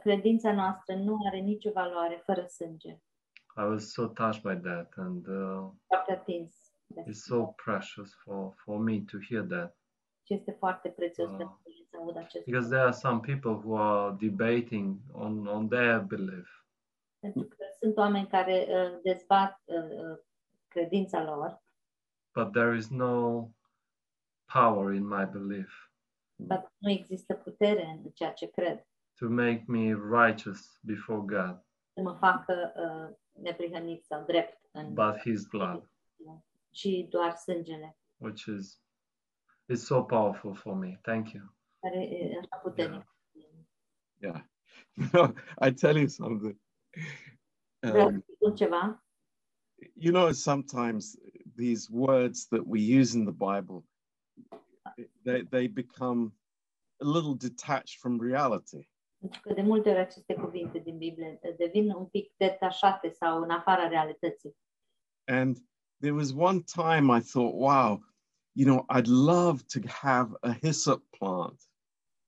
credința 0.00 0.52
noastră 0.52 0.94
nu 0.94 1.18
are 1.26 1.38
nicio 1.38 1.70
valoare 1.72 2.22
fără 2.24 2.44
sânge. 2.46 3.00
I 3.56 3.64
was 3.64 3.92
so 3.92 4.06
touched 4.06 4.42
by 4.42 4.56
that, 4.68 4.92
and 4.96 5.26
uh, 5.26 5.70
it's 7.06 7.24
so 7.24 7.54
precious 7.64 8.14
for 8.14 8.54
for 8.56 8.78
me 8.78 9.00
to 9.00 9.18
hear 9.28 9.42
that. 9.42 9.76
Este 10.26 10.50
foarte 10.52 10.88
prețios 10.88 11.28
pentru 11.28 11.60
mine 11.66 11.86
să 11.90 11.96
aud 11.96 12.16
acest 12.16 12.44
because 12.44 12.68
there 12.68 12.82
are 12.82 12.92
some 12.92 13.20
people 13.20 13.50
who 13.50 13.76
are 13.76 14.16
debating 14.18 14.98
on 15.12 15.46
on 15.46 15.68
their 15.68 16.00
belief, 16.00 16.64
Pentru 17.18 17.42
că 17.42 17.64
sunt 17.80 17.96
oameni 17.96 18.26
care 18.26 18.66
uh, 18.68 19.00
dezbat 19.02 19.62
uh, 19.64 19.76
uh, 19.76 20.18
credința 20.68 21.24
lor, 21.24 21.62
but 22.34 22.52
there 22.52 22.76
is 22.76 22.88
no 22.88 23.48
power 24.52 24.92
in 24.92 25.06
my 25.06 25.24
belief 25.26 25.90
dar 26.36 26.72
nu 26.78 26.90
există 26.90 27.34
putere 27.34 27.84
în 27.86 28.10
ceea 28.10 28.32
ce 28.32 28.46
cred. 28.50 28.86
to 29.14 29.28
make 29.28 29.64
me 29.66 29.94
righteous 29.94 30.78
before 30.82 31.18
God, 31.20 31.64
Să 31.94 32.00
mă 32.02 32.12
facă 32.20 32.72
uh, 32.76 33.16
neprihănit 33.42 34.04
sau 34.04 34.24
drept 34.24 34.68
în 34.72 34.94
but 34.94 35.16
His 35.18 35.46
blood. 35.46 35.90
și 36.70 37.06
doar 37.10 37.34
sângele, 37.36 37.96
which 38.16 38.44
is 38.44 38.80
is 39.68 39.84
so 39.84 40.02
powerful 40.02 40.54
for 40.54 40.74
me. 40.74 40.98
Thank 41.02 41.30
you. 41.32 41.44
care 41.80 42.02
e 42.02 42.38
așa 42.38 42.56
puternic. 42.62 43.06
Yeah. 44.18 44.40
No, 45.12 45.32
I 45.66 45.72
tell 45.72 45.96
you 45.96 46.06
something. 46.08 46.58
Um, 47.82 48.24
you 49.94 50.12
know, 50.12 50.32
sometimes 50.32 51.16
these 51.56 51.88
words 51.90 52.46
that 52.48 52.62
we 52.66 52.78
use 53.00 53.14
in 53.18 53.24
the 53.24 53.32
Bible, 53.32 53.84
they, 55.24 55.44
they 55.44 55.68
become 55.68 56.32
a 57.00 57.04
little 57.04 57.34
detached 57.34 57.98
from 57.98 58.20
reality. 58.20 58.90
Pentru 59.18 59.40
că 59.40 59.52
de 59.52 59.62
multe 59.62 59.90
ori 59.90 59.98
aceste 59.98 60.34
cuvinte 60.34 60.78
din 60.78 60.98
Biblie 60.98 61.40
devin 61.56 61.90
un 61.90 62.06
pic 62.06 62.32
detașate 62.36 63.08
sau 63.10 63.42
în 63.42 63.50
afara 63.50 63.88
realității. 63.88 64.56
And 65.24 65.56
there 66.00 66.14
was 66.14 66.32
one 66.32 66.60
time 66.60 67.16
I 67.16 67.20
thought, 67.20 67.54
wow, 67.54 68.04
you 68.52 68.66
know, 68.66 68.84
I'd 68.98 69.06
love 69.06 69.62
to 69.74 69.88
have 69.88 70.36
a 70.40 70.52
hyssop 70.52 71.02
plant. 71.18 71.60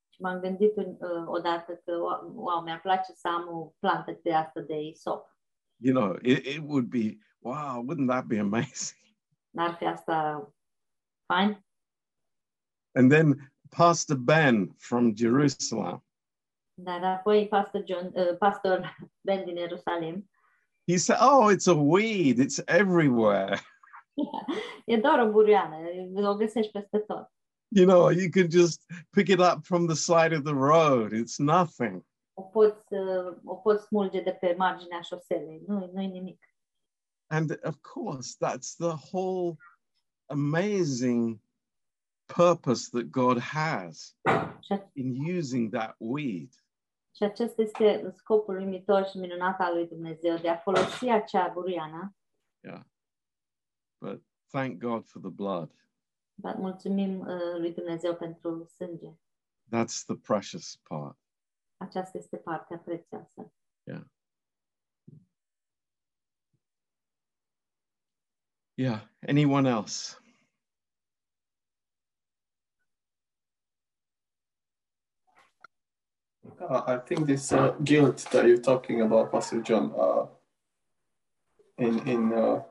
Și 0.09 0.21
m-am 0.21 0.41
gândit 0.41 0.77
în, 0.77 0.97
uh, 1.01 1.25
odată 1.27 1.73
că, 1.85 1.97
wow, 1.97 2.33
wow, 2.35 2.63
mi-ar 2.63 2.81
place 2.81 3.13
să 3.13 3.29
am 3.29 3.49
o 3.57 3.75
plantă 3.79 4.21
de 4.23 4.35
asta 4.35 4.61
de 4.61 4.81
isop. 4.81 5.37
You 5.77 5.95
know, 5.95 6.17
it, 6.23 6.47
it 6.47 6.63
would 6.67 6.87
be, 6.87 7.19
wow, 7.39 7.85
wouldn't 7.85 8.07
that 8.07 8.25
be 8.25 8.39
amazing? 8.39 9.17
N-ar 9.51 9.75
fi 9.75 9.85
asta 9.85 10.49
fain? 11.27 11.65
And 12.95 13.11
then 13.11 13.49
Pastor 13.71 14.15
Ben 14.15 14.71
from 14.79 15.15
Jerusalem, 15.15 16.01
Dar 16.77 17.05
apoi 17.05 17.49
pastor, 17.49 17.83
John, 17.83 18.13
uh, 18.17 18.35
pastor 18.41 18.91
Ben 19.25 19.47
din 19.47 19.57
Ierusalim, 19.57 20.23
he 20.87 20.99
said, 20.99 21.19
oh, 21.21 21.49
it's 21.49 21.69
a 21.69 21.75
weed, 21.75 22.41
it's 22.41 22.61
everywhere. 22.67 23.61
e 24.87 24.97
doar 24.97 25.21
o 25.21 25.31
burioană, 25.31 25.77
o 26.29 26.37
găsești 26.37 26.73
peste 26.73 26.99
tot. 26.99 27.29
You 27.69 27.87
know, 27.87 28.11
you 28.11 28.31
can 28.31 28.51
just 28.51 28.85
pick 29.11 29.29
it 29.29 29.41
up 29.41 29.65
from 29.65 29.87
the 29.87 29.97
side 29.97 30.33
of 30.33 30.45
the 30.45 30.55
road. 30.55 31.13
It's 31.13 31.39
nothing. 31.39 32.05
O 32.35 32.43
poți, 32.43 32.93
uh, 32.93 33.37
o 33.45 33.55
poți 33.55 33.87
smulge 33.87 34.21
de 34.21 34.31
pe 34.31 34.55
marginea 34.59 35.01
șoselei, 35.01 35.63
nu, 35.67 35.91
nu-i 35.93 36.07
nimic. 36.07 36.45
And 37.31 37.59
of 37.65 37.77
course, 37.81 38.37
that's 38.37 38.77
the 38.77 38.95
whole 39.11 39.57
amazing 40.27 41.41
purpose 42.27 42.91
that 42.91 43.11
God 43.11 43.39
has 43.39 44.17
in 44.93 45.37
using 45.37 45.71
that 45.73 45.95
weed. 45.99 46.53
și 47.17 47.23
acesta 47.23 47.63
este 47.63 48.13
scopul 48.17 48.57
uimitor 48.57 49.05
și 49.07 49.19
minunat 49.19 49.61
al 49.61 49.75
lui 49.75 49.87
Dumnezeu, 49.89 50.37
de 50.37 50.49
a 50.49 50.57
folosi 50.57 51.09
acea 51.09 51.49
burioană, 51.49 52.17
But 54.01 54.23
thank 54.51 54.79
God 54.81 55.07
for 55.07 55.21
the 55.21 55.31
blood. 55.31 55.71
dar 56.35 56.55
mulțumim 56.57 57.21
uh, 57.21 57.57
lui 57.59 57.73
Dumnezeu 57.73 58.17
pentru 58.17 58.65
sânge. 58.65 59.11
That's 59.67 60.05
the 60.07 60.17
precious 60.17 60.77
part. 60.83 61.19
Aceasta 61.77 62.19
este 62.19 62.37
partea 62.37 62.79
prețioasă. 62.79 63.53
Yeah. 68.77 69.01
Anyone 69.29 69.69
else? 69.69 70.19
Uh, 76.61 76.83
I 76.87 76.97
think 76.99 77.27
this 77.27 77.53
uh, 77.53 77.75
guilt 77.83 78.27
that 78.33 78.47
you're 78.47 78.61
talking 78.61 79.01
about, 79.01 79.31
Pastor 79.33 79.61
John, 79.63 79.93
uh, 79.99 80.27
in 81.79 81.99
in 82.07 82.33
uh, 82.33 82.63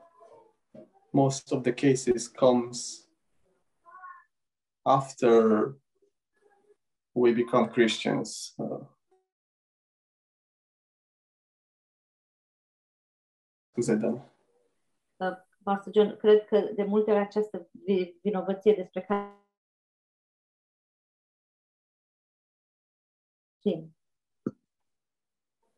most 1.11 1.51
of 1.51 1.63
the 1.63 1.73
cases 1.73 2.27
comes 2.27 3.07
after 4.85 5.75
we 7.13 7.33
become 7.33 7.69
Christians. 7.69 8.53
Uh, 8.59 8.85
scuze, 13.71 13.95
Dan. 13.95 14.21
Pastor 15.63 15.91
John, 15.93 16.17
cred 16.17 16.45
că 16.45 16.59
de 16.75 16.83
multe 16.83 17.11
ori 17.11 17.19
această 17.19 17.69
vi- 17.85 18.19
vinovăție 18.21 18.73
despre 18.73 19.01
care 19.01 19.37
Știm. 23.63 23.95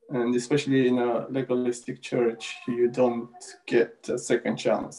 And 0.10 0.36
especially 0.36 0.88
in 0.88 0.98
a 0.98 1.28
legalistic 1.30 2.00
church, 2.02 2.46
you 2.68 2.90
don't 2.90 3.30
get 3.66 4.08
a 4.10 4.16
second 4.16 4.60
chance. 4.60 4.98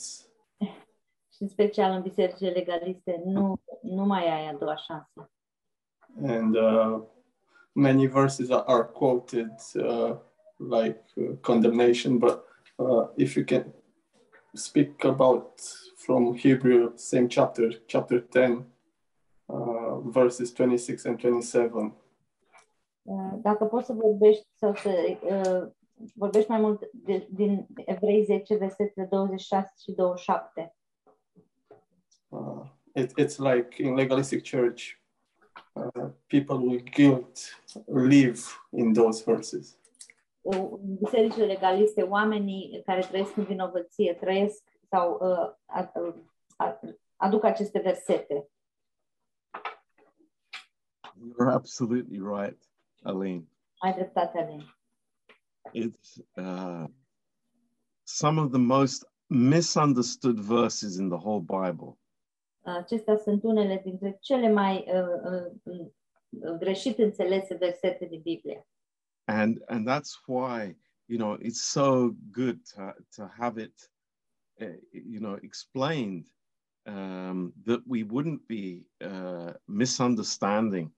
și 1.32 1.42
în 1.42 1.48
special 1.48 1.92
în 1.92 2.02
bisericile 2.02 2.50
legaliste, 2.50 3.22
nu, 3.24 3.60
nu 3.82 4.04
mai 4.04 4.30
ai 4.30 4.48
a 4.48 4.54
doua 4.54 4.76
șansă. 4.76 5.30
and 6.22 6.56
uh, 6.56 7.02
many 7.72 8.06
verses 8.06 8.50
are, 8.50 8.64
are 8.66 8.84
quoted 8.84 9.50
uh, 9.74 10.16
like 10.56 11.02
uh, 11.16 11.36
condemnation 11.40 12.18
but 12.18 12.44
uh, 12.76 13.08
if 13.16 13.34
you 13.36 13.44
can 13.44 13.74
speak 14.54 15.04
about 15.04 15.60
from 15.96 16.34
hebrew 16.34 16.92
same 16.94 17.28
chapter 17.28 17.82
chapter 17.86 18.20
10 18.20 18.64
uh, 19.46 19.98
verses 20.04 20.52
26 20.52 21.04
and 21.08 21.18
27 21.18 21.84
Uh, 21.84 21.90
Dacă 23.42 23.64
poți 23.64 23.86
să 23.86 23.92
vorbești 23.92 24.46
sau 24.54 24.74
să 24.74 24.90
uh, 25.22 25.72
vorbești 26.14 26.50
mai 26.50 26.60
mult 26.60 26.90
de, 26.92 27.28
din 27.30 27.66
Evrei 27.84 28.24
10, 28.24 28.56
versetele 28.56 29.06
26 29.06 29.72
și 29.82 29.92
27. 29.92 30.74
uh, 32.28 32.62
it, 32.94 33.10
it's 33.20 33.36
like 33.38 33.82
in 33.82 33.94
legalistic 33.94 34.48
church 34.50 34.82
uh, 35.72 36.10
people 36.26 36.56
with 36.56 36.90
guilt 36.94 37.38
live 37.86 38.40
in 38.70 38.92
those 38.92 39.22
verses 39.32 39.78
Uh, 40.48 40.56
În 40.56 40.94
bisericile 40.96 41.44
legaliste, 41.46 42.02
oamenii 42.02 42.82
care 42.84 43.00
trăiesc 43.00 43.36
în 43.36 43.44
vinovăție 43.44 44.14
trăiesc 44.14 44.62
sau 44.90 45.12
uh, 45.20 45.54
a- 45.66 45.92
a- 46.56 46.80
aduc 47.16 47.44
aceste 47.44 47.78
versete. 47.78 48.48
You're 51.16 51.52
absolutely 51.52 52.18
right, 52.18 52.65
Alin. 53.04 53.48
Ai 53.78 53.92
dreptate, 53.92 54.38
Alin. 54.38 54.64
It's 55.72 56.20
uh, 56.36 56.86
some 58.04 58.38
of 58.38 58.50
the 58.50 58.58
most 58.58 59.04
misunderstood 59.28 60.38
verses 60.38 60.98
in 60.98 61.08
the 61.08 61.18
whole 61.18 61.40
Bible. 61.40 61.98
Acestea 62.62 63.16
sunt 63.16 63.42
unele 63.42 63.80
dintre 63.84 64.18
cele 64.20 64.52
mai 64.52 64.84
uh, 64.86 65.52
uh, 65.62 65.86
uh, 66.40 66.58
greșit 66.58 66.98
înțelese 66.98 67.54
versete 67.54 68.06
din 68.06 68.20
Biblie. 68.20 68.66
And 69.24 69.62
and 69.66 69.86
that's 69.86 70.20
why, 70.26 70.76
you 71.06 71.18
know, 71.18 71.36
it's 71.40 71.62
so 71.62 72.16
good 72.30 72.60
to, 72.74 72.94
to 73.16 73.30
have 73.38 73.62
it 73.62 73.90
uh, 74.60 74.78
you 74.90 75.20
know 75.20 75.38
explained 75.42 76.26
um, 76.86 77.52
that 77.64 77.82
we 77.86 78.04
wouldn't 78.04 78.46
be 78.48 78.86
uh, 79.04 79.52
misunderstanding 79.68 80.90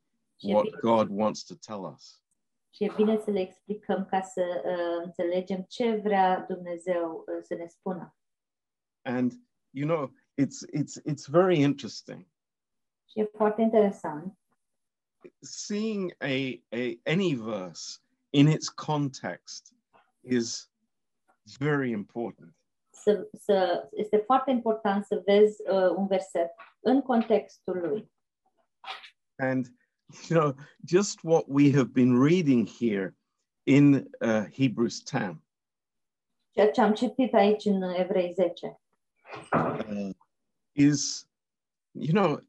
what 0.43 0.81
God 0.81 1.09
wants 1.11 1.43
to 1.45 1.55
tell 1.55 1.93
us. 1.95 2.23
Și 2.71 2.85
e 2.85 2.93
bine 2.97 3.19
să 3.19 3.31
le 3.31 3.41
explicăm 3.41 4.07
ca 4.11 4.21
să 4.21 4.63
uh, 4.65 5.05
înțelegem 5.05 5.65
ce 5.69 5.97
vrea 5.97 6.45
Dumnezeu 6.49 7.25
uh, 7.27 7.43
să 7.43 7.55
ne 7.55 7.67
spună. 7.67 8.17
And 9.03 9.33
you 9.71 9.89
know, 9.89 10.13
it's 10.43 10.81
it's 10.81 11.11
it's 11.11 11.27
very 11.31 11.59
interesting 11.59 12.27
Și 13.05 13.21
e 13.21 13.25
foarte 13.25 13.63
interesant 13.63 14.39
seeing 15.41 16.15
a, 16.19 16.63
a 16.71 17.01
any 17.05 17.35
verse 17.35 17.99
in 18.31 18.49
its 18.49 18.69
context 18.69 19.75
is 20.21 20.71
very 21.59 21.91
important. 21.91 22.59
să, 23.03 23.29
să, 23.33 23.89
este 23.93 24.17
foarte 24.17 24.51
important 24.51 25.05
să 25.05 25.23
vezi 25.25 25.63
uh, 25.71 25.91
un 25.97 26.07
verset 26.07 26.51
în 26.81 27.03
contextul 27.03 27.79
lui. 27.79 28.13
And 29.37 29.67
you 30.29 30.37
know, 30.37 30.55
just 30.85 31.25
what 31.25 31.49
we 31.49 31.71
have 31.73 31.93
been 31.93 32.17
reading 32.17 32.67
here 32.67 33.15
in 33.67 34.09
uh, 34.21 34.45
Hebrews 34.53 35.03
10 35.05 35.41
Ceea 36.55 36.71
ce 36.71 36.81
am 36.81 36.95
citit 36.95 37.35
aici 37.35 37.65
în 37.65 37.83
Evrei 37.83 38.33
10 38.33 38.81
uh, 39.53 40.11
is, 40.73 41.29
you 41.93 42.13
know, 42.13 42.41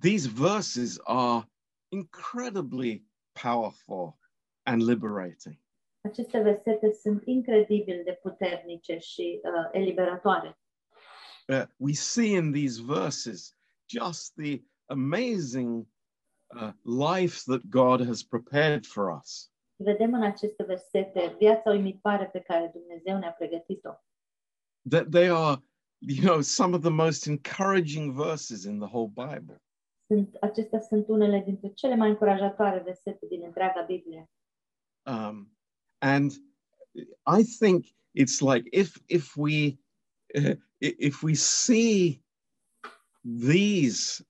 these 0.00 0.28
verses 0.28 0.98
are 1.04 1.48
incredibly 1.88 3.04
powerful 3.32 4.18
and 4.62 4.82
liberating. 4.82 5.58
aceste 6.00 6.38
versete 6.40 6.92
sunt 6.92 7.22
incredibil 7.26 8.02
de 8.04 8.18
puternice 8.22 8.98
și 8.98 9.40
uh, 9.42 9.68
eliberatoare. 9.72 10.58
Uh, 11.48 11.64
we 11.76 11.92
see 11.92 12.36
in 12.36 12.52
these 12.52 12.82
verses 12.82 13.56
just 13.88 14.34
the 14.34 14.62
amazing 14.86 15.86
uh, 16.54 16.72
life 16.84 17.44
that 17.44 17.62
God 17.68 18.06
has 18.06 18.22
prepared 18.22 18.86
for 18.86 19.20
us. 19.20 19.50
Vedem 19.76 20.14
în 20.14 20.22
aceste 20.22 20.62
versete 20.62 21.34
viața 21.38 21.70
uimitoare 21.70 22.26
pe 22.26 22.40
care 22.40 22.70
Dumnezeu 22.74 23.18
ne-a 23.18 23.32
pregătit-o. 23.32 23.90
That 24.88 25.10
they 25.10 25.28
are, 25.28 25.62
you 25.98 26.20
know, 26.20 26.40
some 26.40 26.74
of 26.74 26.80
the 26.80 26.90
most 26.90 27.26
encouraging 27.26 28.12
verses 28.12 28.64
in 28.64 28.78
the 28.78 28.88
whole 28.88 29.08
Bible. 29.08 29.62
Sunt, 30.06 30.36
acestea 30.40 30.80
sunt 30.80 31.08
unele 31.08 31.42
dintre 31.44 31.68
cele 31.68 31.94
mai 31.94 32.08
încurajatoare 32.08 32.82
versete 32.84 33.26
din 33.26 33.42
întreaga 33.44 33.80
Biblie. 33.80 34.30
Um, 35.06 35.56
and 35.98 36.30
I 37.26 37.44
think 37.58 37.86
it's 38.12 38.40
like 38.40 38.68
if 38.70 38.98
if 39.06 39.36
we 39.36 39.78
uh, 40.34 40.56
if 40.78 41.22
we 41.22 41.34
see 41.34 42.22
these 43.22 44.24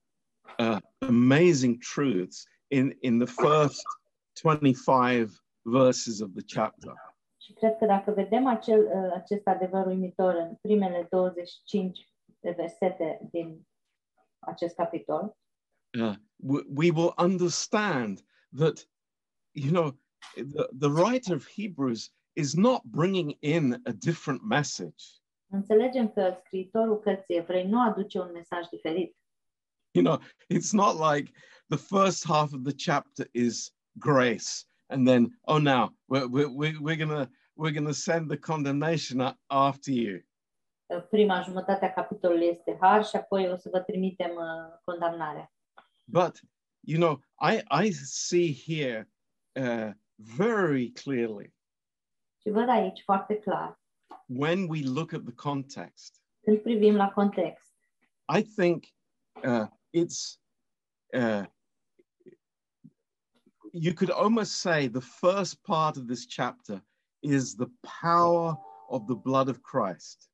uh, 0.59 0.77
amazing 0.99 1.81
truths 1.81 2.45
in 2.67 2.97
in 3.01 3.19
the 3.19 3.27
first 3.27 3.83
25 4.35 5.29
verses 5.65 6.21
of 6.21 6.33
the 6.33 6.43
chapter 6.55 6.93
Și 7.37 7.53
cred 7.53 7.77
că 7.77 7.85
dacă 7.85 8.11
vedem 8.11 8.47
acel, 8.47 8.85
uh, 8.85 9.11
acest 9.13 9.47
adevăr 9.47 9.85
uimitor 9.85 10.35
în 10.35 10.55
primele 10.61 11.07
25 11.09 12.07
de 12.39 12.53
versete 12.57 13.27
din 13.31 13.67
acest 14.39 14.75
capitol, 14.75 15.37
uh, 15.99 16.13
we, 16.35 16.61
we 16.75 16.91
will 16.91 17.13
understand 17.17 18.25
that 18.57 18.89
you 19.51 19.71
know 19.71 19.91
the, 20.33 20.67
the 20.79 20.89
writer 20.89 21.35
of 21.35 21.47
hebrews 21.55 22.13
is 22.33 22.53
not 22.53 22.81
bringing 22.83 23.37
in 23.39 23.73
a 23.73 23.91
different 23.91 24.41
message 24.41 25.03
înțelegem 25.53 26.09
că 26.09 26.37
scriitorul 26.45 26.99
cărții 26.99 27.35
evrei 27.35 27.67
nu 27.67 27.81
aduce 27.81 28.19
un 28.19 28.31
mesaj 28.33 28.67
diferit. 28.67 29.15
you 29.97 30.01
know 30.03 30.19
it's 30.49 30.73
not 30.73 30.95
like 30.97 31.31
the 31.69 31.77
first 31.77 32.25
half 32.25 32.53
of 32.53 32.63
the 32.63 32.73
chapter 32.73 33.25
is 33.33 33.71
grace 33.99 34.65
and 34.89 35.07
then 35.07 35.31
oh 35.47 35.59
now 35.59 35.91
we're, 36.07 36.27
we're, 36.27 36.81
we're 36.81 36.95
gonna 36.95 37.29
we're 37.55 37.71
gonna 37.71 37.93
send 37.93 38.29
the 38.29 38.37
condemnation 38.37 39.21
after 39.49 39.91
you. 39.91 40.21
Uh, 40.87 41.01
Prima 41.09 41.41
jumătate 41.41 41.85
a 41.85 41.93
capitolului 41.93 42.47
este 42.47 42.77
har 42.79 43.05
și 43.05 43.15
apoi 43.15 43.51
o 43.51 43.55
să 43.55 43.69
vă 43.71 43.79
trimitem 43.79 44.31
uh, 44.31 44.79
condamnarea. 44.83 45.51
but 46.05 46.39
you 46.81 46.99
know 46.99 47.21
i 47.39 47.61
i 47.85 47.91
see 47.91 48.53
here 48.65 49.09
uh, 49.55 49.91
very 50.15 50.91
clearly 50.91 51.53
Și 52.41 52.49
văd 52.49 52.69
aici 52.69 53.01
foarte 53.03 53.35
clar, 53.39 53.79
when 54.25 54.67
we 54.69 54.81
look 54.83 55.13
at 55.13 55.23
the 55.23 55.33
context 55.33 56.21
când 56.43 56.57
privim 56.57 56.95
la 56.95 57.09
context, 57.11 57.73
I 58.37 58.41
think 58.55 58.83
uh, 59.43 59.67
it's, 59.93 60.37
uh, 61.13 61.45
you 63.71 63.93
could 63.93 64.09
almost 64.09 64.61
say 64.61 64.87
the 64.87 65.01
first 65.01 65.63
part 65.63 65.97
of 65.97 66.07
this 66.07 66.25
chapter 66.25 66.81
is 67.21 67.55
the 67.55 67.69
power 67.83 68.57
of 68.89 69.07
the 69.07 69.15
blood 69.15 69.49
of 69.49 69.61
Christ. 69.61 70.29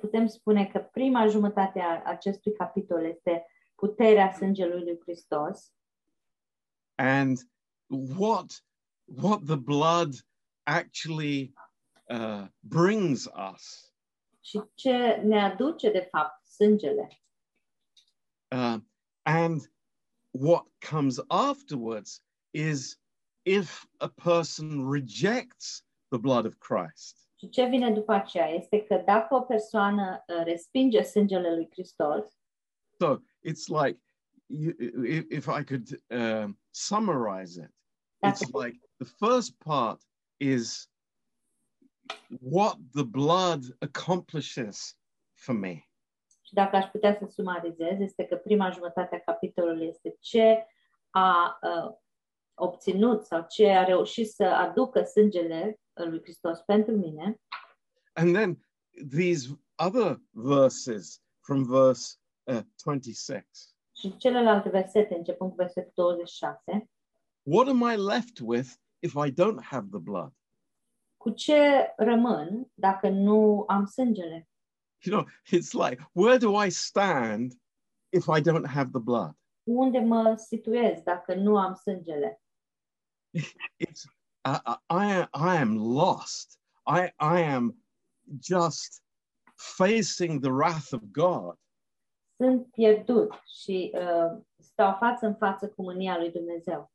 Putem 0.00 0.26
spune 0.26 0.66
că 0.66 0.78
prima 0.78 1.26
jumătate 1.26 1.80
a 1.80 2.02
acestui 2.04 2.52
capitol 2.52 3.04
este 3.04 3.46
puterea 3.74 4.32
sângelui 4.32 4.82
lui 4.82 4.98
Hristos 5.00 5.72
And 6.94 7.38
what, 7.88 8.62
what 9.04 9.44
the 9.46 9.56
blood 9.56 10.14
actually 10.62 11.52
uh, 12.10 12.46
brings 12.60 13.28
us. 13.52 13.92
și 14.40 14.62
ce 14.74 15.20
ne 15.24 15.40
aduce, 15.42 15.90
de 15.90 16.08
fapt, 16.10 16.46
sângele. 16.46 17.22
Uh, 18.56 18.80
and 19.26 19.60
what 20.32 20.64
comes 20.80 21.20
afterwards 21.30 22.20
is 22.52 22.96
if 23.44 23.86
a 24.00 24.08
person 24.08 24.86
rejects 24.86 25.82
the 26.10 26.18
blood 26.18 26.46
of 26.46 26.58
Christ, 26.58 27.16
Și 27.42 27.48
ce 27.48 27.64
vine 27.64 27.90
după 27.90 28.12
aceea 28.12 28.48
este 28.48 28.82
că 28.82 29.02
dacă 29.06 29.34
o 29.34 29.40
persoană 29.40 30.24
uh, 30.26 30.44
respinge 30.44 31.02
sângele 31.02 31.54
lui 31.54 31.68
Hristos, 31.70 32.24
So 33.00 33.20
it's 33.42 33.68
like, 33.68 33.98
you, 34.46 34.72
if, 35.04 35.24
if 35.28 35.48
I 35.48 35.64
could 35.64 36.00
um, 36.10 36.56
summarize 36.70 37.56
it, 37.56 37.70
it's 38.22 38.54
like 38.54 38.78
the 38.98 39.08
first 39.18 39.58
part 39.58 40.00
is 40.38 40.88
what 42.40 42.76
the 42.92 43.04
blood 43.04 43.64
accomplishes 43.80 44.94
for 45.34 45.54
me. 45.54 45.84
Și 46.52 46.58
dacă 46.58 46.76
aș 46.76 46.84
putea 46.84 47.16
să 47.18 47.26
sumarizez, 47.28 48.00
este 48.00 48.24
că 48.24 48.36
prima 48.36 48.70
jumătate 48.70 49.16
a 49.16 49.32
capitolului 49.32 49.86
este 49.86 50.16
ce 50.20 50.66
a 51.10 51.58
uh, 51.62 51.94
obținut 52.54 53.24
sau 53.26 53.46
ce 53.48 53.68
a 53.68 53.84
reușit 53.84 54.30
să 54.30 54.44
aducă 54.44 55.02
sângele 55.02 55.80
uh, 55.92 56.06
lui 56.06 56.20
Hristos 56.22 56.60
pentru 56.60 56.96
mine 56.96 57.40
And 58.12 58.34
then 58.34 58.66
these 59.10 59.48
other 59.86 60.20
verses 60.30 61.22
from 61.40 61.64
verse 61.64 62.16
uh, 62.42 62.60
26. 62.84 63.46
și 63.96 64.16
celelalte 64.16 64.68
versete, 64.68 65.14
începând 65.14 65.50
cu 65.50 65.56
versetul 65.56 65.92
26, 65.94 66.90
What 67.42 67.68
am 67.68 67.80
I 67.92 67.96
left 67.96 68.38
with 68.42 68.68
if 68.98 69.12
I 69.26 69.30
don't 69.30 69.62
have 69.62 69.86
the 69.90 70.00
blood? 70.00 70.32
cu 71.16 71.30
ce 71.30 71.92
rămân 71.96 72.70
dacă 72.74 73.08
nu 73.08 73.64
am 73.68 73.86
sângele? 73.86 74.48
You 75.06 75.12
know, 75.12 75.26
it's 75.50 75.74
like, 75.74 76.00
where 76.12 76.38
do 76.38 76.54
I 76.54 76.68
stand 76.68 77.54
if 78.12 78.28
I 78.28 78.40
don't 78.40 78.66
have 78.66 78.92
the 78.92 79.00
blood? 79.00 79.34
Unde 79.64 79.98
mă 79.98 80.34
situez 80.36 81.02
dacă 81.02 81.34
nu 81.34 81.56
am 81.56 81.74
sângele? 81.74 82.40
it's 83.86 84.06
I, 84.44 84.58
I, 84.64 84.76
I 84.88 85.28
I 85.32 85.56
am 85.56 85.76
lost. 85.76 86.58
I 86.86 87.12
I 87.18 87.42
am 87.42 87.76
just 88.40 89.02
facing 89.54 90.40
the 90.40 90.50
wrath 90.50 90.92
of 90.92 91.00
God. 91.12 91.56
Sunt 92.36 92.70
pierdut 92.70 93.32
și 93.62 93.92
uh, 93.94 94.42
stau 94.58 94.96
față 94.98 95.26
în 95.26 95.34
față 95.34 95.68
cu 95.68 95.82
mânia 95.82 96.18
lui 96.18 96.30
Dumnezeu. 96.30 96.92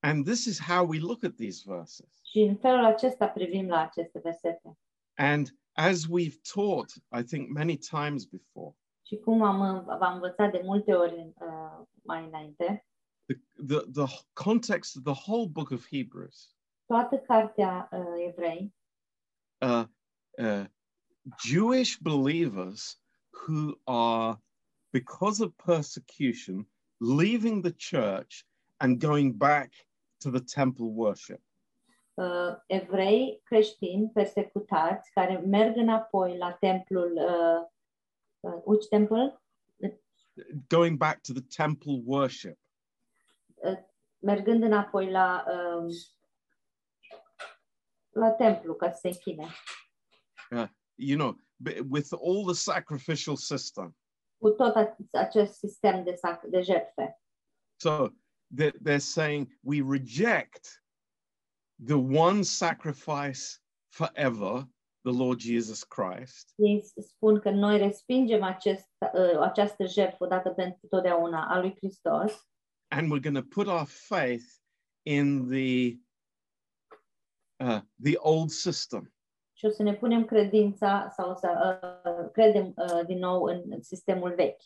And 0.00 0.24
this 0.24 0.44
is 0.44 0.60
how 0.60 0.86
we 0.86 0.98
look 0.98 1.24
at 1.24 1.34
these 1.34 1.62
verses. 1.66 2.20
Și 2.22 2.40
în 2.40 2.56
felul 2.56 2.84
acesta 2.84 3.26
privim 3.28 3.68
la 3.68 3.80
aceste 3.80 4.18
versete. 4.18 4.78
And 5.14 5.58
as 5.76 6.08
we've 6.08 6.38
taught, 6.54 6.90
I 7.12 7.22
think 7.22 7.50
many 7.50 7.76
times 7.76 8.24
before, 8.24 8.74
Și 9.06 9.16
cum 9.16 9.42
am, 9.42 9.84
v-am 9.84 10.14
învățat 10.14 10.50
de 10.50 10.60
multe 10.64 10.94
ori 10.94 11.32
uh, 11.38 11.86
mai 12.02 12.24
înainte, 12.24 12.86
the, 13.26 13.36
the 13.66 14.04
the 14.04 14.06
context 14.32 14.96
of 14.96 15.02
the 15.02 15.30
whole 15.30 15.48
book 15.48 15.70
of 15.70 15.86
Hebrews. 15.90 16.54
Toată 16.86 17.18
cartea 17.18 17.88
uh, 17.92 18.26
evrei. 18.28 18.74
Uh, 19.60 19.84
uh, 20.38 20.64
Jewish 21.38 21.98
believers 22.00 22.98
who 23.30 23.80
are, 23.84 24.38
because 24.90 25.40
of 25.40 25.56
persecution, 25.56 26.66
leaving 26.98 27.62
the 27.62 27.72
church 27.72 28.46
and 28.76 29.00
going 29.00 29.32
back 29.36 29.72
to 30.18 30.30
the 30.30 30.40
temple 30.40 30.92
worship. 30.92 31.40
Uh, 32.14 32.56
evrei 32.66 33.40
creștini 33.44 34.10
persecutați 34.10 35.10
care 35.12 35.36
merg 35.38 35.76
înapoi 35.76 36.36
la 36.36 36.52
templul 36.52 37.12
uh, 37.16 37.68
uh, 38.40 38.60
which 38.64 38.88
temple? 38.88 39.38
Going 40.68 40.96
back 40.98 41.20
to 41.20 41.32
the 41.32 41.42
temple 41.56 42.02
worship. 42.04 42.58
Mergând 44.18 44.62
înapoi 44.62 45.10
la 45.10 45.44
um, 45.48 45.86
la 48.10 48.30
templu 48.30 48.74
ca 48.74 48.90
să 48.92 48.98
se 49.00 49.08
închine. 49.08 49.46
You 50.94 51.18
know, 51.18 51.36
b- 51.56 51.80
with 51.90 52.12
all 52.12 52.44
the 52.44 52.54
sacrificial 52.54 53.36
system. 53.36 53.96
Cu 54.38 54.50
tot 54.50 54.74
a- 54.74 54.96
acest 55.12 55.54
sistem 55.54 56.04
de, 56.04 56.14
sac- 56.14 56.46
de 56.46 56.60
jertfe. 56.60 57.20
So 57.76 58.08
they're, 58.56 58.76
they're 58.82 58.98
saying 58.98 59.58
we 59.60 59.82
reject 59.88 60.83
the 61.86 61.94
one 61.94 62.42
sacrifice 62.42 63.58
forever, 63.88 64.68
the 65.02 65.12
Lord 65.12 65.40
Jesus 65.40 65.84
Christ, 65.84 66.52
Ei 66.56 66.84
spun 67.00 67.38
că 67.38 67.50
noi 67.50 67.78
respingem 67.78 68.42
acest, 68.42 68.88
uh, 69.14 69.40
această 69.40 69.86
jertfă 69.86 70.26
dată 70.26 70.50
pentru 70.50 70.86
totdeauna 70.86 71.46
a 71.48 71.60
lui 71.60 71.74
Hristos 71.76 72.48
and 72.90 73.10
we're 73.10 73.18
going 73.18 73.34
to 73.34 73.42
put 73.42 73.68
our 73.68 73.86
faith 73.86 74.46
in 75.04 75.48
the 75.48 75.98
uh, 77.60 77.80
the 77.98 78.16
old 78.18 78.50
system. 78.50 79.08
și 79.56 79.64
o 79.66 79.70
să 79.70 79.82
ne 79.82 79.94
punem 79.94 80.24
credința 80.24 81.12
sau 81.16 81.36
să 81.36 81.80
uh, 82.04 82.30
credem 82.32 82.72
uh, 82.76 83.06
din 83.06 83.18
nou 83.18 83.44
în 83.44 83.82
sistemul 83.82 84.34
vechi. 84.34 84.62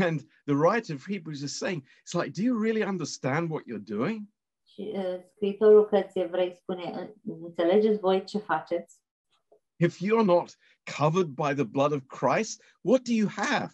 And 0.00 0.20
the 0.44 0.54
writer 0.54 0.94
of 0.94 1.06
Hebrews 1.06 1.42
is 1.42 1.56
saying, 1.56 1.82
it's 1.82 2.14
like, 2.14 2.32
do 2.32 2.42
you 2.42 2.62
really 2.62 2.84
understand 2.84 3.50
what 3.50 3.62
you're 3.66 3.96
doing? 3.96 4.28
Scriitorul 5.34 5.88
evrei 6.14 6.54
spune, 6.54 7.14
"Uh, 7.24 7.40
înțelegeți 7.42 7.98
voi 7.98 8.24
ce 8.24 8.38
faceți? 8.38 9.00
If 9.78 9.98
you're 9.98 10.24
not 10.24 10.56
covered 10.98 11.34
by 11.34 11.54
the 11.54 11.64
blood 11.64 11.92
of 11.92 12.06
Christ, 12.06 12.62
what 12.80 13.02
do 13.02 13.12
you 13.12 13.28
have? 13.28 13.72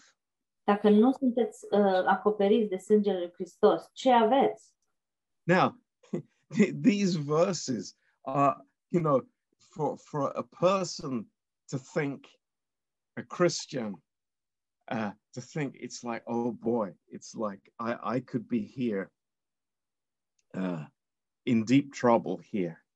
Dacă 0.65 0.89
nu 0.89 1.13
sunteți 1.13 1.67
uh, 1.71 2.05
acoperiți 2.07 2.69
de 2.69 2.77
sângele 2.77 3.19
lui 3.19 3.33
Hristos, 3.33 3.91
ce 3.93 4.11
aveți? 4.11 4.75
Now, 5.43 5.81
these 6.89 7.19
verses 7.19 7.97
are, 8.21 8.57
you 8.89 9.03
know, 9.03 9.29
for, 9.71 9.99
for 9.99 10.33
a 10.35 10.43
person 10.43 11.33
to 11.71 11.79
think, 11.79 12.27
a 13.17 13.23
Christian, 13.23 14.03
uh, 14.91 15.13
to 15.33 15.41
think 15.41 15.75
it's 15.75 16.03
like, 16.03 16.23
oh 16.27 16.53
boy, 16.53 16.95
it's 17.09 17.35
like 17.35 17.73
I, 17.79 18.17
I 18.17 18.21
could 18.21 18.47
be 18.47 18.61
here 18.61 19.11
uh, 20.59 20.85
in 21.43 21.65
deep 21.65 21.91
trouble 21.91 22.37
here. 22.51 22.87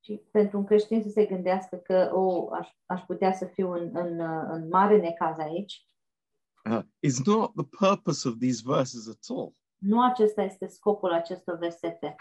Și 0.00 0.20
pentru 0.30 0.58
un 0.58 0.64
creștin 0.64 1.02
să 1.02 1.08
se 1.08 1.26
gândească 1.26 1.76
că 1.76 2.10
o, 2.12 2.52
aș, 2.52 2.68
aș 2.86 3.02
putea 3.02 3.32
să 3.32 3.44
fiu 3.44 3.70
în, 3.70 3.90
în, 3.92 4.20
uh, 4.20 4.44
în 4.48 4.68
mare 4.68 5.00
necaz 5.00 5.38
aici, 5.38 5.84
Uh, 6.66 6.82
is 7.02 7.26
not 7.26 7.54
the 7.56 7.64
purpose 7.64 8.24
of 8.24 8.38
these 8.38 8.62
verses 8.62 9.08
at 9.08 9.18
all. 9.28 9.52
nu 9.78 10.02
acesta 10.02 10.42
este 10.42 10.66
scopul 10.66 11.12
acestor 11.12 11.58
versete. 11.58 12.14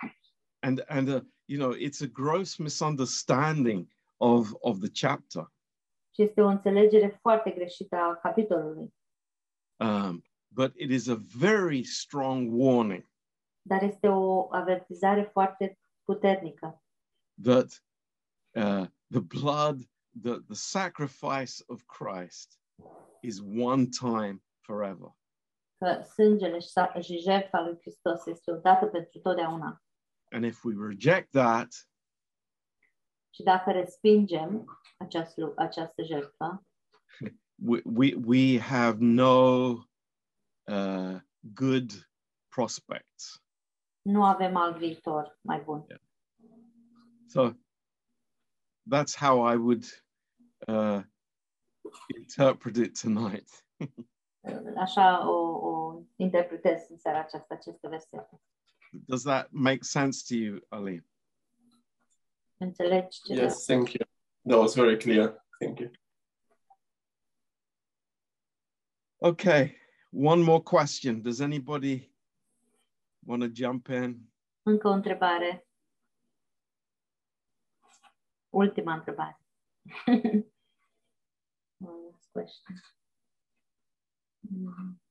And, 0.59 0.83
and 0.87 1.07
uh, 1.07 1.21
you 1.45 1.59
know, 1.59 1.73
it's 1.73 2.01
a 2.01 2.07
gross 2.07 2.57
misunderstanding 2.57 3.87
of, 4.17 4.53
of 4.59 4.79
the 4.79 4.89
chapter. 5.07 5.51
Și 6.13 6.21
este 6.21 6.41
o 6.41 6.47
înțelegere 6.47 7.17
foarte 7.21 7.49
greșită 7.51 7.95
a 7.95 8.15
capitolului. 8.15 8.93
Um, 9.79 10.23
but 10.47 10.73
it 10.75 10.89
is 10.89 11.07
a 11.07 11.17
very 11.37 11.83
strong 11.83 12.49
warning 12.51 13.09
Dar 13.65 13.81
este 13.83 14.07
o 14.07 14.53
avertizare 14.53 15.23
foarte 15.23 15.79
puternică 16.03 16.83
that 17.43 17.83
uh, 18.55 18.87
the 19.09 19.19
blood, 19.21 19.79
the, 20.21 20.31
the 20.47 20.53
sacrifice 20.55 21.63
of 21.67 21.83
Christ 21.85 22.59
is 23.21 23.39
one 23.39 23.85
time 23.85 24.43
forever. 24.61 25.15
că 25.77 26.01
sângele 26.13 26.59
și 26.59 26.67
sa- 26.67 26.99
și 27.01 27.17
jertfa 27.19 27.61
lui 27.61 27.77
Hristos 27.79 28.25
este 28.25 28.51
odată 28.51 28.85
pentru 28.85 29.19
totdeauna. 29.19 29.83
And 30.31 30.43
if 30.45 30.63
we 30.63 30.73
reject 30.87 31.31
that, 31.31 31.87
Și 33.35 33.43
dacă 33.43 33.71
respingem 33.71 34.65
această, 34.97 35.53
această 35.57 36.03
jertfă, 36.03 36.65
we, 37.55 37.81
we, 37.85 38.15
we 38.25 38.59
have 38.59 38.97
no 38.99 39.67
uh, 40.67 41.21
good 41.53 41.91
prospects. 42.47 43.43
Nu 44.03 44.23
avem 44.23 44.55
alt 44.55 44.77
viitor 44.77 45.39
mai 45.41 45.61
bun. 45.61 45.85
So 47.27 47.53
that's 48.89 49.15
how 49.15 49.53
I 49.53 49.55
would 49.55 49.85
uh, 50.67 51.01
interpret 52.15 52.77
it 52.77 52.99
tonight. 53.01 53.65
Așa 54.77 55.29
o, 55.29 55.35
o 55.69 56.03
interpretez 56.15 56.89
în 56.89 56.97
seara 56.97 57.19
aceasta 57.19 57.53
aceste 57.53 57.87
versete. 57.87 58.41
Does 58.91 59.23
that 59.23 59.47
make 59.51 59.83
sense 59.83 60.23
to 60.27 60.35
you, 60.43 60.59
Ali? 60.69 61.05
Înțelegi 62.57 63.21
ce 63.21 63.33
Yes, 63.33 63.65
thank 63.65 63.91
you. 63.91 64.07
That 64.45 64.59
was 64.59 64.75
very 64.75 64.97
clear. 64.97 65.45
Thank 65.59 65.79
you. 65.79 65.91
Okay, 69.17 69.75
one 70.11 70.43
more 70.43 70.61
question. 70.61 71.21
Does 71.21 71.39
anybody 71.39 72.12
want 73.25 73.41
to 73.41 73.49
jump 73.53 73.87
in? 73.87 74.33
Încă 74.61 74.87
o 74.87 74.91
întrebare. 74.91 75.67
Ultima 78.49 78.93
întrebare. 78.93 79.39
Last 81.77 82.29
question. 82.31 82.75
Mhm. 84.39 85.02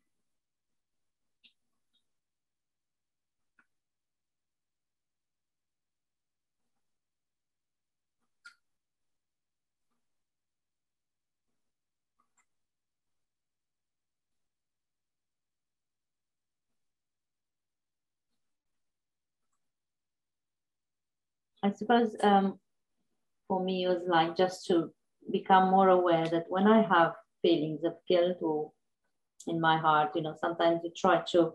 I 21.63 21.73
suppose 21.73 22.17
um, 22.23 22.59
for 23.49 23.63
me 23.63 23.85
it 23.85 23.89
was 23.89 24.03
like 24.07 24.37
just 24.37 24.67
to 24.67 24.93
become 25.31 25.71
more 25.71 25.89
aware 25.89 26.27
that 26.29 26.47
when 26.49 26.67
I 26.67 26.83
have 26.83 27.15
feelings 27.43 27.85
of 27.85 27.95
guilt 28.09 28.39
or 28.41 28.73
in 29.47 29.61
my 29.61 29.77
heart, 29.77 30.11
you 30.15 30.23
know, 30.23 30.35
sometimes 30.41 30.81
you 30.85 30.91
try 30.97 31.23
to 31.33 31.55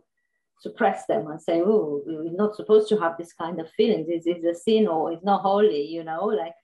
suppress 0.59 1.05
them 1.05 1.27
and 1.27 1.41
say, 1.41 1.61
oh, 1.61 2.01
you're 2.07 2.31
not 2.31 2.55
supposed 2.55 2.89
to 2.89 2.97
have 2.97 3.17
this 3.17 3.33
kind 3.33 3.59
of 3.59 3.69
feelings. 3.71 4.07
It's, 4.09 4.25
it's 4.25 4.45
a 4.45 4.53
sin 4.53 4.87
or 4.87 5.11
it's 5.11 5.23
not 5.23 5.41
holy, 5.41 5.83
you 5.83 6.03
know, 6.03 6.25
like, 6.25 6.55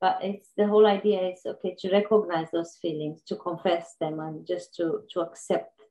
but 0.00 0.18
it's 0.22 0.48
the 0.56 0.66
whole 0.66 0.86
idea 0.86 1.28
is 1.28 1.46
okay 1.46 1.76
to 1.78 1.90
recognize 1.90 2.50
those 2.50 2.76
feelings, 2.82 3.22
to 3.28 3.36
confess 3.36 3.94
them 4.00 4.20
and 4.20 4.46
just 4.46 4.74
to, 4.76 5.02
to 5.12 5.20
accept 5.20 5.81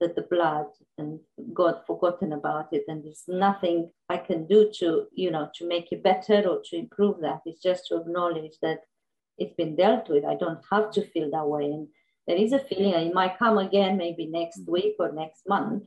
that 0.00 0.14
the 0.14 0.22
blood 0.22 0.66
and 0.96 1.18
God 1.52 1.80
forgotten 1.86 2.32
about 2.32 2.68
it. 2.72 2.84
And 2.88 3.04
there's 3.04 3.24
nothing 3.26 3.90
I 4.08 4.16
can 4.16 4.46
do 4.46 4.70
to, 4.78 5.06
you 5.12 5.30
know, 5.30 5.50
to 5.56 5.66
make 5.66 5.92
it 5.92 6.02
better 6.02 6.48
or 6.48 6.62
to 6.66 6.76
improve 6.76 7.20
that. 7.20 7.40
It's 7.46 7.62
just 7.62 7.86
to 7.88 7.96
acknowledge 7.96 8.54
that 8.62 8.80
it's 9.38 9.54
been 9.54 9.76
dealt 9.76 10.08
with. 10.08 10.24
I 10.24 10.34
don't 10.34 10.60
have 10.70 10.90
to 10.92 11.02
feel 11.02 11.30
that 11.30 11.48
way. 11.48 11.64
And 11.64 11.88
there 12.26 12.36
is 12.36 12.52
a 12.52 12.58
feeling 12.58 12.92
it 12.92 13.14
might 13.14 13.38
come 13.38 13.58
again 13.58 13.96
maybe 13.96 14.26
next 14.26 14.68
week 14.68 14.96
or 14.98 15.12
next 15.12 15.48
month, 15.48 15.84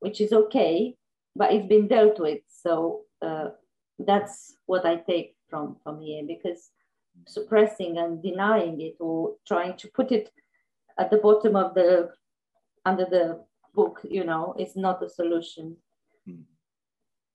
which 0.00 0.20
is 0.20 0.32
okay, 0.32 0.96
but 1.34 1.52
it's 1.52 1.66
been 1.66 1.88
dealt 1.88 2.20
with. 2.20 2.40
So 2.48 3.02
uh, 3.22 3.48
that's 3.98 4.54
what 4.66 4.86
I 4.86 4.96
take 4.96 5.36
from 5.48 5.76
from 5.82 6.00
here 6.00 6.22
because 6.26 6.70
suppressing 7.26 7.98
and 7.98 8.22
denying 8.22 8.80
it 8.80 8.96
or 9.00 9.34
trying 9.46 9.76
to 9.76 9.88
put 9.88 10.12
it 10.12 10.30
at 10.98 11.10
the 11.10 11.18
bottom 11.18 11.56
of 11.56 11.74
the 11.74 12.10
under 12.84 13.04
the 13.04 13.44
book, 13.74 14.00
you 14.08 14.24
know, 14.24 14.54
is 14.58 14.76
not 14.76 15.02
a 15.02 15.08
solution. 15.08 15.76
Hmm. 16.26 16.42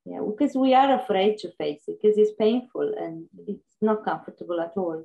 Yeah, 0.06 0.22
because 0.28 0.56
we 0.56 0.74
are 0.74 1.00
afraid 1.02 1.38
to 1.40 1.52
face 1.52 1.84
it 1.88 2.00
because 2.02 2.18
it's 2.18 2.32
painful 2.40 2.94
and 2.98 3.26
it's 3.48 3.78
not 3.82 4.04
comfortable 4.06 4.60
at 4.60 4.74
all. 4.78 5.04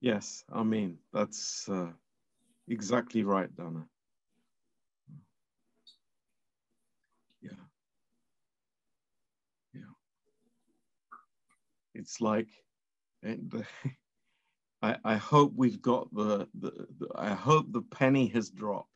Yes, 0.00 0.44
I 0.52 0.64
mean, 0.64 0.98
that's 1.12 1.68
uh, 1.68 1.92
exactly 2.66 3.22
right, 3.22 3.54
Donna. 3.54 3.86
Yeah. 7.40 7.50
Yeah. 9.72 9.92
it's 11.94 12.20
like 12.20 12.48
and 13.22 13.64
I, 14.82 14.96
I 15.04 15.16
hope 15.16 15.52
we've 15.54 15.80
got 15.80 16.12
the, 16.12 16.48
the, 16.54 16.70
the 16.98 17.08
I 17.14 17.34
hope 17.34 17.72
the 17.72 17.82
penny 17.82 18.26
has 18.28 18.50
dropped. 18.50 18.88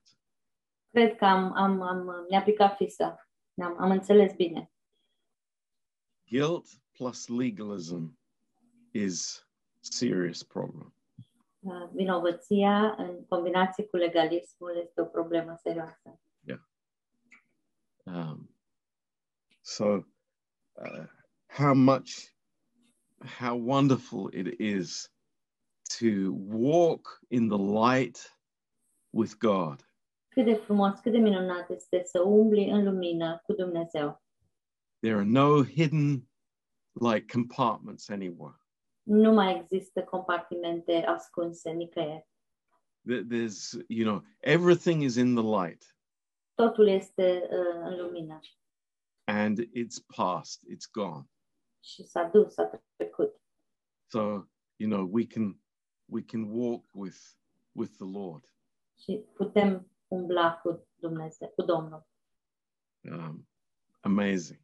Cred 0.90 1.16
că 1.16 1.24
am, 1.24 1.52
am, 1.56 1.80
am 1.82 2.26
ne-a 2.28 2.42
picat 2.42 2.76
fisa. 2.76 3.28
Am, 3.62 3.76
am 3.80 3.90
înțeles 3.90 4.34
bine. 4.34 4.70
Guilt 6.30 6.66
plus 6.92 7.28
legalism 7.28 8.18
is 8.90 9.46
serious 9.80 10.42
problem. 10.42 10.94
Uh, 11.60 11.88
Vinovăția 11.92 12.94
în 12.98 13.24
combinație 13.28 13.84
cu 13.84 13.96
legalismul 13.96 14.76
este 14.82 15.00
o 15.00 15.04
problemă 15.04 15.54
serioasă. 15.62 16.20
Um, 18.06 18.48
so 19.62 20.06
uh, 20.76 21.06
how 21.48 21.74
much 21.74 22.32
how 23.38 23.56
wonderful 23.56 24.30
it 24.32 24.60
is 24.60 25.10
to 25.88 26.32
walk 26.32 27.20
in 27.28 27.48
the 27.48 27.58
light 27.58 28.38
with 29.10 29.36
God. 29.38 29.88
Cât 30.28 30.44
de 30.44 30.54
frumos, 30.54 30.98
cât 31.00 31.12
de 31.12 31.18
minunat 31.18 31.70
este 31.70 32.02
să 32.04 32.22
umbli 32.22 32.70
în 32.70 32.84
lumină 32.84 33.40
cu 33.44 33.52
Dumnezeu. 33.52 34.22
There 35.00 35.14
are 35.14 35.24
no 35.24 35.64
hidden 35.64 36.28
like 36.92 37.32
compartments 37.32 38.08
anywhere. 38.08 38.60
Nu 39.02 39.32
mai 39.32 39.58
există 39.58 40.04
compartimente 40.04 41.04
ascunse 41.04 41.70
nicăieri. 41.70 42.28
There's, 43.08 43.84
you 43.88 44.04
know, 44.04 44.22
everything 44.40 45.02
is 45.02 45.16
in 45.16 45.34
the 45.34 45.44
light 45.44 45.96
Totul 46.54 46.88
este 46.88 47.48
uh, 47.50 47.82
în 47.84 47.96
lumină 47.96 48.40
and 49.26 49.58
it's 49.74 49.98
past, 50.16 50.64
it's 50.68 50.86
gone. 50.92 51.28
și 51.84 52.02
s-a 52.02 52.24
dus, 52.24 52.52
s-a 52.52 52.82
trecut. 52.96 53.40
So, 54.10 54.48
you 54.76 54.88
know, 54.88 55.08
we 55.10 55.26
can 55.26 55.60
we 56.08 56.22
can 56.22 56.50
walk 56.50 56.84
with 56.94 57.18
with 57.72 57.96
the 57.96 58.04
Lord. 58.04 58.54
Și 58.98 59.24
putem 59.34 59.90
umbla 60.08 60.60
cu 60.62 60.86
Dumnezeu, 60.94 61.48
cu 61.48 61.62
Domnul. 61.62 62.06
Um, 63.10 63.48
amazing. 64.00 64.60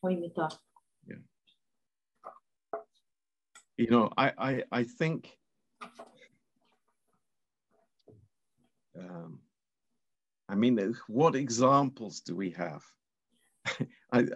Uimitor. 0.00 0.62
You 3.74 3.88
know, 3.88 4.12
I 4.16 4.32
I, 4.36 4.80
I 4.80 4.84
think 4.84 5.38
um, 8.94 9.42
I 10.48 10.54
mean, 10.54 10.94
what 11.08 11.34
examples 11.34 12.20
do 12.20 12.36
we 12.36 12.50
have? 12.50 12.84
I, 14.12 14.26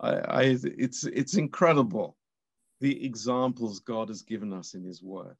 I, 0.00 0.10
I, 0.10 0.42
it's 0.78 1.04
it's 1.04 1.34
incredible 1.34 2.15
the 2.78 3.04
examples 3.04 3.78
God 3.80 4.08
has 4.08 4.24
given 4.24 4.52
us 4.52 4.72
in 4.72 4.84
His 4.84 5.00
Word. 5.02 5.38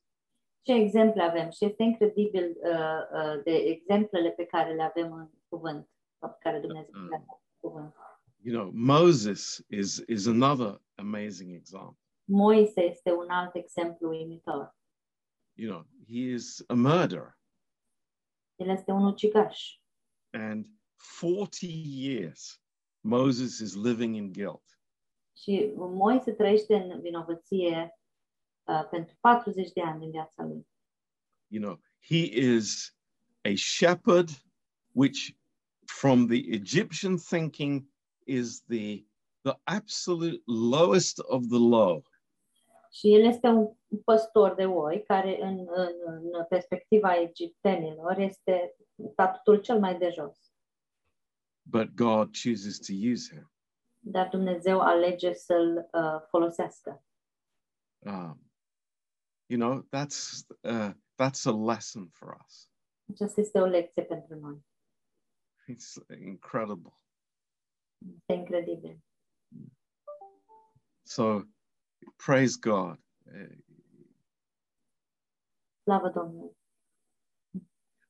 Ce 0.62 0.72
exemple 0.72 1.22
avem? 1.22 1.50
Și 1.50 1.64
este 1.64 1.82
incredibil 1.82 2.56
uh, 2.62 2.72
uh, 3.12 3.42
de 3.44 3.54
exemplele 3.54 4.30
pe 4.30 4.44
care 4.44 4.74
le 4.74 4.82
avem 4.82 5.12
în 5.12 5.30
cuvânt, 5.48 5.88
pe 6.18 6.36
care 6.40 6.60
Dumnezeu 6.60 7.00
le 7.10 7.24
cuvânt. 7.56 7.94
You 8.42 8.54
know, 8.60 8.70
Moses 8.74 9.64
is 9.68 10.02
is 10.08 10.26
another 10.26 10.80
amazing 10.94 11.54
example. 11.54 11.98
Moise 12.24 12.80
este 12.84 13.12
un 13.12 13.28
alt 13.28 13.54
exemplu 13.54 14.08
uimitor. 14.08 14.76
You 15.52 15.70
know, 15.70 15.86
he 16.06 16.32
is 16.32 16.64
a 16.66 16.74
murderer, 16.74 17.38
El 18.56 18.68
este 18.68 18.90
un 18.92 19.04
ucigaș. 19.04 19.80
and 20.32 20.66
40 20.96 21.66
years 21.66 22.60
Moses 23.00 23.60
is 23.60 23.74
living 23.74 24.14
in 24.16 24.32
guilt. 24.32 24.75
Și 25.36 25.72
Moise 25.76 26.32
trăiește 26.32 26.74
în 26.74 27.00
vinovăție 27.00 27.98
uh, 28.64 28.88
pentru 28.90 29.16
40 29.20 29.72
de 29.72 29.82
ani 29.82 30.00
din 30.00 30.10
viața 30.10 30.44
lui. 30.44 30.66
You 31.46 31.62
know, 31.62 31.80
he 32.08 32.54
is 32.54 32.96
a 33.42 33.54
shepherd, 33.54 34.28
which 34.92 35.28
from 35.84 36.26
the 36.26 36.52
Egyptian 36.52 37.16
thinking 37.16 37.88
is 38.24 38.62
the 38.68 39.04
the 39.42 39.54
absolute 39.64 40.42
lowest 40.46 41.18
of 41.18 41.42
the 41.48 41.58
low. 41.58 42.02
Și 42.90 43.14
el 43.14 43.24
este 43.24 43.46
un 43.46 43.68
păstor 44.04 44.54
de 44.54 44.64
oi 44.64 45.02
care 45.06 45.42
în, 45.42 45.58
în, 45.74 45.92
în 46.32 46.44
perspectiva 46.48 47.20
egiptenilor 47.20 48.18
este 48.18 48.76
statutul 49.12 49.60
cel 49.60 49.78
mai 49.78 49.98
de 49.98 50.10
jos. 50.14 50.46
but 51.68 51.94
God 51.94 52.34
chooses 52.34 52.78
to 52.78 52.92
use 52.92 53.28
him. 53.28 53.50
Dar 54.08 54.28
Dumnezeu 54.28 54.80
alege 54.80 55.32
să-l 55.32 55.88
uh, 55.92 56.26
folosească. 56.28 57.04
Um, 57.98 58.50
you 59.46 59.58
know, 59.58 59.82
that's 59.82 60.46
uh, 60.62 60.92
that's 61.16 61.46
a 61.46 61.52
lesson 61.52 62.08
for 62.08 62.36
us. 62.46 62.70
Aceasta 63.12 63.40
este 63.40 63.58
o 63.60 63.64
lecție 63.64 64.02
pentru 64.02 64.34
noi. 64.38 64.64
It's 65.68 66.20
incredible. 66.20 66.98
Este 67.98 68.32
incredibil. 68.32 69.00
So, 71.02 71.42
praise 72.26 72.58
God. 72.60 73.00
Slavă 75.82 76.08
Domnului! 76.08 76.56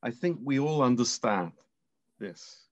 I 0.02 0.10
think 0.10 0.38
we 0.44 0.58
all 0.58 0.80
understand 0.80 1.66
this. 2.18 2.65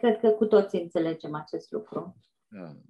Cred 0.00 0.18
că 0.18 0.30
cu 0.30 0.46
toții 0.46 0.80
înțelegem 0.82 1.34
acest 1.34 1.70
lucru. 1.70 2.16
Um, 2.52 2.84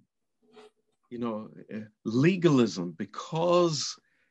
you 1.08 1.20
know, 1.20 1.50
uh, 1.68 1.86
legalism 2.22 2.94
because 2.96 3.82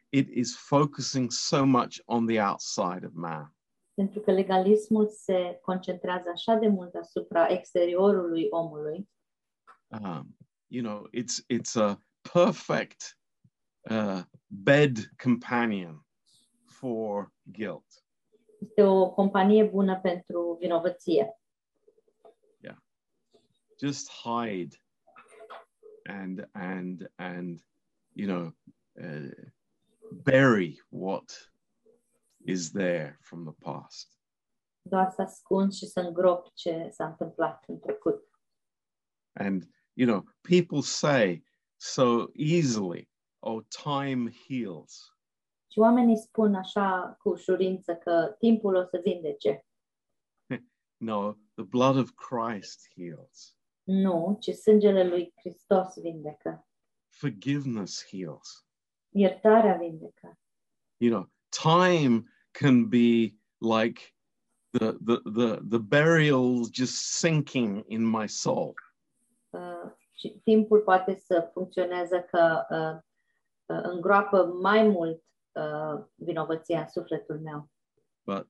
it 0.10 0.30
is 0.30 0.56
focusing 0.58 1.32
so 1.32 1.66
much 1.66 2.00
on 2.06 2.26
the 2.26 2.42
outside 2.42 3.06
of 3.06 3.12
man. 3.14 3.54
Pentru 3.94 4.20
că 4.20 4.32
legalismul 4.32 5.08
se 5.08 5.60
concentrează 5.62 6.30
așa 6.34 6.54
de 6.56 6.68
mult 6.68 6.96
asupra 6.96 7.48
exteriorului 7.48 8.48
omului, 8.50 9.10
Um, 9.92 10.38
you 10.68 10.84
know, 10.84 11.08
it's 11.12 11.42
it's 11.50 11.76
a 11.76 12.00
perfect 12.34 13.18
uh, 13.90 14.22
bed 14.48 14.98
companion 15.18 16.06
for 16.66 17.32
guilt. 17.44 18.04
este 18.60 18.84
o 18.84 19.10
companie 19.10 19.64
bună 19.64 20.00
pentru 20.00 20.58
vinovăție. 20.60 21.39
Just 23.80 24.10
hide 24.10 24.76
and 26.06 26.48
and 26.54 27.10
and 27.18 27.60
you 28.14 28.28
know 28.28 28.54
uh, 29.02 29.32
bury 30.12 30.82
what 30.90 31.52
is 32.46 32.72
there 32.72 33.18
from 33.22 33.44
the 33.46 33.54
past. 33.54 34.20
Doar 34.82 35.12
să 35.12 35.22
ascund 35.22 35.74
și 35.74 35.86
să 35.86 36.00
îngrop 36.00 36.54
ce 36.54 36.90
s-a 36.92 37.06
întâmplat 37.06 37.64
în 37.68 37.80
trecut. 37.80 38.30
And 39.34 39.64
you 39.94 40.08
know, 40.08 40.24
people 40.42 40.82
say 40.82 41.44
so 41.76 42.26
easily, 42.34 43.10
"Oh, 43.40 43.64
time 43.84 44.32
heals." 44.48 45.14
Și 45.72 45.80
oamenii 45.80 46.18
spun 46.18 46.56
așa 46.56 47.16
cu 47.20 47.30
ușurință 47.30 47.96
că 47.96 48.36
timpul 48.40 48.76
o 48.76 48.84
să 48.84 49.02
vindece. 49.04 49.64
No, 50.98 51.34
the 51.56 51.64
blood 51.64 51.98
of 51.98 52.12
Christ 52.16 52.88
heals. 52.96 53.59
Nu, 53.92 54.38
ci 54.40 54.54
sângele 54.54 55.08
lui 55.08 55.34
Hristos 55.36 56.00
vindecă. 56.00 56.68
Forgiveness 57.08 58.08
heals. 58.08 58.66
Iertarea 59.10 59.78
vindecă. 59.78 60.40
You 60.98 61.12
know, 61.12 61.30
time 61.50 62.24
can 62.52 62.88
be 62.88 63.36
like 63.58 64.02
the 64.70 64.92
the 64.92 65.22
the 65.34 65.60
the 65.70 65.78
burial 65.78 66.70
just 66.72 66.96
sinking 66.96 67.84
in 67.88 68.10
my 68.10 68.28
soul. 68.28 68.74
Uh, 69.50 69.92
și 70.12 70.40
timpul 70.44 70.80
poate 70.80 71.16
să 71.16 71.50
funcționeze 71.54 72.22
că 72.22 72.66
uh, 72.70 73.02
uh, 73.76 73.84
îngroapă 73.84 74.46
mai 74.46 74.88
mult 74.88 75.24
uh, 75.52 76.06
vinovăția 76.16 76.80
în 76.80 76.88
sufletul 76.88 77.40
meu. 77.40 77.70
But 78.26 78.48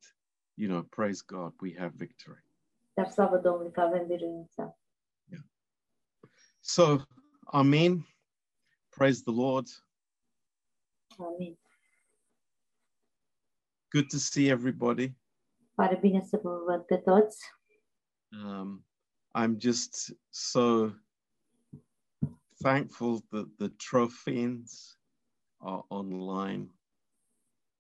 you 0.54 0.70
know, 0.70 0.84
praise 0.84 1.24
God, 1.26 1.54
we 1.62 1.76
have 1.78 1.94
victory. 1.96 2.46
Dar 2.94 3.10
slavă 3.10 3.38
Domnului 3.38 3.72
că 3.72 3.82
avem 3.82 4.08
biruință. 4.08 4.80
So, 6.62 6.99
Amen. 7.53 8.03
Praise 8.91 9.24
the 9.24 9.32
Lord. 9.32 9.66
Amen. 11.20 11.55
Good 13.91 14.10
to 14.12 14.20
see 14.20 14.49
everybody. 14.49 15.16
Pare 15.76 15.97
bine 16.01 16.22
să 16.26 16.39
vă 16.43 16.64
văd 16.66 16.82
pe 16.86 16.97
toți. 16.97 17.43
Um, 18.32 18.86
I'm 19.36 19.57
just 19.57 20.14
so 20.30 20.91
thankful 22.62 23.20
that 23.32 23.47
the 23.57 23.70
Trofims 23.70 24.97
are 25.57 25.82
online. 25.88 26.70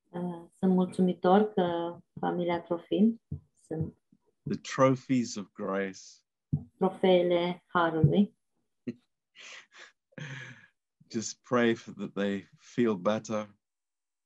Uh, 0.09 0.45
Sunt 0.59 0.73
mulțumitor 0.73 1.53
că 1.53 1.97
familia 2.19 2.61
Trofim 2.61 3.21
sunt 3.67 3.93
The 4.49 4.57
trophies 4.57 5.35
of 5.35 5.45
grace. 5.53 5.99
trofeele 6.77 7.63
Harului. 7.67 8.37
Just 11.09 11.43
pray 11.43 11.75
for 11.75 11.93
that 11.93 12.13
they 12.13 12.49
feel 12.59 12.95
better. 12.95 13.49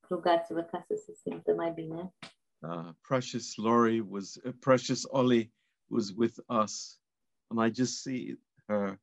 Rugați-vă 0.09 0.61
ca 0.61 0.81
să 0.87 0.95
se 1.05 1.13
simtă 1.13 1.53
mai 1.53 1.71
bine. 1.71 2.13
Uh, 2.59 2.89
precious 3.01 3.55
Laurie 3.55 4.01
was, 4.01 4.35
uh, 4.35 4.53
precious 4.59 5.03
Ollie 5.09 5.53
was 5.87 6.11
with 6.15 6.39
us, 6.63 7.01
and 7.49 7.59
I 7.59 7.73
just 7.73 8.01
see 8.01 8.37
her 8.67 9.01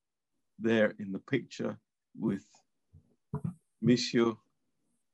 there 0.62 0.94
in 0.98 1.12
the 1.12 1.20
picture 1.20 1.80
with 2.18 2.46
Mishu. 3.78 4.44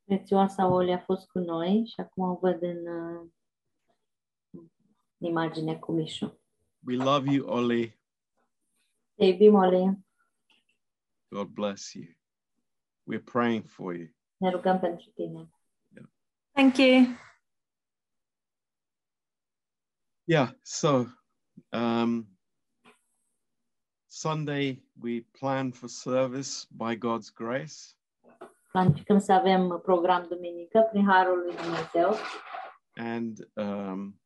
Prețioasa 0.05 0.67
Oli 0.67 0.93
a 0.93 0.99
fost 0.99 1.27
cu 1.27 1.39
noi 1.39 1.87
și 1.87 2.01
acum 2.01 2.29
o 2.29 2.35
văd 2.35 2.63
în 2.63 2.87
uh, 2.87 3.29
imagine 5.19 5.79
cu 5.79 5.93
Mișu. 5.93 6.41
We 6.87 6.97
love 6.97 7.33
you, 7.33 7.49
Ollie. 7.49 8.01
Te 9.15 9.25
iubim, 9.25 9.55
Oli. 9.55 10.06
God 11.33 11.55
bless 11.55 11.95
you. 11.95 12.07
We're 13.07 13.25
praying 13.25 13.65
for 13.65 13.95
you. 13.95 14.09
Ne 14.37 14.51
rugăm 14.51 14.79
pentru 14.79 15.11
tine. 15.15 15.51
Thank 16.53 16.79
you. 16.79 17.17
Yeah, 20.25 20.51
so 20.63 21.07
um, 21.73 22.27
Sunday 24.09 24.83
we 25.01 25.21
plan 25.39 25.73
for 25.73 25.89
service 25.89 26.67
by 26.71 26.97
God's 26.97 27.31
grace. 27.31 27.95
Planificăm 28.73 29.19
să 29.19 29.33
avem 29.33 29.81
program 29.83 30.27
duminică 30.29 30.89
prin 30.91 31.05
Harul 31.05 31.39
lui 31.39 31.57
Dumnezeu 31.57 32.15
And 32.97 33.49
um, 33.55 34.21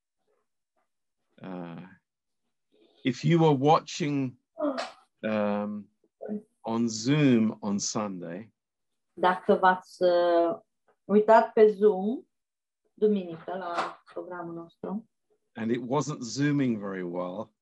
uh, 1.42 1.82
if 3.02 3.24
you 3.24 3.38
were 3.40 3.56
watching 3.56 4.38
um, 5.22 5.89
on 6.60 6.88
Zoom 6.88 7.56
on 7.60 7.78
Sunday, 7.78 8.52
Dacă 9.12 9.54
v-ați 9.54 10.02
uh, 10.02 10.58
uitat 11.04 11.52
pe 11.52 11.66
Zoom 11.66 12.26
duminică 12.94 13.56
la 13.56 14.02
programul 14.12 14.54
nostru. 14.54 15.08
And 15.54 15.70
it 15.70 15.80
wasn't 15.80 16.20
zooming 16.20 16.78
very 16.78 17.02
well, 17.02 17.54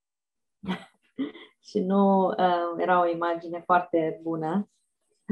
și 1.68 1.78
nu 1.80 2.26
uh, 2.26 2.74
era 2.76 3.00
o 3.00 3.06
imagine 3.06 3.60
foarte 3.60 4.20
bună, 4.22 4.70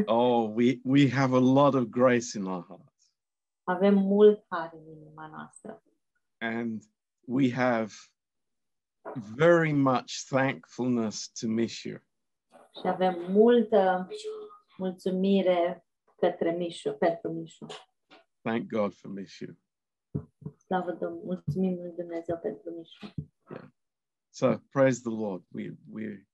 oh, 0.06 0.50
we, 0.54 0.80
we 0.84 1.10
have 1.10 1.36
a 1.36 1.40
lot 1.40 1.74
of 1.74 1.84
grace 1.84 2.38
in 2.38 2.44
our 2.44 2.64
hearts. 2.66 3.12
avem 3.64 3.94
mult 3.94 4.44
har 4.48 4.70
în 4.74 4.86
inima 4.90 5.26
noastră. 5.26 5.82
And 6.38 6.82
we 7.26 7.52
have 7.52 7.92
very 9.34 9.72
much 9.72 10.24
thankfulness 10.28 11.32
to 11.40 11.46
Mishu. 11.46 12.00
Și 12.80 12.86
avem 12.86 13.32
multă 13.32 14.08
mulțumire 14.76 15.86
către 16.16 16.50
Mișu, 16.50 16.92
pentru 16.92 17.32
Mișu. 17.32 17.66
Thank 18.42 18.66
God 18.66 18.94
for 18.94 19.10
Mishu. 19.10 19.58
Slavă 20.56 20.92
Domnului, 20.92 21.24
mulțumim 21.24 21.74
lui 21.74 21.92
Dumnezeu 21.96 22.38
pentru 22.38 22.70
Mișu. 22.70 23.14
So 24.28 24.58
praise 24.70 25.00
the 25.00 25.10
Lord. 25.10 25.44
We 25.52 25.76
we 25.92 26.26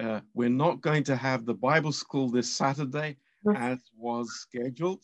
uh, 0.00 0.20
we're 0.32 0.56
not 0.56 0.80
going 0.80 1.04
to 1.04 1.14
have 1.14 1.44
the 1.44 1.54
Bible 1.54 1.90
school 1.90 2.30
this 2.30 2.56
Saturday 2.56 3.18
as 3.54 3.90
was 3.96 4.26
scheduled. 4.26 5.02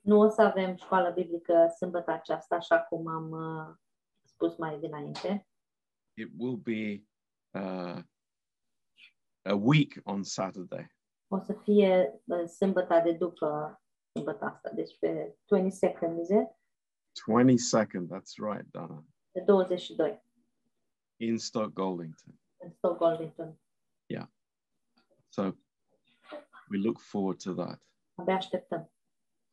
Nu 0.00 0.20
o 0.20 0.28
să 0.28 0.42
avem 0.42 0.76
școală 0.76 1.10
biblică 1.10 1.72
sâmbătă 1.76 2.10
aceasta, 2.10 2.54
așa 2.54 2.80
cum 2.80 3.06
am 3.06 3.30
uh, 3.30 3.74
spus 4.22 4.56
mai 4.56 4.78
dinainte. 4.78 5.48
It 6.16 6.30
will 6.38 6.56
be 6.56 7.04
uh, 7.50 8.02
a 9.44 9.54
week 9.54 10.00
on 10.04 10.22
Saturday. 10.22 10.90
O 11.28 11.38
să 11.38 11.52
fie 11.52 12.20
uh, 12.24 12.46
sâmbăta 12.48 13.00
de 13.00 13.12
după 13.12 13.80
sâmbătă 14.12 14.44
asta, 14.44 14.70
deci 14.70 14.98
pe 14.98 15.36
22nd, 15.36 16.18
is 16.20 16.28
it? 16.28 16.48
22nd, 17.30 18.06
that's 18.08 18.34
right, 18.36 18.66
Donna, 18.70 19.04
Pe 19.32 19.40
22, 19.40 20.22
in 21.16 21.38
Stoke 21.38 21.72
Goldington. 21.72 22.40
în 22.56 22.70
Stockholm. 22.70 23.32
So 25.28 25.42
we 26.70 26.78
look 26.78 26.98
forward 26.98 27.42
to 27.42 27.52
that. 27.54 27.82
Abia 28.14 28.34
așteptăm. 28.34 28.90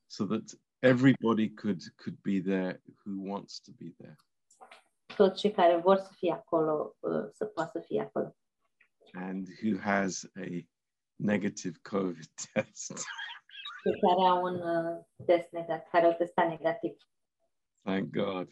So 0.05 0.25
that 0.25 0.43
everybody 0.79 1.53
could 1.53 1.81
could 1.95 2.17
be 2.21 2.39
there 2.41 2.81
who 3.05 3.31
wants 3.31 3.59
to 3.59 3.71
be 3.77 3.93
there. 3.97 4.15
Toți 5.15 5.39
cei 5.39 5.51
care 5.51 5.77
vor 5.77 5.97
să 5.97 6.11
fie 6.13 6.31
acolo, 6.31 6.95
uh, 6.99 7.29
să 7.31 7.45
poată 7.45 7.79
să 7.79 7.85
fie 7.85 8.01
acolo. 8.01 8.35
And 9.13 9.47
who 9.61 9.77
has 9.77 10.25
a 10.37 10.65
negative 11.19 11.81
COVID 11.83 12.27
test. 12.53 12.93
Cei 13.83 13.99
care 13.99 14.29
au 14.29 14.43
un 14.43 14.59
test 15.25 15.51
negativ, 15.51 15.89
care 15.91 16.05
au 16.05 16.13
testat 16.13 16.49
negativ. 16.49 16.95
Thank 17.83 18.11
God. 18.11 18.49